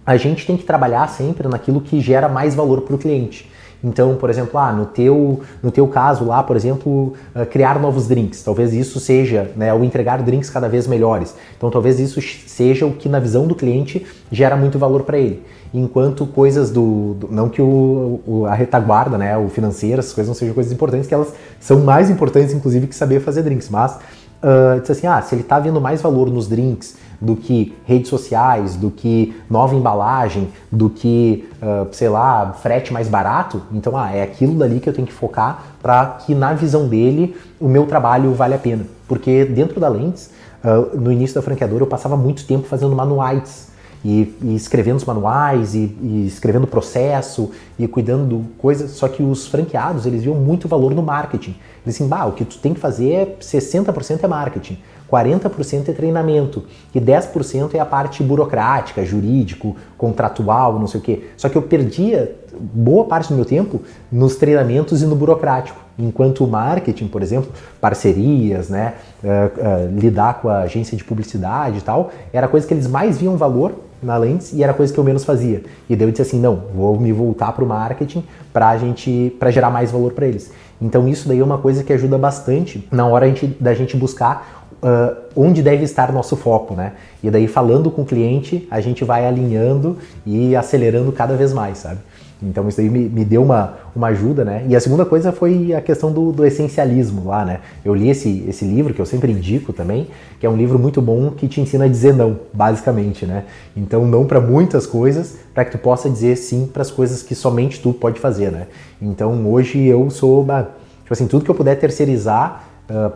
a 0.05 0.17
gente 0.17 0.45
tem 0.45 0.57
que 0.57 0.63
trabalhar 0.63 1.07
sempre 1.07 1.47
naquilo 1.47 1.79
que 1.81 2.01
gera 2.01 2.27
mais 2.27 2.55
valor 2.55 2.81
para 2.81 2.95
o 2.95 2.97
cliente. 2.97 3.49
Então, 3.83 4.15
por 4.15 4.29
exemplo, 4.29 4.59
ah, 4.59 4.73
no, 4.73 4.85
teu, 4.85 5.41
no 5.63 5.71
teu 5.71 5.87
caso 5.87 6.25
lá, 6.25 6.43
por 6.43 6.55
exemplo, 6.55 7.13
uh, 7.35 7.45
criar 7.49 7.79
novos 7.79 8.07
drinks. 8.07 8.43
Talvez 8.43 8.73
isso 8.73 8.99
seja, 8.99 9.51
né, 9.55 9.75
entregar 9.83 10.21
drinks 10.21 10.49
cada 10.49 10.67
vez 10.67 10.85
melhores. 10.85 11.33
Então, 11.57 11.69
talvez 11.69 11.99
isso 11.99 12.21
seja 12.21 12.85
o 12.85 12.93
que 12.93 13.07
na 13.07 13.19
visão 13.19 13.47
do 13.47 13.55
cliente 13.55 14.05
gera 14.31 14.57
muito 14.57 14.77
valor 14.77 15.03
para 15.03 15.17
ele 15.17 15.43
enquanto 15.73 16.25
coisas 16.25 16.71
do, 16.71 17.13
do 17.13 17.27
não 17.29 17.47
que 17.47 17.61
o, 17.61 18.19
o, 18.25 18.45
a 18.45 18.53
retaguarda, 18.53 19.17
né, 19.17 19.37
o 19.37 19.49
financeiro, 19.49 19.99
essas 19.99 20.13
coisas 20.13 20.27
não 20.27 20.35
sejam 20.35 20.53
coisas 20.53 20.73
importantes, 20.73 21.07
que 21.07 21.13
elas 21.13 21.33
são 21.59 21.79
mais 21.81 22.09
importantes 22.09 22.53
inclusive 22.53 22.87
que 22.87 22.95
saber 22.95 23.19
fazer 23.19 23.43
drinks, 23.43 23.69
mas 23.69 23.99
uh, 24.43 24.91
assim, 24.91 25.07
ah, 25.07 25.21
se 25.21 25.35
ele 25.35 25.41
está 25.41 25.59
vendo 25.59 25.79
mais 25.79 26.01
valor 26.01 26.29
nos 26.29 26.47
drinks 26.47 26.95
do 27.21 27.35
que 27.35 27.75
redes 27.85 28.09
sociais, 28.09 28.75
do 28.75 28.89
que 28.89 29.35
nova 29.49 29.75
embalagem, 29.75 30.49
do 30.71 30.89
que, 30.89 31.49
uh, 31.61 31.87
sei 31.93 32.09
lá, 32.09 32.53
frete 32.53 32.93
mais 32.93 33.07
barato, 33.07 33.61
então 33.71 33.97
ah, 33.97 34.11
é 34.11 34.23
aquilo 34.23 34.57
dali 34.57 34.79
que 34.79 34.87
eu 34.87 34.93
tenho 34.93 35.07
que 35.07 35.13
focar 35.13 35.63
para 35.81 36.05
que 36.25 36.33
na 36.33 36.53
visão 36.53 36.87
dele 36.87 37.35
o 37.59 37.67
meu 37.67 37.85
trabalho 37.85 38.33
vale 38.33 38.53
a 38.53 38.57
pena, 38.57 38.85
porque 39.07 39.45
dentro 39.45 39.79
da 39.79 39.89
Lentes, 39.89 40.31
uh, 40.63 40.97
no 40.97 41.11
início 41.11 41.35
da 41.35 41.41
franqueadora 41.41 41.83
eu 41.83 41.87
passava 41.87 42.15
muito 42.15 42.45
tempo 42.45 42.67
fazendo 42.67 42.95
manuais. 42.95 43.67
E, 44.03 44.33
e 44.41 44.55
escrevendo 44.55 44.95
os 44.95 45.03
manuais 45.03 45.75
e, 45.75 45.93
e 46.01 46.25
escrevendo 46.25 46.63
o 46.63 46.67
processo 46.67 47.51
e 47.77 47.85
cuidando 47.85 48.45
coisas, 48.57 48.91
só 48.91 49.09
que 49.09 49.21
os 49.21 49.45
franqueados 49.47 50.05
eles 50.05 50.23
viam 50.23 50.35
muito 50.35 50.69
valor 50.69 50.95
no 50.95 51.03
marketing. 51.03 51.53
Eles 51.85 51.95
assim, 51.95 52.07
bah, 52.07 52.25
o 52.25 52.31
que 52.31 52.45
tu 52.45 52.59
tem 52.59 52.73
que 52.73 52.79
fazer 52.79 53.11
é 53.11 53.25
60% 53.41 54.23
é 54.23 54.27
marketing, 54.27 54.79
40% 55.11 55.89
é 55.89 55.93
treinamento 55.93 56.63
e 56.93 56.99
10% 56.99 57.73
é 57.73 57.79
a 57.79 57.85
parte 57.85 58.21
burocrática, 58.23 59.03
jurídico, 59.03 59.75
contratual, 59.97 60.79
não 60.79 60.87
sei 60.87 60.99
o 60.99 61.03
quê. 61.03 61.23
Só 61.35 61.49
que 61.49 61.57
eu 61.57 61.61
perdia 61.61 62.35
boa 62.59 63.05
parte 63.05 63.29
do 63.29 63.35
meu 63.35 63.45
tempo 63.45 63.81
nos 64.11 64.35
treinamentos 64.35 65.01
e 65.01 65.05
no 65.05 65.15
burocrático. 65.15 65.79
Enquanto 65.97 66.43
o 66.43 66.47
marketing, 66.47 67.07
por 67.07 67.21
exemplo, 67.21 67.51
parcerias, 67.81 68.69
né, 68.69 68.93
uh, 69.23 69.27
uh, 69.27 69.99
lidar 69.99 70.41
com 70.41 70.49
a 70.49 70.59
agência 70.59 70.95
de 70.95 71.03
publicidade 71.03 71.79
e 71.79 71.81
tal, 71.81 72.11
era 72.31 72.47
coisa 72.47 72.65
que 72.65 72.73
eles 72.73 72.87
mais 72.87 73.17
viam 73.17 73.35
valor 73.35 73.73
na 74.01 74.17
Lens 74.17 74.53
e 74.53 74.63
era 74.63 74.73
coisa 74.73 74.93
que 74.93 74.99
eu 74.99 75.03
menos 75.03 75.25
fazia. 75.25 75.61
E 75.89 75.95
daí 75.95 76.07
eu 76.07 76.11
disse 76.11 76.21
assim, 76.21 76.39
não, 76.39 76.63
vou 76.73 76.97
me 76.97 77.11
voltar 77.11 77.51
para 77.51 77.63
o 77.63 77.67
marketing 77.67 78.23
para 78.53 78.69
a 78.69 78.77
gente, 78.77 79.35
para 79.37 79.51
gerar 79.51 79.69
mais 79.69 79.91
valor 79.91 80.13
para 80.13 80.25
eles. 80.25 80.51
Então 80.81 81.07
isso 81.07 81.27
daí 81.27 81.39
é 81.39 81.43
uma 81.43 81.57
coisa 81.57 81.83
que 81.83 81.91
ajuda 81.91 82.17
bastante 82.17 82.87
na 82.89 83.05
hora 83.05 83.27
gente, 83.27 83.47
da 83.59 83.73
gente 83.73 83.97
buscar 83.97 84.58
Uh, 84.81 85.13
onde 85.35 85.61
deve 85.61 85.83
estar 85.83 86.11
nosso 86.13 86.37
foco, 86.37 86.73
né? 86.73 86.93
E 87.21 87.29
daí 87.29 87.47
falando 87.47 87.91
com 87.91 88.03
o 88.03 88.05
cliente, 88.05 88.65
a 88.71 88.79
gente 88.79 89.03
vai 89.03 89.25
alinhando 89.25 89.97
e 90.25 90.55
acelerando 90.55 91.11
cada 91.11 91.35
vez 91.35 91.51
mais, 91.51 91.79
sabe? 91.79 91.99
Então 92.41 92.69
isso 92.69 92.79
aí 92.79 92.89
me, 92.89 93.09
me 93.09 93.25
deu 93.25 93.43
uma, 93.43 93.73
uma 93.93 94.07
ajuda, 94.07 94.45
né? 94.45 94.63
E 94.67 94.75
a 94.75 94.79
segunda 94.79 95.05
coisa 95.05 95.31
foi 95.31 95.73
a 95.73 95.81
questão 95.81 96.11
do, 96.11 96.31
do, 96.31 96.45
essencialismo 96.45 97.27
lá, 97.27 97.43
né? 97.43 97.59
Eu 97.83 97.93
li 97.93 98.09
esse, 98.09 98.45
esse 98.47 98.63
livro, 98.63 98.93
que 98.93 99.01
eu 99.01 99.05
sempre 99.05 99.31
indico 99.31 99.73
também, 99.73 100.07
que 100.39 100.45
é 100.45 100.49
um 100.49 100.55
livro 100.55 100.79
muito 100.79 101.01
bom 101.01 101.31
que 101.31 101.49
te 101.49 101.59
ensina 101.59 101.83
a 101.83 101.87
dizer 101.87 102.13
não, 102.13 102.39
basicamente, 102.53 103.25
né? 103.25 103.43
Então 103.75 104.05
não 104.05 104.25
para 104.25 104.39
muitas 104.39 104.85
coisas, 104.87 105.37
para 105.53 105.65
que 105.65 105.71
tu 105.71 105.77
possa 105.77 106.09
dizer 106.09 106.37
sim 106.37 106.69
para 106.71 106.81
as 106.81 106.89
coisas 106.89 107.21
que 107.21 107.35
somente 107.35 107.81
tu 107.81 107.91
pode 107.91 108.21
fazer, 108.21 108.51
né? 108.51 108.67
Então 109.01 109.45
hoje 109.51 109.85
eu 109.85 110.09
sou 110.09 110.45
Tipo 110.45 111.13
assim, 111.13 111.27
tudo 111.27 111.43
que 111.43 111.51
eu 111.51 111.55
puder 111.55 111.75
terceirizar, 111.75 112.68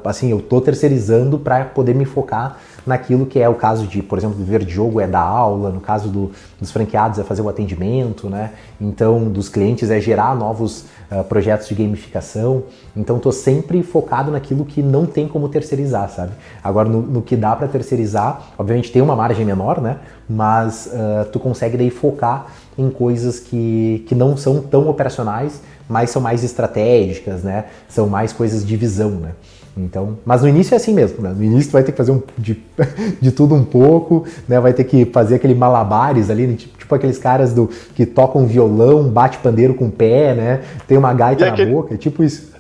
assim, 0.06 0.30
eu 0.32 0.42
tô 0.42 0.62
terceirizando 0.62 1.40
para 1.40 1.66
poder 1.66 1.96
me 1.96 2.06
focar 2.06 2.58
naquilo 2.86 3.26
que 3.26 3.40
é 3.40 3.48
o 3.48 3.56
caso 3.56 3.88
de, 3.88 4.02
por 4.04 4.18
exemplo, 4.18 4.38
viver 4.38 4.64
de 4.64 4.72
jogo 4.72 5.00
é 5.00 5.08
dar 5.08 5.22
aula, 5.22 5.70
no 5.70 5.80
caso 5.80 6.10
do, 6.10 6.32
dos 6.60 6.72
franqueados 6.72 7.18
é 7.18 7.24
fazer 7.24 7.42
o 7.42 7.50
atendimento, 7.50 8.30
né? 8.30 8.52
Então, 8.80 9.24
dos 9.30 9.48
clientes 9.48 9.90
é 9.90 10.00
gerar 10.00 10.36
novos 10.36 10.86
uh, 11.10 11.24
projetos 11.24 11.68
de 11.68 11.76
gamificação. 11.76 12.64
Então, 12.96 13.20
tô 13.20 13.32
sempre 13.32 13.82
focado 13.84 14.32
naquilo 14.32 14.66
que 14.66 14.82
não 14.82 15.06
tem 15.06 15.28
como 15.28 15.48
terceirizar, 15.48 16.10
sabe? 16.10 16.34
Agora, 16.64 16.90
no, 16.90 17.02
no 17.02 17.22
que 17.22 17.36
dá 17.36 17.56
para 17.56 17.68
terceirizar, 17.68 18.42
obviamente 18.58 18.92
tem 18.92 19.02
uma 19.02 19.16
margem 19.16 19.46
menor, 19.46 19.82
né? 19.82 19.98
Mas 20.30 20.88
uh, 20.88 21.26
tu 21.32 21.40
consegue 21.40 21.78
daí 21.78 21.90
focar 21.90 22.48
em 22.78 22.90
coisas 22.90 23.40
que, 23.40 24.04
que 24.08 24.16
não 24.16 24.36
são 24.36 24.62
tão 24.62 24.90
operacionais, 24.90 25.62
mas 25.88 26.10
são 26.10 26.22
mais 26.22 26.44
estratégicas, 26.44 27.44
né? 27.44 27.66
São 27.88 28.08
mais 28.08 28.34
coisas 28.34 28.66
de 28.66 28.76
visão, 28.76 29.12
né? 29.12 29.32
Então, 29.76 30.20
mas 30.24 30.44
no 30.44 30.48
início 30.48 30.76
é 30.76 30.78
assim 30.78 30.94
mesmo, 30.94 31.24
né? 31.24 31.34
No 31.36 31.44
início 31.44 31.72
tu 31.72 31.74
vai 31.74 31.84
ter 31.84 31.92
que 31.92 31.98
fazer 31.98 32.12
um, 32.12 32.22
de, 32.38 32.62
de 33.20 33.32
tudo 33.32 33.56
um 33.56 33.66
pouco, 33.66 34.26
né? 34.48 34.60
Vai 34.60 34.72
ter 34.72 34.84
que 34.84 35.06
fazer 35.06 35.36
aquele 35.36 35.56
malabares 35.56 36.30
ali, 36.30 36.46
né? 36.46 36.56
tipo, 36.56 36.78
tipo, 36.78 36.96
aqueles 36.96 37.18
caras 37.18 37.54
do 37.54 37.68
que 37.96 38.06
tocam 38.06 38.46
violão, 38.46 39.10
bate 39.10 39.40
pandeiro 39.40 39.74
com 39.74 39.88
o 39.88 39.92
pé, 39.92 40.36
né? 40.36 40.64
Tem 40.88 40.98
uma 40.98 41.14
gaita 41.14 41.50
na 41.50 41.66
boca, 41.66 41.96
é 41.96 41.98
tipo 41.98 42.24
isso. 42.24 42.54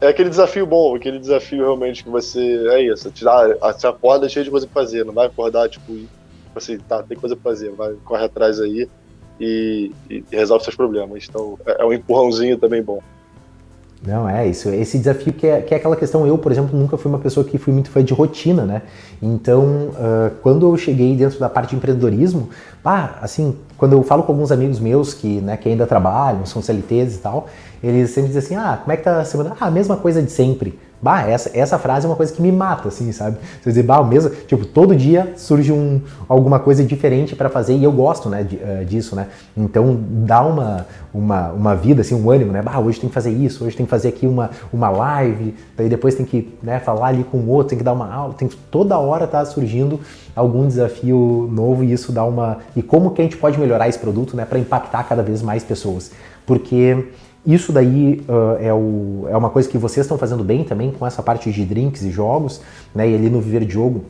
É 0.00 0.08
aquele 0.08 0.30
desafio 0.30 0.66
bom, 0.66 0.94
aquele 0.94 1.18
desafio 1.18 1.62
realmente 1.62 2.04
que 2.04 2.10
você. 2.10 2.40
É 2.70 2.82
isso, 2.82 3.10
te, 3.10 3.24
dá, 3.24 3.72
te 3.74 3.86
acorda 3.86 4.28
cheio 4.28 4.44
de 4.44 4.50
coisa 4.50 4.66
pra 4.66 4.82
fazer, 4.82 5.04
não 5.04 5.12
vai 5.12 5.26
acordar, 5.26 5.68
tipo, 5.68 5.92
assim, 6.54 6.78
tá, 6.78 7.02
tem 7.02 7.16
coisa 7.16 7.36
pra 7.36 7.52
fazer, 7.52 7.70
vai, 7.70 7.94
corre 8.04 8.24
atrás 8.24 8.60
aí 8.60 8.88
e, 9.40 9.92
e 10.10 10.24
resolve 10.30 10.64
seus 10.64 10.76
problemas. 10.76 11.26
Então, 11.28 11.58
é, 11.66 11.82
é 11.82 11.84
um 11.84 11.92
empurrãozinho 11.92 12.58
também 12.58 12.82
bom. 12.82 13.00
Não, 14.06 14.28
é 14.28 14.46
isso. 14.46 14.68
Esse 14.68 14.96
desafio 14.98 15.32
que 15.32 15.46
é, 15.46 15.60
que 15.60 15.74
é 15.74 15.76
aquela 15.76 15.96
questão. 15.96 16.26
Eu, 16.26 16.38
por 16.38 16.52
exemplo, 16.52 16.78
nunca 16.78 16.96
fui 16.96 17.10
uma 17.10 17.18
pessoa 17.18 17.44
que 17.44 17.58
fui 17.58 17.72
muito 17.72 17.90
fã 17.90 18.02
de 18.02 18.14
rotina, 18.14 18.64
né? 18.64 18.82
Então, 19.20 19.88
uh, 19.88 20.30
quando 20.40 20.70
eu 20.70 20.76
cheguei 20.76 21.16
dentro 21.16 21.40
da 21.40 21.48
parte 21.48 21.70
de 21.70 21.76
empreendedorismo, 21.76 22.48
pá, 22.82 23.18
assim, 23.20 23.56
quando 23.76 23.94
eu 23.94 24.02
falo 24.04 24.22
com 24.22 24.32
alguns 24.32 24.52
amigos 24.52 24.78
meus 24.78 25.14
que, 25.14 25.40
né, 25.40 25.56
que 25.56 25.68
ainda 25.68 25.86
trabalham, 25.86 26.46
são 26.46 26.62
CLTs 26.62 27.16
e 27.16 27.18
tal, 27.18 27.48
eles 27.82 28.10
sempre 28.10 28.28
dizem 28.28 28.42
assim: 28.42 28.54
ah, 28.54 28.78
como 28.80 28.92
é 28.92 28.96
que 28.96 29.02
tá 29.02 29.20
a 29.20 29.24
semana? 29.24 29.56
Ah, 29.58 29.66
a 29.66 29.70
mesma 29.70 29.96
coisa 29.96 30.22
de 30.22 30.30
sempre. 30.30 30.78
Bah, 31.00 31.22
essa, 31.22 31.50
essa 31.56 31.78
frase 31.78 32.06
é 32.06 32.08
uma 32.08 32.16
coisa 32.16 32.32
que 32.32 32.42
me 32.42 32.50
mata, 32.50 32.88
assim, 32.88 33.12
sabe? 33.12 33.38
Você 33.62 33.70
dizer, 33.70 33.84
bah, 33.84 34.02
mesmo, 34.02 34.30
tipo, 34.30 34.64
todo 34.66 34.96
dia 34.96 35.32
surge 35.36 35.72
um, 35.72 36.00
alguma 36.28 36.58
coisa 36.58 36.82
diferente 36.82 37.36
para 37.36 37.48
fazer 37.48 37.76
e 37.76 37.84
eu 37.84 37.92
gosto, 37.92 38.28
né, 38.28 38.42
de, 38.42 38.56
uh, 38.56 38.84
disso, 38.84 39.14
né? 39.14 39.28
Então 39.56 39.96
dá 40.00 40.44
uma, 40.44 40.86
uma, 41.14 41.50
uma 41.52 41.76
vida, 41.76 42.00
assim, 42.00 42.14
um 42.14 42.28
ânimo, 42.30 42.50
né? 42.50 42.62
Bah, 42.62 42.80
hoje 42.80 42.98
tem 42.98 43.08
que 43.08 43.14
fazer 43.14 43.30
isso, 43.30 43.64
hoje 43.64 43.76
tem 43.76 43.86
que 43.86 43.90
fazer 43.90 44.08
aqui 44.08 44.26
uma, 44.26 44.50
uma 44.72 44.90
live, 44.90 45.54
daí 45.76 45.88
depois 45.88 46.16
tem 46.16 46.26
que 46.26 46.52
né, 46.62 46.80
falar 46.80 47.08
ali 47.08 47.22
com 47.22 47.38
o 47.38 47.48
outro, 47.48 47.70
tem 47.70 47.78
que 47.78 47.84
dar 47.84 47.92
uma 47.92 48.12
aula, 48.12 48.34
tem 48.34 48.48
que, 48.48 48.56
toda 48.56 48.98
hora 48.98 49.26
tá 49.26 49.44
surgindo 49.44 50.00
algum 50.34 50.66
desafio 50.66 51.48
novo 51.52 51.84
e 51.84 51.92
isso 51.92 52.10
dá 52.10 52.24
uma. 52.24 52.58
E 52.74 52.82
como 52.82 53.12
que 53.12 53.20
a 53.20 53.24
gente 53.24 53.36
pode 53.36 53.58
melhorar 53.58 53.88
esse 53.88 53.98
produto, 53.98 54.36
né, 54.36 54.44
para 54.44 54.58
impactar 54.58 55.04
cada 55.04 55.22
vez 55.22 55.42
mais 55.42 55.62
pessoas? 55.62 56.10
Porque 56.44 57.06
isso 57.46 57.72
daí 57.72 58.24
uh, 58.28 58.62
é, 58.62 58.72
o, 58.72 59.26
é 59.28 59.36
uma 59.36 59.50
coisa 59.50 59.68
que 59.68 59.78
vocês 59.78 60.04
estão 60.04 60.18
fazendo 60.18 60.44
bem 60.44 60.64
também 60.64 60.90
com 60.90 61.06
essa 61.06 61.22
parte 61.22 61.50
de 61.50 61.64
drinks 61.64 62.02
e 62.02 62.10
jogos, 62.10 62.60
né? 62.94 63.08
E 63.08 63.14
ali 63.14 63.30
no 63.30 63.40
Viver 63.40 63.68
Jogo, 63.68 64.04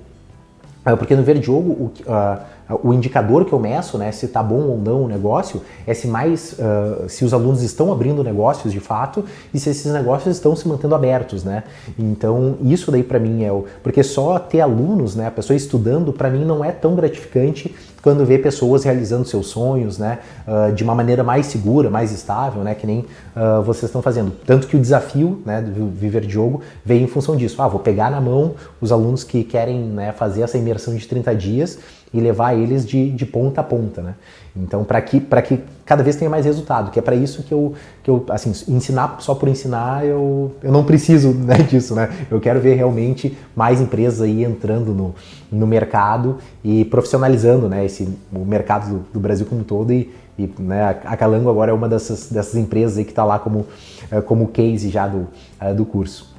uh, 0.87 0.97
porque 0.97 1.15
no 1.15 1.23
Viver 1.23 1.43
Jogo 1.43 1.71
o, 1.71 1.93
uh, 2.11 2.39
o 2.83 2.93
indicador 2.93 3.45
que 3.45 3.53
eu 3.53 3.59
meço, 3.59 3.97
né, 3.97 4.13
se 4.13 4.27
está 4.27 4.43
bom 4.43 4.61
ou 4.61 4.79
não 4.79 5.05
o 5.05 5.09
negócio, 5.09 5.63
é 5.87 5.95
se 5.95 6.07
mais, 6.07 6.53
uh, 6.53 7.09
se 7.09 7.25
os 7.25 7.33
alunos 7.33 7.63
estão 7.63 7.91
abrindo 7.91 8.23
negócios 8.23 8.73
de 8.73 8.81
fato 8.81 9.25
e 9.55 9.59
se 9.59 9.71
esses 9.71 9.91
negócios 9.91 10.37
estão 10.37 10.55
se 10.55 10.69
mantendo 10.69 10.95
abertos, 10.95 11.45
né? 11.45 11.65
Então 11.99 12.57
isso 12.63 12.91
daí 12.91 13.03
para 13.03 13.19
mim 13.19 13.45
é 13.45 13.53
o, 13.53 13.65
porque 13.83 14.03
só 14.03 14.39
ter 14.39 14.61
alunos, 14.61 15.17
né, 15.17 15.27
a 15.27 15.31
pessoa 15.31 15.57
estudando, 15.57 16.13
para 16.13 16.29
mim 16.29 16.45
não 16.45 16.65
é 16.65 16.71
tão 16.71 16.95
gratificante 16.95 17.75
quando 18.03 18.25
vê 18.25 18.39
pessoas 18.39 18.85
realizando 18.85 19.27
seus 19.27 19.49
sonhos, 19.49 19.99
né, 19.99 20.19
uh, 20.47 20.73
de 20.73 20.85
uma 20.85 20.95
maneira 20.95 21.25
mais 21.25 21.47
segura, 21.47 21.91
mais 21.91 22.13
estável, 22.13 22.63
né, 22.63 22.75
que 22.75 22.87
nem 22.87 23.01
uh, 23.01 23.63
vocês 23.63 23.85
estão 23.85 24.03
fazendo. 24.03 24.33
Tanto 24.47 24.67
que 24.67 24.77
o 24.77 24.81
desafio, 24.81 25.43
né, 25.45 25.61
do 25.61 25.89
Viver 25.89 26.23
de 26.23 26.33
Jogo 26.33 26.63
veio 26.85 27.03
em 27.03 27.07
função 27.07 27.37
disso. 27.37 27.61
Ah, 27.61 27.69
vou 27.69 27.81
pegar 27.81 28.11
na 28.11 28.21
mão 28.21 28.55
os 28.81 28.93
alunos 28.93 29.25
que 29.25 29.45
querem, 29.45 29.81
né, 29.81 30.13
fazer 30.13 30.43
essa 30.43 30.57
imersão 30.57 30.95
de 30.95 31.07
30 31.07 31.35
dias 31.35 31.79
e 32.13 32.21
levar 32.21 32.55
eles 32.55 32.87
de, 32.87 33.11
de 33.11 33.27
ponta 33.27 33.61
a 33.61 33.65
ponta, 33.65 34.01
né? 34.03 34.15
Então, 34.57 34.83
para 34.83 35.01
que, 35.01 35.21
que 35.21 35.61
cada 35.85 36.03
vez 36.03 36.17
tenha 36.17 36.31
mais 36.31 36.45
resultado, 36.45 36.91
que 36.91 36.99
é 36.99 37.03
para 37.03 37.15
isso 37.15 37.43
que 37.43 37.53
eu, 37.53 37.75
que 38.03 38.11
eu, 38.11 38.25
assim, 38.31 38.51
ensinar 38.69 39.17
só 39.21 39.35
por 39.35 39.49
ensinar, 39.49 40.05
eu, 40.05 40.53
eu 40.63 40.73
não 40.73 40.85
preciso 40.85 41.33
né, 41.33 41.57
disso, 41.69 41.95
né? 41.95 42.09
Eu 42.31 42.41
quero 42.41 42.61
ver 42.61 42.75
realmente 42.75 43.37
mais 43.55 43.81
empresas 43.81 44.23
aí 44.23 44.45
entrando 44.45 44.93
no, 44.93 45.15
no 45.51 45.67
mercado 45.67 46.39
e 46.65 46.85
profissionalizando, 46.87 47.69
né, 47.69 47.85
esse, 47.85 48.09
o 48.33 48.45
mercado 48.45 48.91
do, 48.91 49.05
do 49.15 49.21
Brasil 49.21 49.47
como 49.47 49.61
um 49.61 49.65
todo 49.65 49.93
e, 49.93 50.11
e 50.39 50.51
né, 50.59 50.99
a 51.05 51.17
Calango 51.17 51.49
agora 51.51 51.71
é 51.71 51.75
uma 51.75 51.89
dessas, 51.89 52.29
dessas 52.29 52.57
empresas 52.57 52.99
aí 52.99 53.05
que 53.05 53.13
está 53.13 53.25
lá 53.25 53.39
como, 53.39 53.67
eh, 54.11 54.21
como 54.21 54.49
case 54.49 54.89
já 54.89 55.07
do, 55.07 55.27
eh, 55.61 55.75
do 55.75 55.85
curso. 55.85 56.35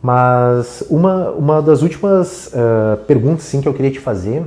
Mas 0.00 0.84
uma, 0.88 1.30
uma 1.30 1.60
das 1.60 1.82
últimas 1.82 2.48
uh, 2.48 2.96
perguntas 3.06 3.42
sim, 3.42 3.60
que 3.60 3.68
eu 3.68 3.74
queria 3.74 3.90
te 3.90 3.98
fazer 3.98 4.44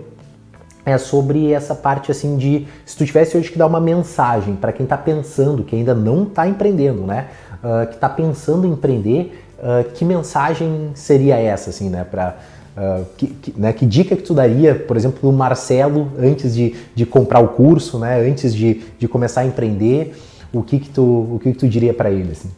é 0.86 0.98
sobre 0.98 1.52
essa 1.52 1.76
parte 1.76 2.12
assim 2.12 2.38
de 2.38 2.68
se 2.86 2.98
tu 2.98 3.06
tivesse 3.06 3.38
hoje 3.38 3.52
que 3.52 3.58
dar 3.58 3.68
uma 3.68 3.80
mensagem 3.80 4.56
para 4.56 4.72
quem 4.72 4.84
está 4.84 4.98
pensando, 4.98 5.64
que 5.64 5.76
ainda 5.76 5.94
não 5.94 6.24
está 6.24 6.48
empreendendo, 6.48 7.02
né? 7.04 7.28
Uh, 7.64 7.88
que 7.88 7.96
está 7.96 8.10
pensando 8.10 8.66
em 8.66 8.72
empreender, 8.72 9.44
uh, 9.60 9.90
que 9.92 10.04
mensagem 10.04 10.92
seria 10.96 11.38
essa, 11.38 11.70
assim, 11.70 11.90
né? 11.90 12.04
Para 12.04 12.36
uh, 12.76 13.06
que, 13.16 13.28
que, 13.28 13.60
né? 13.60 13.72
que 13.72 13.86
dica 13.86 14.16
que 14.16 14.24
tu 14.24 14.34
daria, 14.34 14.74
por 14.74 14.98
exemplo, 14.98 15.20
do 15.22 15.32
Marcelo 15.32 16.12
antes 16.18 16.56
de, 16.56 16.76
de 16.96 17.06
comprar 17.06 17.40
o 17.40 17.50
curso, 17.50 18.00
né? 18.00 18.20
Antes 18.28 18.54
de, 18.54 18.82
de 18.98 19.08
começar 19.08 19.42
a 19.42 19.46
empreender, 19.46 20.16
o 20.52 20.64
que 20.64 20.80
que 20.80 20.90
tu 20.90 21.04
o 21.04 21.40
que 21.42 21.52
que 21.52 21.58
tu 21.58 21.68
diria 21.68 21.94
para 21.94 22.10
ele, 22.10 22.32
assim? 22.32 22.50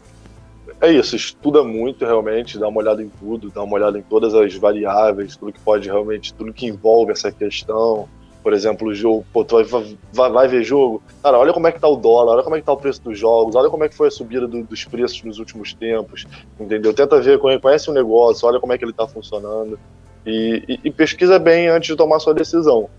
É 0.84 0.92
isso, 0.92 1.16
estuda 1.16 1.64
muito 1.64 2.04
realmente, 2.04 2.60
dá 2.60 2.68
uma 2.68 2.80
olhada 2.80 3.02
em 3.02 3.08
tudo, 3.08 3.50
dá 3.50 3.64
uma 3.64 3.76
olhada 3.76 3.98
em 3.98 4.02
todas 4.02 4.36
as 4.36 4.54
variáveis, 4.54 5.38
tudo 5.38 5.54
que 5.54 5.60
pode 5.62 5.88
realmente, 5.88 6.34
tudo 6.34 6.52
que 6.52 6.66
envolve 6.66 7.14
essa 7.14 7.32
questão. 7.32 8.10
Por 8.44 8.52
exemplo, 8.52 8.90
o 8.90 8.94
jogo, 8.94 9.26
pô, 9.32 9.46
tu 9.46 9.56
vai, 9.56 9.96
vai, 10.12 10.30
vai, 10.30 10.48
ver 10.50 10.62
jogo, 10.62 11.02
cara, 11.24 11.40
olha 11.40 11.54
como 11.54 11.68
é 11.68 11.72
que 11.72 11.80
tá 11.80 11.88
o 11.88 11.96
dólar, 11.96 12.34
olha 12.34 12.44
como 12.44 12.58
é 12.58 12.60
que 12.60 12.66
tá 12.66 12.74
o 12.74 12.78
preço 12.78 13.02
dos 13.02 13.18
jogos, 13.18 13.56
olha 13.56 13.70
como 13.70 13.86
é 13.86 13.88
que 13.88 13.96
foi 13.96 14.10
a 14.10 14.12
subida 14.12 14.46
do, 14.46 14.62
dos 14.62 14.84
preços 14.84 15.24
nos 15.24 15.40
últimos 15.40 15.74
tempos, 15.74 16.26
entendeu? 16.60 16.94
Tenta 16.94 17.22
ver, 17.22 17.40
conhece 17.40 17.90
o 17.90 17.94
negócio, 17.94 18.46
olha 18.46 18.60
como 18.60 18.74
é 18.74 18.78
que 18.78 18.84
ele 18.84 18.92
tá 18.92 19.08
funcionando 19.08 19.80
e, 20.26 20.66
e, 20.68 20.80
e 20.84 20.92
pesquisa 20.92 21.40
bem 21.40 21.70
antes 21.70 21.88
de 21.88 21.96
tomar 21.96 22.20
sua 22.20 22.34
decisão. 22.34 22.90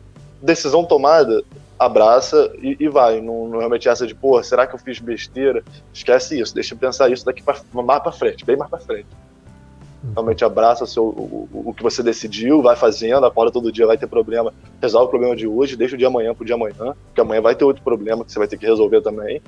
Decisão 0.40 0.86
tomada, 0.86 1.44
abraça 1.78 2.52
e, 2.60 2.76
e 2.80 2.88
vai. 2.88 3.20
Não, 3.20 3.48
não, 3.48 3.58
realmente 3.58 3.88
essa 3.88 4.06
de, 4.06 4.14
pô, 4.14 4.42
será 4.42 4.66
que 4.66 4.74
eu 4.74 4.78
fiz 4.78 4.98
besteira? 4.98 5.62
Esquece 5.92 6.38
isso, 6.40 6.54
deixa 6.54 6.74
eu 6.74 6.78
pensar 6.78 7.10
isso 7.10 7.24
daqui 7.24 7.42
pra, 7.42 7.56
mais 7.72 8.02
para 8.02 8.12
frente, 8.12 8.44
bem 8.44 8.56
mais 8.56 8.70
para 8.70 8.80
frente. 8.80 9.08
Uhum. 10.04 10.12
Realmente 10.12 10.44
abraça 10.44 10.84
o, 10.84 10.86
seu, 10.86 11.04
o, 11.04 11.48
o, 11.66 11.74
que 11.74 11.82
você 11.82 12.02
decidiu, 12.02 12.62
vai 12.62 12.76
fazendo, 12.76 13.24
acorda 13.24 13.52
todo 13.52 13.72
dia, 13.72 13.86
vai 13.86 13.96
ter 13.96 14.06
problema, 14.06 14.52
resolve 14.80 15.06
o 15.06 15.10
problema 15.10 15.34
de 15.34 15.46
hoje, 15.46 15.76
deixa 15.76 15.94
o 15.94 15.98
dia 15.98 16.08
amanhã 16.08 16.34
pro 16.34 16.44
dia 16.44 16.54
amanhã, 16.54 16.94
porque 17.06 17.20
amanhã 17.20 17.40
vai 17.40 17.54
ter 17.54 17.64
outro 17.64 17.82
problema 17.82 18.24
que 18.24 18.32
você 18.32 18.38
vai 18.38 18.48
ter 18.48 18.58
que 18.58 18.66
resolver 18.66 19.00
também. 19.00 19.40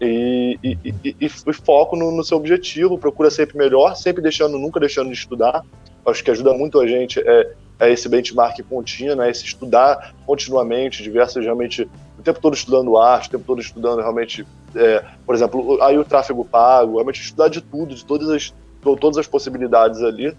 E, 0.00 0.58
e, 0.64 0.78
e, 1.04 1.16
e 1.20 1.28
foco 1.28 1.94
no, 1.94 2.10
no, 2.10 2.24
seu 2.24 2.38
objetivo, 2.38 2.98
procura 2.98 3.30
sempre 3.30 3.58
melhor, 3.58 3.94
sempre 3.94 4.22
deixando, 4.22 4.58
nunca 4.58 4.80
deixando 4.80 5.08
de 5.08 5.14
estudar. 5.14 5.62
Acho 6.06 6.24
que 6.24 6.30
ajuda 6.30 6.54
muito 6.54 6.80
a 6.80 6.86
gente 6.86 7.20
é, 7.20 7.52
é 7.80 7.90
esse 7.90 8.08
benchmark 8.08 8.60
contínuo, 8.68 9.22
é 9.22 9.30
esse 9.30 9.44
estudar 9.44 10.14
continuamente, 10.26 11.02
diversas 11.02 11.42
realmente, 11.42 11.88
o 12.18 12.22
tempo 12.22 12.38
todo 12.38 12.54
estudando 12.54 12.98
arte, 12.98 13.28
o 13.28 13.30
tempo 13.30 13.44
todo 13.44 13.60
estudando 13.60 14.00
realmente, 14.00 14.46
é, 14.76 15.02
por 15.24 15.34
exemplo, 15.34 15.82
aí 15.82 15.98
o 15.98 16.04
tráfego 16.04 16.44
pago, 16.44 16.94
realmente 16.94 17.22
estudar 17.22 17.48
de 17.48 17.62
tudo, 17.62 17.94
de 17.94 18.04
todas 18.04 18.28
as, 18.28 18.54
todas 18.82 19.16
as 19.16 19.26
possibilidades 19.26 20.02
ali, 20.02 20.36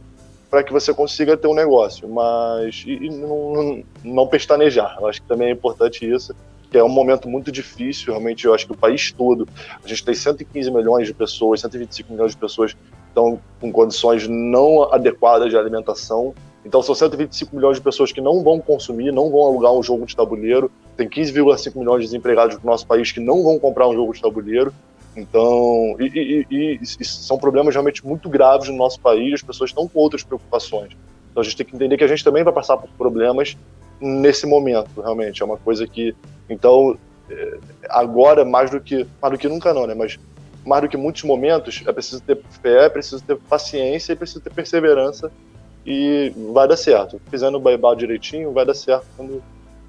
para 0.51 0.63
que 0.63 0.71
você 0.71 0.93
consiga 0.93 1.35
ter 1.35 1.47
um 1.47 1.55
negócio, 1.55 2.07
mas 2.07 2.83
e, 2.85 2.91
e 2.91 3.09
não, 3.09 3.83
não 4.03 4.27
pestanejar. 4.27 4.97
Eu 4.99 5.07
acho 5.07 5.21
que 5.21 5.27
também 5.27 5.47
é 5.47 5.51
importante 5.51 6.07
isso, 6.07 6.35
que 6.69 6.77
é 6.77 6.83
um 6.83 6.89
momento 6.89 7.27
muito 7.27 7.51
difícil, 7.51 8.13
realmente, 8.13 8.45
eu 8.45 8.53
acho 8.53 8.67
que 8.67 8.71
o 8.71 8.77
país 8.77 9.11
todo, 9.11 9.47
a 9.83 9.87
gente 9.87 10.05
tem 10.05 10.13
115 10.13 10.69
milhões 10.69 11.07
de 11.07 11.13
pessoas, 11.13 11.61
125 11.61 12.13
milhões 12.13 12.31
de 12.31 12.37
pessoas 12.37 12.75
estão 13.07 13.39
com 13.59 13.71
condições 13.71 14.27
não 14.27 14.83
adequadas 14.93 15.49
de 15.49 15.57
alimentação, 15.57 16.33
então 16.63 16.81
são 16.81 16.93
125 16.93 17.55
milhões 17.55 17.77
de 17.77 17.83
pessoas 17.83 18.11
que 18.11 18.21
não 18.21 18.43
vão 18.43 18.59
consumir, 18.59 19.11
não 19.11 19.31
vão 19.31 19.45
alugar 19.45 19.73
um 19.73 19.81
jogo 19.81 20.05
de 20.05 20.15
tabuleiro. 20.15 20.71
Tem 20.95 21.09
15,5 21.09 21.75
milhões 21.75 22.01
de 22.01 22.05
desempregados 22.07 22.57
no 22.59 22.65
nosso 22.65 22.85
país 22.85 23.11
que 23.11 23.19
não 23.19 23.43
vão 23.43 23.57
comprar 23.57 23.87
um 23.87 23.93
jogo 23.93 24.13
de 24.13 24.21
tabuleiro. 24.21 24.73
Então, 25.15 25.95
e, 25.99 26.45
e, 26.49 26.79
e, 26.81 27.05
são 27.05 27.37
problemas 27.37 27.73
realmente 27.73 28.05
muito 28.05 28.29
graves 28.29 28.69
no 28.69 28.77
nosso 28.77 28.99
país. 28.99 29.33
As 29.35 29.41
pessoas 29.41 29.71
estão 29.71 29.87
com 29.87 29.99
outras 29.99 30.23
preocupações. 30.23 30.91
Então 31.31 31.41
a 31.41 31.43
gente 31.43 31.57
tem 31.57 31.65
que 31.65 31.75
entender 31.75 31.97
que 31.97 32.03
a 32.03 32.07
gente 32.07 32.23
também 32.23 32.43
vai 32.43 32.53
passar 32.53 32.77
por 32.77 32.89
problemas 32.91 33.57
nesse 33.99 34.45
momento, 34.45 35.01
realmente. 35.01 35.41
É 35.41 35.45
uma 35.45 35.57
coisa 35.57 35.87
que, 35.87 36.15
então, 36.47 36.97
é, 37.29 37.57
agora 37.89 38.45
mais 38.45 38.69
do 38.69 38.79
que 38.79 39.07
mais 39.21 39.33
do 39.33 39.39
que 39.39 39.47
nunca 39.47 39.73
não, 39.73 39.87
né? 39.87 39.95
Mas 39.95 40.19
mais 40.63 40.83
do 40.83 40.89
que 40.89 40.97
muitos 40.97 41.23
momentos, 41.23 41.81
é 41.87 41.91
preciso 41.91 42.21
ter 42.21 42.39
fé, 42.61 42.85
é 42.85 42.89
preciso 42.89 43.23
ter 43.23 43.35
paciência 43.35 44.13
e 44.13 44.15
preciso 44.15 44.41
ter 44.41 44.51
perseverança 44.51 45.31
e 45.85 46.33
vai 46.53 46.67
dar 46.67 46.77
certo. 46.77 47.19
Fizendo 47.29 47.57
o 47.57 47.59
baibal 47.59 47.95
direitinho, 47.95 48.51
vai 48.51 48.65
dar 48.65 48.73
certo 48.73 49.05
quando 49.17 49.41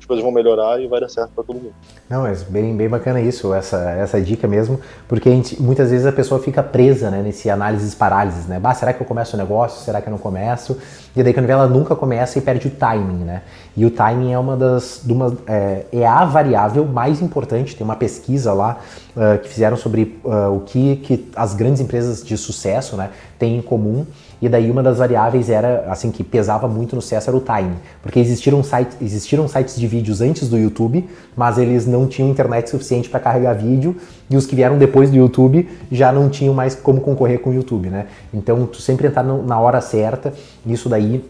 as 0.03 0.07
coisas 0.07 0.23
vão 0.23 0.33
melhorar 0.33 0.81
e 0.81 0.89
vai 0.89 1.01
dar 1.01 1.09
certo 1.09 1.31
para 1.33 1.45
todo 1.45 1.57
mundo. 1.57 1.75
Não, 2.11 2.23
mas 2.23 2.43
bem, 2.43 2.77
bem 2.77 2.89
bacana 2.89 3.21
isso, 3.21 3.55
essa, 3.55 3.79
essa 3.93 4.21
dica 4.21 4.49
mesmo, 4.49 4.81
porque 5.07 5.31
gente, 5.31 5.63
muitas 5.63 5.91
vezes 5.91 6.05
a 6.05 6.13
pessoa 6.13 6.43
fica 6.43 6.61
presa 6.61 7.09
né, 7.09 7.23
nesse 7.23 7.49
análises 7.49 7.95
parálises, 7.95 8.47
né? 8.47 8.59
Bah, 8.59 8.75
será 8.75 8.93
que 8.93 9.01
eu 9.01 9.07
começo 9.07 9.37
o 9.37 9.39
negócio? 9.39 9.85
Será 9.85 10.01
que 10.01 10.09
eu 10.09 10.11
não 10.11 10.19
começo? 10.19 10.77
E 11.15 11.23
daí 11.23 11.33
quando 11.33 11.49
ela 11.49 11.69
nunca 11.69 11.95
começa 11.95 12.37
e 12.37 12.43
perde 12.43 12.67
o 12.67 12.71
timing, 12.71 13.25
né? 13.25 13.43
E 13.77 13.87
o 13.87 13.91
timing 13.91 14.33
é 14.33 14.39
uma 14.39 14.57
das, 14.57 15.05
uma, 15.05 15.37
é, 15.47 15.87
é, 15.93 16.07
a 16.07 16.25
variável 16.25 16.85
mais 16.85 17.23
importante. 17.23 17.77
Tem 17.77 17.85
uma 17.85 17.97
pesquisa 17.97 18.53
lá 18.53 18.79
uh, 19.17 19.39
que 19.39 19.49
fizeram 19.49 19.77
sobre 19.77 20.21
uh, 20.25 20.55
o 20.55 20.61
que, 20.61 20.97
que 20.97 21.31
as 21.37 21.55
grandes 21.55 21.81
empresas 21.81 22.25
de 22.25 22.37
sucesso 22.37 22.97
né, 22.97 23.11
têm 23.39 23.57
em 23.57 23.63
comum 23.63 24.05
e 24.43 24.49
daí 24.49 24.69
uma 24.69 24.83
das 24.83 24.99
variáveis 24.99 25.49
era, 25.49 25.85
assim, 25.89 26.11
que 26.11 26.25
pesava 26.25 26.67
muito 26.67 26.97
no 26.97 27.01
sucesso 27.01 27.31
era 27.31 27.37
o 27.37 27.41
time. 27.41 27.77
Porque 28.03 28.19
existiram, 28.19 28.61
site, 28.65 28.97
existiram 29.01 29.47
sites 29.47 29.77
de 29.77 29.87
vídeos 29.87 30.21
antes 30.21 30.49
do 30.49 30.59
YouTube, 30.59 31.09
mas 31.37 31.59
eles 31.59 31.87
não 31.87 32.09
tinham 32.09 32.29
internet 32.29 32.69
suficiente 32.69 33.09
para 33.09 33.21
carregar 33.21 33.55
vídeo, 33.55 33.97
e 34.29 34.37
os 34.37 34.45
que 34.45 34.57
vieram 34.57 34.77
depois 34.77 35.11
do 35.11 35.17
YouTube 35.17 35.69
já 35.93 36.11
não 36.11 36.29
tinham 36.29 36.53
mais 36.53 36.75
como 36.75 37.01
concorrer 37.01 37.39
com 37.39 37.51
o 37.51 37.55
YouTube, 37.55 37.89
né? 37.89 38.07
Então, 38.35 38.67
tu 38.67 38.83
sempre 38.83 39.07
entrar 39.07 39.23
na 39.23 39.61
hora 39.61 39.81
certa, 39.81 40.35
isso 40.67 40.89
daí 40.89 41.23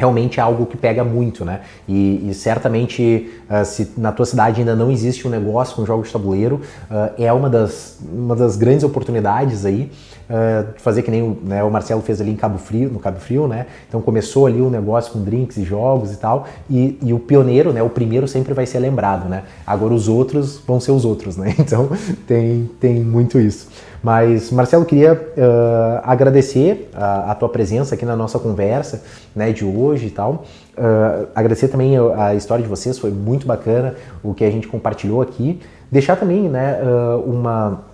realmente 0.00 0.40
é 0.40 0.42
algo 0.42 0.64
que 0.64 0.78
pega 0.78 1.04
muito, 1.04 1.44
né? 1.44 1.60
E, 1.86 2.30
e 2.30 2.32
certamente, 2.32 3.30
uh, 3.50 3.64
se 3.66 3.92
na 3.98 4.10
tua 4.10 4.24
cidade 4.24 4.60
ainda 4.60 4.74
não 4.74 4.90
existe 4.90 5.28
um 5.28 5.30
negócio 5.30 5.76
com 5.76 5.84
jogos 5.84 6.06
de 6.06 6.12
tabuleiro, 6.14 6.62
uh, 6.90 7.12
é 7.18 7.30
uma 7.30 7.50
das, 7.50 7.98
uma 8.10 8.34
das 8.34 8.56
grandes 8.56 8.82
oportunidades 8.82 9.66
aí 9.66 9.90
uh, 10.30 10.72
fazer 10.78 11.02
que 11.02 11.10
nem 11.10 11.22
o, 11.22 11.36
né, 11.44 11.62
o, 11.62 11.70
Marcelo 11.70 12.00
fez 12.00 12.18
ali 12.18 12.30
em 12.30 12.36
Cabo 12.36 12.56
Frio, 12.56 12.88
no 12.88 12.98
Cabo 12.98 13.20
Frio, 13.20 13.46
né? 13.46 13.66
Então 13.86 14.00
começou 14.00 14.46
ali 14.46 14.62
um 14.62 14.70
negócio 14.70 15.12
com 15.12 15.22
drinks 15.22 15.58
e 15.58 15.64
jogos 15.64 16.14
e 16.14 16.16
tal, 16.16 16.46
e, 16.70 16.98
e, 17.02 17.12
o 17.12 17.18
pioneiro, 17.18 17.70
né? 17.70 17.82
O 17.82 17.90
primeiro 17.90 18.26
sempre 18.26 18.54
vai 18.54 18.64
ser 18.64 18.78
lembrado, 18.78 19.28
né? 19.28 19.42
Agora 19.66 19.92
os 19.92 20.08
outros 20.08 20.62
vão 20.66 20.80
ser 20.80 20.92
os 20.92 21.04
outros, 21.04 21.36
né? 21.36 21.54
Então 21.60 21.90
tem, 22.26 22.70
tem 22.80 23.04
muito 23.04 23.38
isso. 23.38 23.68
Mas, 24.02 24.50
Marcelo, 24.50 24.84
queria 24.84 25.12
uh, 25.12 26.00
agradecer 26.02 26.88
a, 26.94 27.32
a, 27.32 27.34
tua 27.34 27.48
presença 27.48 27.94
aqui 27.94 28.06
na 28.06 28.16
nossa 28.16 28.38
conversa 28.38 29.02
né, 29.36 29.52
de 29.52 29.64
hoje 29.64 30.06
e 30.06 30.10
tal. 30.10 30.44
Uh, 30.76 31.28
agradecer 31.34 31.68
também 31.68 31.96
a, 32.16 32.34
história 32.34 32.62
de 32.62 32.68
vocês, 32.68 32.98
foi 32.98 33.10
muito 33.10 33.46
bacana 33.46 33.94
o 34.22 34.32
que 34.32 34.42
a 34.42 34.50
gente 34.50 34.66
compartilhou 34.66 35.20
aqui. 35.20 35.60
Deixar 35.92 36.16
também 36.16 36.48
né, 36.48 36.80
uh, 36.82 37.20
uma 37.30 37.89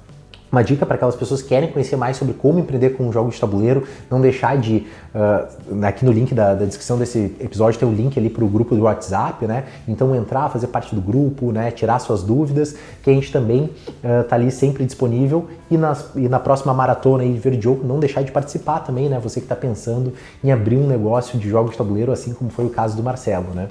uma 0.50 0.62
dica 0.62 0.86
para 0.86 0.94
aquelas 0.94 1.16
pessoas 1.16 1.42
que 1.42 1.48
querem 1.48 1.70
conhecer 1.70 1.96
mais 1.96 2.16
sobre 2.16 2.34
como 2.34 2.58
empreender 2.58 2.90
com 2.90 3.10
jogos 3.10 3.34
de 3.34 3.40
tabuleiro, 3.40 3.84
não 4.10 4.20
deixar 4.20 4.56
de, 4.58 4.86
uh, 5.14 5.84
aqui 5.84 6.04
no 6.04 6.12
link 6.12 6.34
da, 6.34 6.54
da, 6.54 6.64
descrição 6.64 6.98
desse 6.98 7.34
episódio 7.40 7.78
tem 7.78 7.88
o 7.88 7.92
um 7.92 7.94
link 7.94 8.18
ali 8.18 8.30
para 8.30 8.44
o 8.44 8.48
grupo 8.48 8.74
do 8.74 8.82
WhatsApp, 8.82 9.46
né? 9.46 9.64
Então 9.88 10.14
entrar, 10.14 10.48
fazer 10.48 10.68
parte 10.68 10.94
do 10.94 11.00
grupo, 11.00 11.52
né? 11.52 11.70
Tirar 11.70 11.98
suas 11.98 12.22
dúvidas, 12.22 12.76
que 13.02 13.10
a 13.10 13.12
gente 13.12 13.32
também 13.32 13.70
uh, 14.04 14.24
tá 14.28 14.36
ali 14.36 14.50
sempre 14.50 14.84
disponível 14.84 15.46
e, 15.70 15.76
nas, 15.76 16.10
e 16.14 16.28
na 16.28 16.38
próxima 16.38 16.72
maratona 16.72 17.22
aí 17.22 17.32
de 17.32 17.38
Verde 17.38 17.62
Jogo, 17.62 17.86
não 17.86 17.98
deixar 17.98 18.22
de 18.22 18.30
participar 18.30 18.80
também, 18.80 19.08
né? 19.08 19.18
Você 19.22 19.40
que 19.40 19.46
está 19.46 19.56
pensando 19.56 20.12
em 20.42 20.52
abrir 20.52 20.76
um 20.76 20.86
negócio 20.86 21.38
de 21.38 21.48
jogos 21.48 21.72
de 21.72 21.78
tabuleiro, 21.78 22.12
assim 22.12 22.32
como 22.32 22.50
foi 22.50 22.66
o 22.66 22.70
caso 22.70 22.96
do 22.96 23.02
Marcelo, 23.02 23.52
né? 23.54 23.68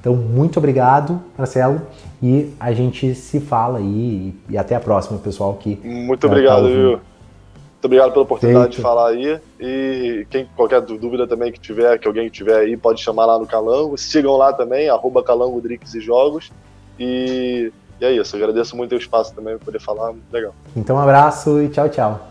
Então, 0.00 0.16
muito 0.16 0.58
obrigado, 0.58 1.20
Marcelo, 1.36 1.80
e 2.22 2.52
a 2.58 2.72
gente 2.72 3.14
se 3.14 3.38
fala 3.38 3.78
aí 3.78 4.34
e 4.48 4.56
até 4.56 4.74
a 4.74 4.80
próxima, 4.80 5.18
pessoal 5.18 5.54
que 5.54 5.78
Muito 5.84 6.26
obrigado, 6.26 6.62
tá 6.62 6.68
viu? 6.68 6.90
Muito 6.90 7.84
obrigado 7.84 8.12
pela 8.12 8.24
oportunidade 8.24 8.64
Feito. 8.64 8.76
de 8.76 8.82
falar 8.82 9.08
aí. 9.08 9.40
E 9.58 10.26
quem 10.28 10.46
qualquer 10.54 10.82
dúvida 10.82 11.26
também 11.26 11.50
que 11.50 11.58
tiver, 11.58 11.98
que 11.98 12.06
alguém 12.06 12.28
tiver 12.28 12.56
aí, 12.56 12.76
pode 12.76 13.00
chamar 13.00 13.24
lá 13.24 13.38
no 13.38 13.46
Calango. 13.46 13.96
Sigam 13.96 14.36
lá 14.36 14.52
também, 14.52 14.90
arroba 14.90 15.22
Calango 15.22 15.60
Drix 15.62 15.94
e 15.94 16.00
Jogos. 16.00 16.52
E, 16.98 17.72
e 17.98 18.04
é 18.04 18.12
isso, 18.12 18.36
agradeço 18.36 18.76
muito 18.76 18.94
o 18.94 18.98
espaço 18.98 19.34
também 19.34 19.56
para 19.56 19.64
poder 19.64 19.80
falar, 19.80 20.12
muito 20.12 20.30
legal. 20.30 20.54
Então 20.76 20.96
um 20.96 21.00
abraço 21.00 21.62
e 21.62 21.68
tchau, 21.70 21.88
tchau. 21.88 22.30